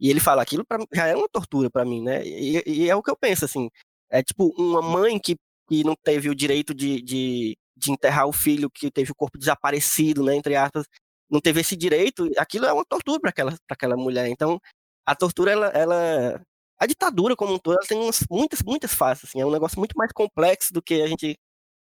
E 0.00 0.10
ele 0.10 0.20
fala 0.20 0.42
aquilo 0.42 0.64
pra, 0.64 0.78
já 0.92 1.06
é 1.06 1.16
uma 1.16 1.28
tortura 1.28 1.70
para 1.70 1.84
mim, 1.84 2.02
né? 2.02 2.26
E, 2.26 2.62
e, 2.66 2.90
é 2.90 2.96
o 2.96 3.02
que 3.02 3.10
eu 3.10 3.16
penso, 3.16 3.44
assim. 3.44 3.70
É 4.10 4.22
tipo 4.22 4.54
uma 4.58 4.82
mãe 4.82 5.18
que, 5.18 5.36
que 5.68 5.84
não 5.84 5.94
teve 5.96 6.28
o 6.30 6.34
direito 6.34 6.74
de, 6.74 7.02
de, 7.02 7.56
de 7.76 7.92
enterrar 7.92 8.26
o 8.26 8.32
filho, 8.32 8.70
que 8.70 8.90
teve 8.90 9.12
o 9.12 9.14
corpo 9.14 9.38
desaparecido, 9.38 10.24
né? 10.24 10.36
Entre 10.36 10.54
aspas, 10.56 10.86
não 11.30 11.40
teve 11.40 11.60
esse 11.60 11.76
direito. 11.76 12.30
Aquilo 12.38 12.66
é 12.66 12.72
uma 12.72 12.84
tortura 12.84 13.20
para 13.20 13.30
aquela, 13.30 13.54
aquela 13.70 13.96
mulher. 13.96 14.28
Então, 14.28 14.60
a 15.06 15.14
tortura, 15.14 15.52
ela, 15.52 15.66
ela. 15.68 16.42
A 16.78 16.86
ditadura 16.86 17.34
como 17.36 17.54
um 17.54 17.58
todo, 17.58 17.76
ela 17.76 17.86
tem 17.86 17.98
umas, 17.98 18.24
muitas, 18.30 18.62
muitas 18.62 18.94
faces, 18.94 19.24
assim. 19.24 19.40
É 19.40 19.46
um 19.46 19.50
negócio 19.50 19.78
muito 19.78 19.96
mais 19.96 20.12
complexo 20.12 20.72
do 20.72 20.82
que 20.82 21.02
a 21.02 21.06
gente 21.06 21.38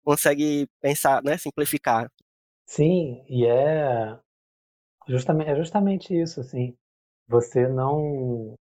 consegue 0.04 0.66
pensar, 0.80 1.22
né? 1.22 1.36
Simplificar. 1.36 2.10
Sim, 2.66 3.24
e 3.28 3.44
é 3.44 4.18
Justamente, 5.10 5.50
é 5.50 5.56
justamente 5.56 6.14
isso, 6.14 6.40
assim. 6.40 6.76
Você 7.28 7.66
não. 7.68 8.54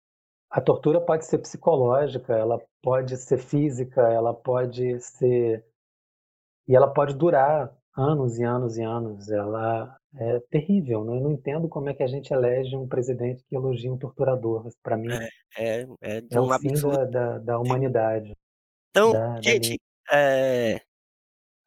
A 0.49 0.61
tortura 0.61 1.01
pode 1.01 1.25
ser 1.25 1.39
psicológica, 1.39 2.33
ela 2.33 2.57
pode 2.81 3.17
ser 3.17 3.37
física, 3.37 4.01
ela 4.01 4.33
pode 4.33 4.99
ser. 5.01 5.65
E 6.67 6.75
ela 6.75 6.87
pode 6.93 7.15
durar 7.15 7.75
anos 7.97 8.37
e 8.39 8.43
anos 8.43 8.77
e 8.77 8.83
anos. 8.83 9.29
Ela 9.29 9.96
é 10.15 10.39
terrível. 10.51 11.03
Né? 11.03 11.17
Eu 11.17 11.21
não 11.21 11.31
entendo 11.31 11.67
como 11.67 11.89
é 11.89 11.93
que 11.93 12.03
a 12.03 12.07
gente 12.07 12.33
elege 12.33 12.75
um 12.75 12.87
presidente 12.87 13.43
que 13.47 13.55
elogia 13.55 13.91
um 13.91 13.97
torturador. 13.97 14.69
Para 14.81 14.97
mim, 14.97 15.11
é, 15.11 15.29
é, 15.57 15.87
é, 16.01 16.23
é 16.29 16.41
um 16.41 16.49
o 16.49 16.59
fim 16.59 16.73
da, 16.73 17.05
da, 17.05 17.37
da, 17.39 17.59
humanidade. 17.59 18.35
Então, 18.89 19.11
da, 19.11 19.41
gente, 19.41 19.79
é, 20.11 20.81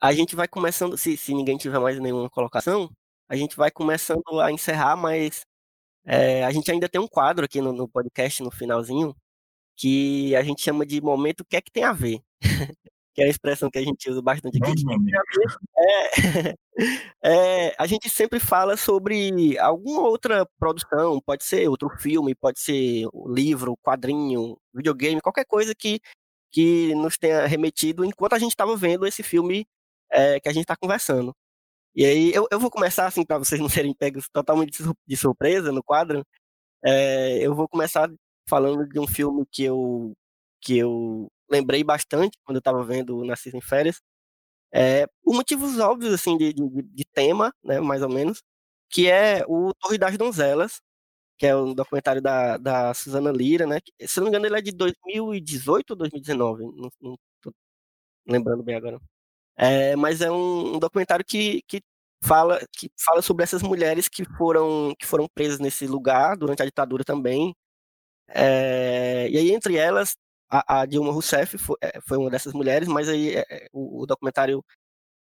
a 0.01 0.13
gente 0.13 0.35
vai 0.35 0.49
começando. 0.49 0.97
Se, 0.97 1.17
se 1.17 1.35
ninguém 1.35 1.57
tiver 1.57 1.79
mais 1.79 1.99
nenhuma 1.99 2.31
colocação, 2.31 2.91
a 3.29 3.37
gente 3.37 3.57
vai 3.57 3.71
começando 3.71 4.41
a 4.41 4.51
encerrar, 4.51 4.97
mas 4.97 5.45
é, 6.05 6.45
a 6.45 6.51
gente 6.51 6.71
ainda 6.71 6.89
tem 6.89 7.01
um 7.01 7.09
quadro 7.09 7.45
aqui 7.45 7.61
no, 7.61 7.73
no, 7.73 7.89
podcast, 7.89 8.43
no 8.43 8.51
finalzinho, 8.51 9.15
que 9.77 10.35
a 10.35 10.43
gente 10.43 10.63
chama 10.63 10.85
de 10.85 11.01
momento 11.01 11.41
o 11.41 11.45
que 11.45 11.57
é 11.57 11.61
que 11.61 11.71
tem 11.71 11.85
a 11.85 11.93
ver. 11.93 12.21
que 13.15 13.23
é 13.23 13.27
a 13.27 13.29
expressão 13.29 13.71
que 13.71 13.79
a 13.79 13.83
gente 13.83 14.09
usa 14.09 14.23
bastante 14.23 14.59
aqui. 14.63 14.73
É, 15.79 16.55
é, 17.25 17.75
a 17.79 17.87
gente 17.87 18.09
sempre 18.09 18.39
fala 18.39 18.77
sobre 18.77 19.59
alguma 19.59 20.03
outra 20.03 20.47
produção, 20.59 21.21
pode 21.21 21.45
ser 21.45 21.69
outro 21.69 21.89
filme, 21.99 22.35
pode 22.35 22.61
ser 22.61 23.07
livro, 23.27 23.77
quadrinho, 23.83 24.57
videogame, 24.73 25.21
qualquer 25.21 25.45
coisa 25.45 25.75
que, 25.75 26.01
que 26.53 26.95
nos 26.95 27.19
tenha 27.19 27.47
remetido 27.47 28.05
enquanto 28.05 28.35
a 28.35 28.39
gente 28.39 28.53
estava 28.53 28.77
vendo 28.77 29.07
esse 29.07 29.23
filme 29.23 29.67
é, 30.11 30.41
que 30.41 30.49
a 30.49 30.53
gente 30.53 30.63
está 30.63 30.77
conversando. 30.77 31.35
E 31.95 32.05
aí 32.05 32.33
eu, 32.33 32.47
eu 32.51 32.61
vou 32.61 32.71
começar 32.71 33.07
assim 33.07 33.25
para 33.25 33.39
vocês 33.39 33.61
não 33.61 33.69
serem 33.69 33.95
pegos 33.95 34.29
totalmente 34.33 34.83
de 35.07 35.17
surpresa 35.17 35.73
no 35.73 35.83
quadro. 35.83 36.25
É, 36.85 37.39
eu 37.45 37.55
vou 37.55 37.69
começar 37.69 38.11
falando 38.49 38.87
de 38.89 38.99
um 38.99 39.07
filme 39.07 39.45
que 39.51 39.65
eu 39.65 40.15
que 40.61 40.79
eu 40.79 41.29
lembrei 41.51 41.85
bastante 41.85 42.39
quando 42.45 42.57
eu 42.57 42.61
estava 42.61 42.85
vendo 42.85 43.19
o 43.19 43.25
Narciso 43.25 43.57
em 43.57 43.61
Férias. 43.61 44.01
É, 44.73 45.07
por 45.25 45.35
motivos 45.35 45.79
óbvios 45.81 46.15
assim 46.15 46.37
de, 46.39 46.53
de, 46.53 46.63
de 46.83 47.05
tema, 47.15 47.53
né, 47.65 47.81
mais 47.81 48.03
ou 48.03 48.09
menos, 48.11 48.43
que 48.91 49.11
é 49.11 49.45
o 49.49 49.73
Torre 49.75 49.99
das 49.99 50.17
Donzelas, 50.19 50.81
que 51.39 51.47
é 51.47 51.57
um 51.57 51.75
documentário 51.75 52.23
da, 52.23 52.59
da 52.59 52.95
Susana 52.95 53.33
Lira, 53.33 53.67
né? 53.67 53.81
que, 53.81 53.93
se 54.09 54.19
não 54.21 54.25
me 54.27 54.31
engano, 54.31 54.47
ele 54.47 54.59
é 54.59 54.63
de 54.63 54.73
2018 54.73 55.91
ou 55.93 55.97
2019, 55.97 56.65
não, 57.01 57.17
tô 57.43 57.53
lembrando 58.27 58.63
bem 58.63 58.77
agora. 58.77 59.01
É, 59.57 59.97
mas 59.97 60.21
é 60.23 60.31
um, 60.31 60.77
um 60.77 60.79
documentário 60.81 61.25
que, 61.25 61.63
que, 61.69 61.81
fala, 62.25 62.61
que 62.77 62.91
fala 62.99 63.23
sobre 63.23 63.45
essas 63.45 63.63
mulheres 63.63 64.09
que 64.09 64.25
foram, 64.39 64.95
que 64.99 65.07
foram 65.07 65.29
presas 65.35 65.61
nesse 65.61 65.87
lugar 65.87 66.37
durante 66.37 66.63
a 66.63 66.67
ditadura 66.67 67.05
também. 67.05 67.55
É, 68.29 69.29
e 69.31 69.37
aí, 69.39 69.53
entre 69.53 69.77
elas, 69.77 70.17
a, 70.51 70.81
a 70.81 70.87
Dilma 70.87 71.13
Rousseff 71.13 71.57
foi, 71.59 71.77
é, 71.81 72.01
foi, 72.03 72.19
uma 72.19 72.31
dessas 72.31 72.53
mulheres, 72.53 72.89
mas 72.89 73.09
aí 73.09 73.37
é, 73.37 73.69
o, 73.73 74.03
o, 74.03 74.07
documentário 74.07 74.65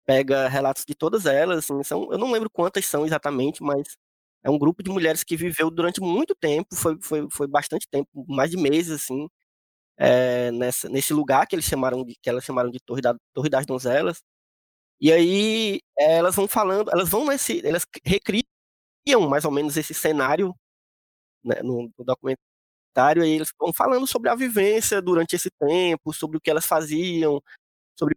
pega 0.06 0.48
relatos 0.48 0.84
de 0.86 0.94
todas 0.94 1.26
elas. 1.26 1.58
Assim, 1.58 1.82
são, 1.84 2.12
eu 2.12 2.18
não 2.18 2.30
lembro 2.32 2.50
quantas 2.50 2.86
são 2.86 3.06
exatamente, 3.06 3.62
mas 3.62 3.96
é 4.44 4.50
um 4.50 4.58
grupo 4.58 4.82
de 4.82 4.90
mulheres 4.90 5.24
que 5.24 5.36
viveu 5.36 5.70
durante 5.70 6.00
muito 6.00 6.34
tempo, 6.34 6.74
foi, 6.76 6.98
foi, 7.02 7.28
foi 7.32 7.46
bastante 7.48 7.88
tempo, 7.90 8.08
mais 8.28 8.50
de 8.50 8.58
meses, 8.58 9.02
assim, 9.02 9.28
é, 9.98 10.50
nessa, 10.52 10.88
nesse 10.88 11.14
lugar 11.14 11.46
que 11.46 11.56
eles 11.56 11.66
chamaram 11.66 12.04
de, 12.04 12.14
que 12.22 12.30
elas 12.30 12.44
chamaram 12.44 12.70
de 12.70 12.80
Torre, 12.80 13.02
da, 13.02 13.16
Torre 13.34 13.48
das 13.50 13.66
Donzelas. 13.66 14.22
E 15.00 15.12
aí 15.12 15.80
elas 15.98 16.34
vão 16.36 16.48
falando, 16.48 16.90
elas 16.90 17.08
vão 17.08 17.26
nesse, 17.26 17.66
elas 17.66 17.86
recriam 18.04 18.44
mais 19.28 19.44
ou 19.44 19.50
menos 19.50 19.76
esse 19.76 19.94
cenário 19.94 20.54
né, 21.44 21.62
no, 21.62 21.90
no 21.98 22.04
e 23.24 23.30
eles 23.30 23.52
vão 23.58 23.72
falando 23.72 24.06
sobre 24.06 24.30
a 24.30 24.34
vivência 24.34 25.02
durante 25.02 25.36
esse 25.36 25.50
tempo, 25.50 26.12
sobre 26.12 26.38
o 26.38 26.40
que 26.40 26.50
elas 26.50 26.66
faziam, 26.66 27.42
sobre 27.98 28.16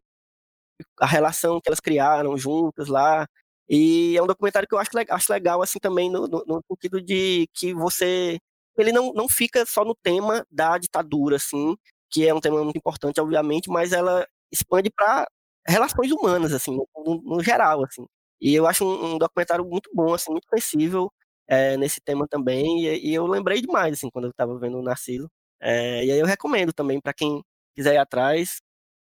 a 1.00 1.06
relação 1.06 1.62
que 1.62 1.70
elas 1.70 1.80
criaram 1.80 2.38
juntas 2.38 2.88
lá. 2.88 3.28
E 3.70 4.16
é 4.18 4.24
um 4.24 4.28
documentário 4.28 4.68
que 4.68 4.76
eu 4.76 4.80
acho, 4.80 4.92
acho 5.10 5.34
legal, 5.34 5.62
assim, 5.62 5.80
também, 5.80 6.10
no, 6.10 6.28
no, 6.28 6.44
no 6.48 6.62
sentido 6.70 7.02
de 7.02 7.48
que 7.54 7.74
você 7.74 8.40
ele 8.78 8.92
não, 8.92 9.12
não 9.14 9.28
fica 9.28 9.66
só 9.66 9.84
no 9.84 9.96
tema 9.96 10.46
da 10.52 10.78
ditadura, 10.78 11.38
assim, 11.38 11.76
que 12.10 12.28
é 12.28 12.34
um 12.34 12.40
tema 12.40 12.64
muito 12.64 12.78
importante, 12.78 13.20
obviamente, 13.20 13.70
mas 13.70 13.92
ela 13.92 14.26
expande 14.52 14.90
para 14.92 15.28
relações 15.68 16.12
humanas, 16.12 16.54
assim, 16.54 16.78
no, 16.96 17.22
no, 17.24 17.44
geral, 17.44 17.84
assim. 17.84 18.06
E 18.40 18.54
eu 18.56 18.68
acho 18.68 18.86
um, 18.86 19.16
um, 19.16 19.18
documentário 19.18 19.66
muito 19.66 19.90
bom, 19.94 20.14
assim, 20.14 20.32
muito 20.32 20.48
sensível 20.50 21.12
é, 21.48 21.78
nesse 21.78 22.02
tema 22.02 22.28
também, 22.28 22.86
e, 22.86 23.10
e, 23.10 23.14
eu 23.14 23.26
lembrei 23.26 23.62
demais, 23.62 23.94
assim, 23.94 24.10
quando 24.10 24.26
eu 24.26 24.32
estava 24.32 24.58
vendo 24.60 24.78
o 24.78 24.84
Narciso. 24.84 25.30
É, 25.62 26.04
e 26.06 26.12
aí 26.12 26.20
eu 26.20 26.26
recomendo 26.26 26.74
também 26.74 27.00
para 27.00 27.14
quem 27.14 27.42
quiser 27.76 27.96
ir 27.96 27.98
atrás 27.98 28.62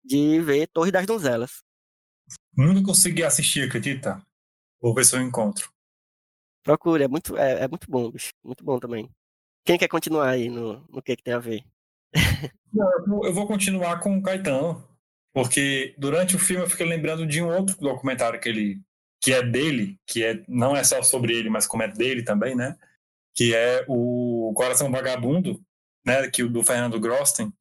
de 0.04 0.40
ver 0.40 0.68
Torre 0.68 0.90
das 0.90 1.06
Donzelas. 1.06 1.62
Nunca 2.56 2.82
consegui 2.82 3.24
assistir, 3.24 3.66
acredita? 3.66 4.22
Vou 4.80 4.94
ver 4.94 5.04
se 5.04 5.16
eu 5.16 5.22
encontro. 5.22 5.70
Procure, 6.62 7.04
é 7.04 7.08
muito, 7.08 7.36
é, 7.36 7.64
é 7.64 7.68
muito 7.68 7.90
bom, 7.90 8.10
bicho, 8.10 8.32
muito 8.44 8.64
bom 8.64 8.78
também. 8.78 9.10
Quem 9.64 9.78
quer 9.78 9.88
continuar 9.88 10.28
aí 10.28 10.48
no, 10.48 10.86
no 10.88 11.02
que, 11.02 11.16
que 11.16 11.22
tem 11.22 11.34
a 11.34 11.38
ver? 11.38 11.64
Não, 12.72 13.24
eu 13.24 13.32
vou 13.32 13.46
continuar 13.46 14.00
com 14.00 14.16
o 14.16 14.22
Caetano, 14.22 14.86
porque 15.32 15.94
durante 15.98 16.36
o 16.36 16.38
filme 16.38 16.64
eu 16.64 16.70
fiquei 16.70 16.86
lembrando 16.86 17.26
de 17.26 17.42
um 17.42 17.48
outro 17.48 17.76
documentário 17.78 18.40
que 18.40 18.48
ele 18.48 18.82
que 19.20 19.32
é 19.32 19.42
dele, 19.42 19.98
que 20.06 20.24
é 20.24 20.42
não 20.48 20.76
é 20.76 20.84
só 20.84 21.02
sobre 21.02 21.34
ele, 21.34 21.50
mas 21.50 21.66
como 21.66 21.82
é 21.82 21.88
dele 21.88 22.22
também, 22.22 22.54
né? 22.54 22.76
Que 23.34 23.54
é 23.54 23.84
o 23.88 24.52
Coração 24.54 24.90
Vagabundo, 24.90 25.60
né? 26.04 26.28
Que 26.30 26.42
o 26.42 26.48
do 26.48 26.64
Fernando 26.64 27.00
Grosten, 27.00 27.52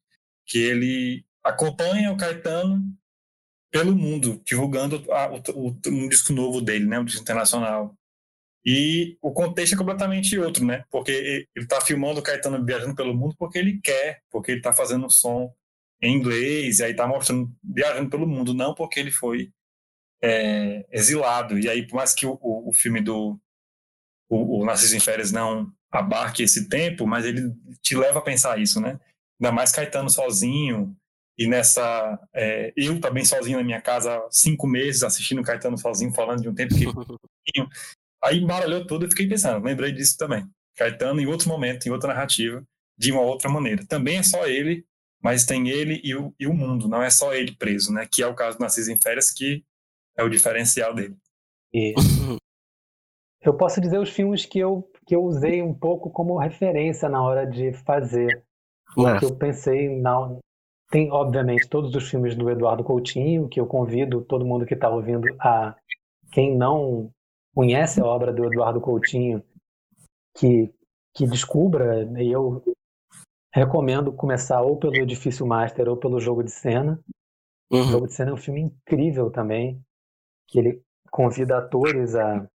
que 0.46 0.58
ele 0.58 1.24
acompanha 1.42 2.12
o 2.12 2.16
Caetano 2.16 2.82
pelo 3.70 3.94
mundo, 3.94 4.40
divulgando 4.46 5.04
a, 5.12 5.30
o, 5.32 5.42
o, 5.54 5.76
um 5.88 6.08
disco 6.08 6.32
novo 6.32 6.60
dele, 6.60 6.86
né? 6.86 6.98
Um 6.98 7.04
disco 7.04 7.22
internacional. 7.22 7.94
E 8.64 9.16
o 9.22 9.32
contexto 9.32 9.74
é 9.74 9.78
completamente 9.78 10.38
outro, 10.38 10.64
né? 10.64 10.84
Porque 10.90 11.12
ele 11.12 11.64
está 11.64 11.80
filmando 11.80 12.20
o 12.20 12.22
Caetano 12.22 12.64
viajando 12.64 12.94
pelo 12.94 13.14
mundo 13.14 13.34
porque 13.38 13.58
ele 13.58 13.80
quer, 13.82 14.22
porque 14.30 14.52
ele 14.52 14.60
está 14.60 14.72
fazendo 14.72 15.06
um 15.06 15.10
som 15.10 15.52
em 16.00 16.14
inglês, 16.14 16.78
e 16.78 16.84
aí 16.84 16.90
está 16.92 17.06
mostrando 17.06 17.50
viajando 17.62 18.08
pelo 18.10 18.26
mundo, 18.26 18.54
não 18.54 18.74
porque 18.74 19.00
ele 19.00 19.10
foi 19.10 19.50
é, 20.22 20.86
exilado. 20.90 21.58
E 21.58 21.68
aí, 21.68 21.86
por 21.86 21.96
mais 21.96 22.14
que 22.14 22.26
o, 22.26 22.38
o, 22.40 22.70
o 22.70 22.72
filme 22.72 23.00
do 23.00 23.38
o, 24.28 24.60
o 24.60 24.64
Narciso 24.64 24.96
em 24.96 25.00
Férias 25.00 25.32
não 25.32 25.72
abarque 25.90 26.42
esse 26.42 26.68
tempo, 26.68 27.06
mas 27.06 27.24
ele 27.24 27.52
te 27.82 27.96
leva 27.96 28.18
a 28.18 28.22
pensar 28.22 28.58
isso, 28.58 28.80
né? 28.80 29.00
Ainda 29.40 29.52
mais 29.52 29.72
Caetano 29.72 30.10
sozinho, 30.10 30.96
e 31.38 31.46
nessa. 31.46 32.18
É, 32.34 32.72
eu 32.76 33.00
também 33.00 33.24
sozinho 33.24 33.58
na 33.58 33.64
minha 33.64 33.80
casa 33.80 34.16
há 34.16 34.28
cinco 34.30 34.66
meses 34.66 35.04
assistindo 35.04 35.42
Caetano 35.42 35.78
sozinho, 35.78 36.12
falando 36.12 36.42
de 36.42 36.48
um 36.48 36.54
tempo 36.54 36.74
que. 36.74 36.84
Aí 38.22 38.38
embaralhou 38.38 38.84
tudo 38.84 39.06
e 39.06 39.08
fiquei 39.08 39.28
pensando, 39.28 39.64
lembrei 39.64 39.92
disso 39.92 40.16
também. 40.18 40.44
Caetano 40.76 41.20
em 41.20 41.26
outro 41.26 41.48
momento, 41.48 41.86
em 41.86 41.90
outra 41.90 42.12
narrativa, 42.12 42.64
de 42.98 43.12
uma 43.12 43.20
outra 43.20 43.48
maneira. 43.48 43.86
Também 43.86 44.18
é 44.18 44.22
só 44.24 44.44
ele, 44.48 44.84
mas 45.22 45.46
tem 45.46 45.68
ele 45.68 46.00
e 46.02 46.16
o, 46.16 46.34
e 46.38 46.48
o 46.48 46.52
mundo, 46.52 46.88
não 46.88 47.00
é 47.00 47.10
só 47.10 47.32
ele 47.32 47.54
preso, 47.54 47.92
né? 47.92 48.08
Que 48.10 48.20
é 48.20 48.26
o 48.26 48.34
caso 48.34 48.58
do 48.58 48.62
Narciso 48.62 48.90
em 48.90 49.00
Férias, 49.00 49.30
que 49.30 49.62
é 50.18 50.22
o 50.22 50.28
diferencial 50.28 50.94
dele. 50.94 51.16
E 51.72 51.94
eu 53.40 53.56
posso 53.56 53.80
dizer 53.80 53.98
os 53.98 54.10
filmes 54.10 54.44
que 54.44 54.58
eu, 54.58 54.90
que 55.06 55.14
eu 55.14 55.22
usei 55.22 55.62
um 55.62 55.72
pouco 55.72 56.10
como 56.10 56.38
referência 56.38 57.08
na 57.08 57.22
hora 57.22 57.46
de 57.46 57.72
fazer. 57.84 58.44
Porque 58.94 59.24
eu 59.24 59.36
pensei, 59.36 59.88
na, 60.00 60.36
tem 60.90 61.10
obviamente 61.12 61.68
todos 61.68 61.94
os 61.94 62.08
filmes 62.08 62.34
do 62.34 62.50
Eduardo 62.50 62.82
Coutinho, 62.82 63.48
que 63.48 63.60
eu 63.60 63.66
convido 63.66 64.24
todo 64.24 64.44
mundo 64.44 64.66
que 64.66 64.74
está 64.74 64.88
ouvindo 64.88 65.28
a 65.38 65.76
quem 66.32 66.56
não 66.56 67.10
conhece 67.54 68.00
a 68.00 68.04
obra 68.04 68.32
do 68.32 68.44
Eduardo 68.44 68.80
Coutinho, 68.80 69.42
que, 70.36 70.72
que 71.14 71.26
descubra, 71.26 72.04
e 72.20 72.30
eu 72.30 72.62
recomendo 73.52 74.12
começar 74.12 74.62
ou 74.62 74.78
pelo 74.78 74.96
Edifício 74.96 75.46
Master 75.46 75.88
ou 75.88 75.96
pelo 75.96 76.20
Jogo 76.20 76.42
de 76.42 76.50
Cena. 76.50 77.00
Uhum. 77.70 77.80
O 77.80 77.84
Jogo 77.84 78.06
de 78.06 78.14
Cena 78.14 78.30
é 78.30 78.34
um 78.34 78.38
filme 78.38 78.60
incrível 78.60 79.30
também, 79.30 79.82
que 80.48 80.58
ele 80.58 80.82
convida 81.10 81.58
atores 81.58 82.14
a, 82.14 82.46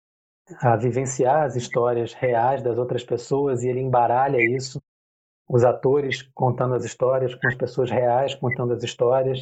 a 0.60 0.76
vivenciar 0.76 1.44
as 1.44 1.56
histórias 1.56 2.12
reais 2.12 2.62
das 2.62 2.78
outras 2.78 3.04
pessoas 3.04 3.62
e 3.62 3.68
ele 3.68 3.80
embaralha 3.80 4.38
isso, 4.38 4.80
os 5.48 5.64
atores 5.64 6.22
contando 6.34 6.74
as 6.74 6.84
histórias 6.84 7.34
com 7.34 7.46
as 7.46 7.54
pessoas 7.54 7.90
reais 7.90 8.34
contando 8.34 8.72
as 8.72 8.82
histórias, 8.82 9.38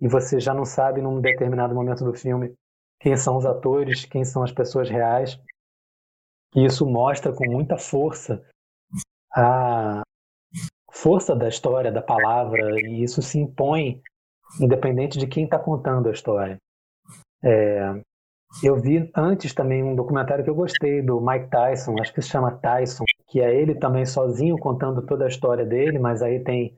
e 0.00 0.06
você 0.06 0.38
já 0.38 0.54
não 0.54 0.64
sabe 0.64 1.00
num 1.00 1.20
determinado 1.20 1.74
momento 1.74 2.04
do 2.04 2.14
filme 2.14 2.54
quem 3.00 3.16
são 3.16 3.36
os 3.36 3.46
atores, 3.46 4.04
quem 4.04 4.24
são 4.24 4.42
as 4.42 4.52
pessoas 4.52 4.88
reais. 4.88 5.40
E 6.54 6.64
isso 6.64 6.86
mostra 6.86 7.32
com 7.32 7.50
muita 7.50 7.76
força 7.76 8.42
a 9.34 10.02
força 10.90 11.34
da 11.36 11.48
história, 11.48 11.92
da 11.92 12.02
palavra, 12.02 12.60
e 12.80 13.02
isso 13.02 13.22
se 13.22 13.38
impõe 13.38 14.00
independente 14.60 15.18
de 15.18 15.26
quem 15.26 15.44
está 15.44 15.58
contando 15.58 16.08
a 16.08 16.12
história. 16.12 16.56
É, 17.42 18.02
eu 18.62 18.76
vi 18.80 19.10
antes 19.14 19.54
também 19.54 19.82
um 19.82 19.94
documentário 19.94 20.42
que 20.42 20.50
eu 20.50 20.54
gostei 20.54 21.02
do 21.02 21.20
Mike 21.20 21.50
Tyson, 21.50 21.94
acho 22.00 22.12
que 22.14 22.22
se 22.22 22.28
chama 22.28 22.56
Tyson, 22.58 23.04
que 23.28 23.40
é 23.40 23.54
ele 23.54 23.74
também 23.74 24.06
sozinho 24.06 24.56
contando 24.58 25.04
toda 25.04 25.24
a 25.24 25.28
história 25.28 25.64
dele, 25.66 25.98
mas 25.98 26.22
aí 26.22 26.42
tem 26.42 26.76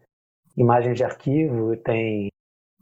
imagens 0.56 0.96
de 0.96 1.04
arquivo, 1.04 1.76
tem 1.76 2.28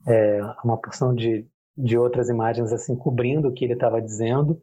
é, 0.07 0.41
uma 0.65 0.77
porção 0.79 1.15
de 1.15 1.47
de 1.79 1.97
outras 1.97 2.29
imagens 2.29 2.73
assim 2.73 2.97
cobrindo 2.97 3.49
o 3.49 3.55
que 3.55 3.65
ele 3.65 3.75
estava 3.75 4.03
dizendo. 4.03 4.61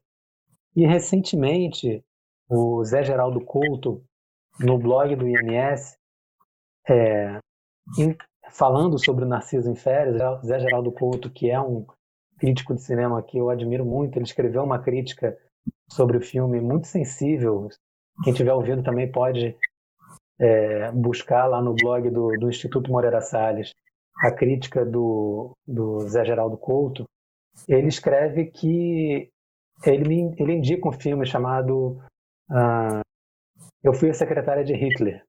E 0.76 0.86
recentemente, 0.86 2.04
o 2.50 2.84
Zé 2.84 3.04
Geraldo 3.04 3.40
Couto, 3.40 4.04
no 4.60 4.78
blog 4.78 5.16
do 5.16 5.26
IMS, 5.26 5.98
é, 6.90 7.40
falando 8.52 9.00
sobre 9.00 9.24
o 9.24 9.28
Narciso 9.28 9.72
em 9.72 9.76
Férias, 9.76 10.22
Zé 10.46 10.60
Geraldo 10.60 10.92
Couto, 10.92 11.30
que 11.30 11.50
é 11.50 11.60
um 11.60 11.86
crítico 12.46 12.76
de 12.76 12.84
cinema 12.84 13.24
que 13.24 13.40
eu 13.40 13.50
admiro 13.50 13.84
muito, 13.84 14.18
ele 14.18 14.26
escreveu 14.26 14.64
uma 14.64 14.78
crítica 14.78 15.36
sobre 15.92 16.18
o 16.18 16.22
filme 16.22 16.62
muito 16.62 16.86
sensível. 16.86 17.68
Quem 18.24 18.32
estiver 18.32 18.54
ouvindo 18.54 18.84
também 18.84 19.12
pode 19.12 19.58
é, 20.40 20.92
buscar 20.92 21.48
lá 21.48 21.60
no 21.60 21.74
blog 21.74 22.08
do, 22.12 22.38
do 22.40 22.50
Instituto 22.50 22.92
Moreira 22.92 23.20
Salles 23.20 23.72
a 24.24 24.32
crítica 24.32 24.86
do, 24.86 25.58
do 25.68 26.02
Zé 26.08 26.24
Geraldo 26.24 26.56
Couto, 26.56 27.04
ele 27.68 27.88
escreve 27.88 28.46
que 28.46 29.30
ele, 29.84 30.36
ele 30.38 30.54
indica 30.54 30.88
um 30.88 30.94
filme 30.94 31.26
chamado 31.26 32.00
uh, 32.50 33.02
Eu 33.84 33.94
Fui 33.94 34.10
a 34.10 34.14
Secretária 34.14 34.64
de 34.64 34.74
Hitler, 34.74 35.24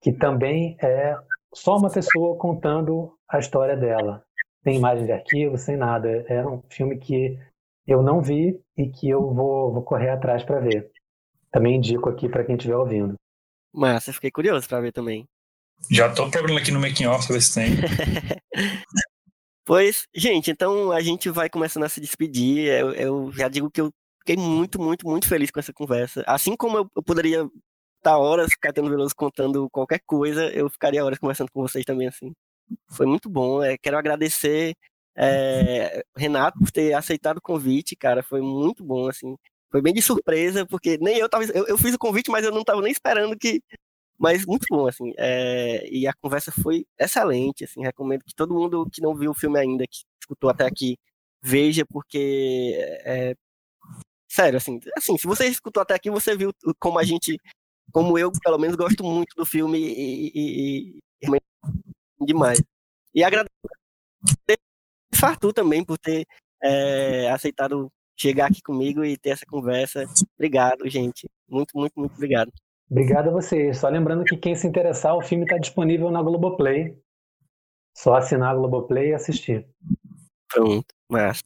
que 0.00 0.12
também 0.12 0.76
é 0.82 1.14
só 1.54 1.76
uma 1.76 1.92
pessoa 1.92 2.36
contando 2.38 3.14
a 3.28 3.38
história 3.38 3.76
dela. 3.76 4.24
Sem 4.62 4.76
imagem 4.76 5.06
de 5.06 5.12
arquivo, 5.12 5.58
sem 5.58 5.76
nada. 5.76 6.08
É 6.28 6.46
um 6.46 6.62
filme 6.70 6.98
que 6.98 7.38
eu 7.86 8.02
não 8.02 8.20
vi 8.22 8.60
e 8.76 8.88
que 8.88 9.08
eu 9.08 9.32
vou, 9.32 9.72
vou 9.72 9.82
correr 9.82 10.10
atrás 10.10 10.42
para 10.44 10.60
ver. 10.60 10.90
Também 11.50 11.76
indico 11.76 12.08
aqui 12.08 12.28
para 12.28 12.44
quem 12.44 12.56
estiver 12.56 12.76
ouvindo. 12.76 13.14
Massa, 13.72 14.12
fiquei 14.12 14.30
curioso 14.30 14.68
para 14.68 14.80
ver 14.80 14.92
também. 14.92 15.26
Já 15.90 16.12
tô 16.12 16.30
procurando 16.30 16.58
aqui 16.58 16.70
no 16.70 16.80
making 16.80 17.06
off 17.06 17.26
pra 17.26 17.34
ver 17.34 17.40
se 17.42 17.54
tem. 17.54 17.70
pois, 19.64 20.06
gente, 20.14 20.50
então 20.50 20.92
a 20.92 21.00
gente 21.00 21.28
vai 21.28 21.50
começando 21.50 21.84
a 21.84 21.88
se 21.88 22.00
despedir. 22.00 22.68
Eu, 22.68 22.92
eu, 22.92 23.32
já 23.32 23.48
digo 23.48 23.70
que 23.70 23.80
eu 23.80 23.90
fiquei 24.20 24.36
muito, 24.36 24.80
muito, 24.80 25.06
muito 25.08 25.28
feliz 25.28 25.50
com 25.50 25.58
essa 25.58 25.72
conversa. 25.72 26.22
Assim 26.26 26.56
como 26.56 26.78
eu, 26.78 26.90
eu 26.94 27.02
poderia 27.02 27.48
estar 27.98 28.18
horas 28.18 28.54
Caetano 28.56 28.90
Veloso 28.90 29.14
contando 29.14 29.68
qualquer 29.70 30.00
coisa, 30.06 30.46
eu 30.50 30.68
ficaria 30.68 31.04
horas 31.04 31.18
conversando 31.18 31.50
com 31.52 31.62
vocês 31.62 31.84
também, 31.84 32.08
assim. 32.08 32.32
Foi 32.88 33.06
muito 33.06 33.28
bom. 33.28 33.62
É, 33.62 33.76
quero 33.78 33.98
agradecer 33.98 34.74
é, 35.16 36.04
Renato 36.16 36.58
por 36.58 36.70
ter 36.70 36.94
aceitado 36.94 37.38
o 37.38 37.42
convite, 37.42 37.96
cara. 37.96 38.22
Foi 38.22 38.40
muito 38.40 38.84
bom, 38.84 39.08
assim. 39.08 39.36
Foi 39.70 39.80
bem 39.82 39.94
de 39.94 40.02
surpresa, 40.02 40.66
porque 40.66 40.98
nem 40.98 41.18
eu 41.18 41.28
tava. 41.28 41.44
Eu, 41.44 41.66
eu 41.66 41.78
fiz 41.78 41.94
o 41.94 41.98
convite, 41.98 42.30
mas 42.30 42.44
eu 42.44 42.52
não 42.52 42.60
estava 42.60 42.80
nem 42.82 42.92
esperando 42.92 43.36
que. 43.38 43.62
Mas 44.18 44.46
muito 44.46 44.66
bom, 44.70 44.86
assim. 44.86 45.12
É, 45.18 45.88
e 45.90 46.06
a 46.06 46.12
conversa 46.14 46.52
foi 46.52 46.86
excelente, 46.98 47.64
assim. 47.64 47.82
Recomendo 47.82 48.24
que 48.24 48.34
todo 48.34 48.54
mundo 48.54 48.88
que 48.92 49.00
não 49.02 49.14
viu 49.14 49.32
o 49.32 49.34
filme 49.34 49.58
ainda, 49.58 49.84
que 49.86 50.04
escutou 50.20 50.50
até 50.50 50.66
aqui, 50.66 50.96
veja, 51.42 51.84
porque. 51.86 52.74
É, 53.04 53.34
sério, 54.28 54.58
assim, 54.58 54.80
assim, 54.96 55.18
se 55.18 55.26
você 55.26 55.46
escutou 55.46 55.82
até 55.82 55.94
aqui, 55.94 56.10
você 56.10 56.36
viu 56.36 56.52
como 56.78 56.98
a 56.98 57.04
gente. 57.04 57.38
Como 57.92 58.18
eu, 58.18 58.32
pelo 58.42 58.58
menos, 58.58 58.76
gosto 58.76 59.04
muito 59.04 59.34
do 59.36 59.44
filme 59.46 59.78
e, 59.78 60.30
e, 60.34 60.96
e 60.96 61.02
demais. 62.24 62.62
E 63.14 63.22
agradeço 63.22 63.50
Fartu 65.14 65.52
também 65.52 65.84
por 65.84 65.98
ter 65.98 66.26
é, 66.62 67.30
aceitado 67.30 67.88
chegar 68.18 68.46
aqui 68.46 68.60
comigo 68.62 69.04
e 69.04 69.16
ter 69.16 69.30
essa 69.30 69.46
conversa. 69.46 70.04
Obrigado, 70.36 70.88
gente. 70.88 71.28
Muito, 71.48 71.70
muito, 71.74 71.92
muito 71.96 72.14
obrigado. 72.14 72.52
Obrigado 72.90 73.28
a 73.28 73.32
vocês. 73.32 73.78
Só 73.78 73.88
lembrando 73.88 74.24
que 74.24 74.36
quem 74.36 74.54
se 74.54 74.66
interessar, 74.66 75.16
o 75.16 75.22
filme 75.22 75.44
está 75.44 75.58
disponível 75.58 76.10
na 76.10 76.22
Globoplay. 76.22 76.96
Só 77.96 78.14
assinar 78.14 78.50
a 78.50 78.54
Globoplay 78.54 79.10
e 79.10 79.14
assistir. 79.14 79.66
Pronto, 80.52 80.86
massa. 81.10 81.42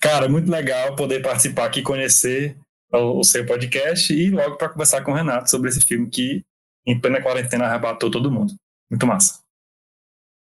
Cara, 0.00 0.28
muito 0.28 0.50
legal 0.50 0.94
poder 0.94 1.20
participar 1.22 1.66
aqui, 1.66 1.82
conhecer 1.82 2.56
o, 2.92 3.20
o 3.20 3.24
seu 3.24 3.44
podcast 3.44 4.12
e 4.12 4.30
logo 4.30 4.56
para 4.56 4.68
conversar 4.68 5.02
com 5.02 5.12
o 5.12 5.14
Renato 5.14 5.50
sobre 5.50 5.68
esse 5.68 5.80
filme 5.80 6.08
que, 6.08 6.44
em 6.86 7.00
plena 7.00 7.22
quarentena, 7.22 7.66
arrebatou 7.66 8.10
todo 8.10 8.30
mundo. 8.30 8.52
Muito 8.90 9.06
massa. 9.06 9.40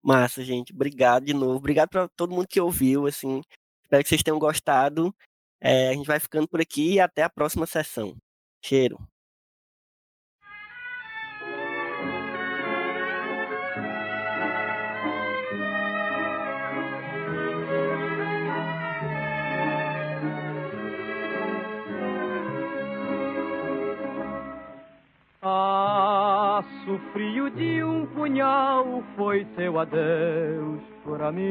Massa, 0.03 0.43
gente. 0.43 0.73
Obrigado 0.73 1.25
de 1.25 1.33
novo. 1.33 1.55
Obrigado 1.55 1.89
para 1.89 2.07
todo 2.09 2.33
mundo 2.33 2.47
que 2.47 2.59
ouviu. 2.59 3.07
Assim, 3.07 3.41
espero 3.83 4.03
que 4.03 4.09
vocês 4.09 4.23
tenham 4.23 4.37
gostado. 4.39 5.15
É, 5.61 5.89
a 5.89 5.93
gente 5.93 6.05
vai 6.05 6.19
ficando 6.19 6.47
por 6.47 6.59
aqui 6.59 6.95
e 6.95 6.99
até 6.99 7.23
a 7.23 7.29
próxima 7.29 7.65
sessão. 7.65 8.15
Cheiro. 8.61 8.99
O 26.55 26.99
frio 27.11 27.49
de 27.49 27.83
um 27.83 28.05
punhal 28.05 29.03
foi 29.15 29.43
teu 29.55 29.79
adeus 29.79 30.81
para 31.03 31.31
mim. 31.31 31.41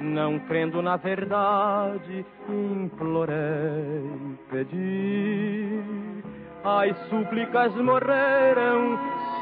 Não 0.00 0.38
crendo 0.46 0.80
na 0.80 0.96
verdade, 0.96 2.24
implorei, 2.48 4.38
pedi. 4.48 5.82
As 6.62 6.96
súplicas 7.08 7.74
morreram 7.74 8.96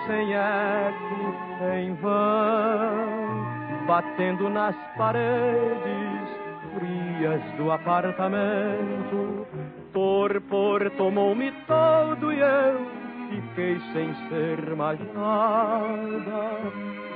sem 0.07 0.33
eco, 0.33 1.35
em 1.77 1.95
vão, 1.97 3.87
batendo 3.87 4.49
nas 4.49 4.75
paredes 4.97 6.29
frias 6.73 7.43
do 7.59 7.71
apartamento. 7.71 9.47
Torpor 9.93 10.91
tomou-me 10.97 11.53
todo 11.67 12.33
e 12.33 12.41
eu 12.41 13.04
fiquei 13.35 13.81
sem 13.93 14.15
ser 14.29 14.77
mais 14.77 14.99
nada. 15.15 16.61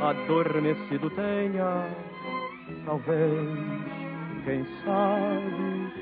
Adormecido 0.01 1.11
tenha, 1.11 1.87
talvez, 2.85 3.49
quem 4.45 4.65
sabe, 4.85 5.93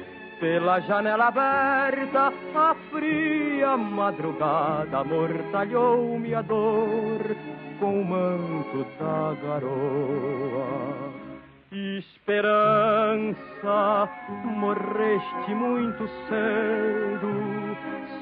pela 0.40 0.80
janela 0.80 1.28
aberta, 1.28 2.32
a 2.54 2.74
fria 2.90 3.76
madrugada 3.76 5.04
mortalhou-me 5.04 6.34
a 6.34 6.42
dor 6.42 7.36
com 7.80 8.00
o 8.00 8.04
manto 8.04 8.86
da 8.98 9.34
garoa. 9.42 11.16
Esperança, 11.98 13.36
morreste 14.44 15.54
muito 15.54 16.08
cedo 16.28 17.66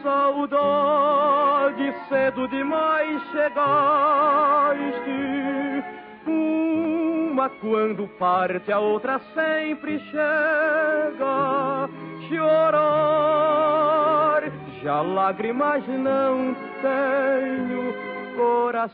saudade 0.05 1.93
cedo 2.09 2.47
demais 2.49 3.21
chegaste. 3.33 3.65
Uma 6.27 7.49
quando 7.49 8.07
parte, 8.19 8.71
a 8.71 8.79
outra 8.79 9.19
sempre 9.35 9.99
chega. 10.11 11.89
Chorar, 12.29 13.63
já 14.83 15.01
lágrimas 15.01 15.87
não 15.89 16.55
tenho 16.83 17.95
coração. 18.37 18.85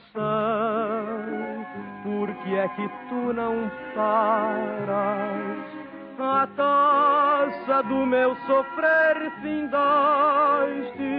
Por 2.03 2.33
que 2.43 2.55
é 2.55 2.69
que 2.69 2.89
tu 3.09 3.33
não 3.33 3.71
paras? 3.95 5.80
A 6.23 6.47
taça 6.47 7.83
do 7.83 8.07
meu 8.07 8.37
sofrer 8.47 9.33
findaste. 9.43 11.11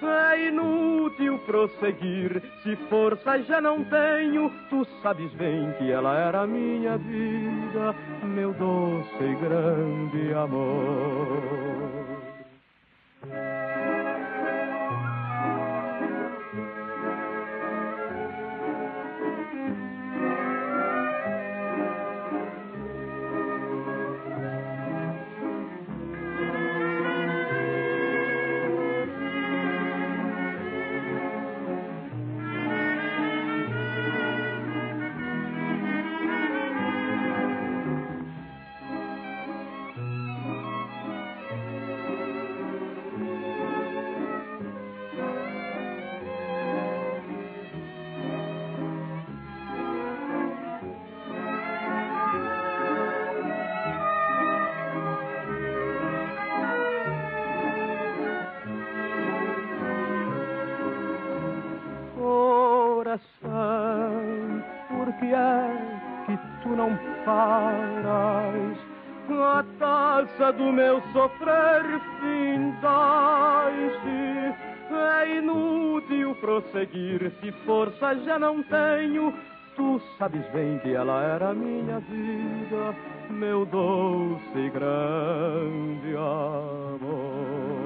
É 0.00 0.46
inútil 0.46 1.38
prosseguir, 1.40 2.40
se 2.62 2.76
força 2.88 3.42
já 3.42 3.60
não 3.60 3.82
tenho. 3.84 4.48
Tu 4.70 4.86
sabes 5.02 5.32
bem 5.32 5.72
que 5.72 5.90
ela 5.90 6.16
era 6.16 6.46
minha 6.46 6.96
vida, 6.96 7.94
meu 8.22 8.52
doce 8.52 9.24
e 9.24 9.34
grande 9.34 10.32
amor. 10.34 11.98
seguir 76.72 77.32
se 77.40 77.52
força 77.64 78.14
já 78.24 78.38
não 78.38 78.62
tenho. 78.62 79.32
Tu 79.76 80.00
sabes 80.18 80.44
bem 80.52 80.78
que 80.80 80.92
ela 80.92 81.22
era 81.22 81.54
minha 81.54 82.00
vida, 82.00 82.94
meu 83.30 83.64
doce 83.66 84.58
e 84.58 84.70
grande 84.70 86.16
amor. 86.16 87.77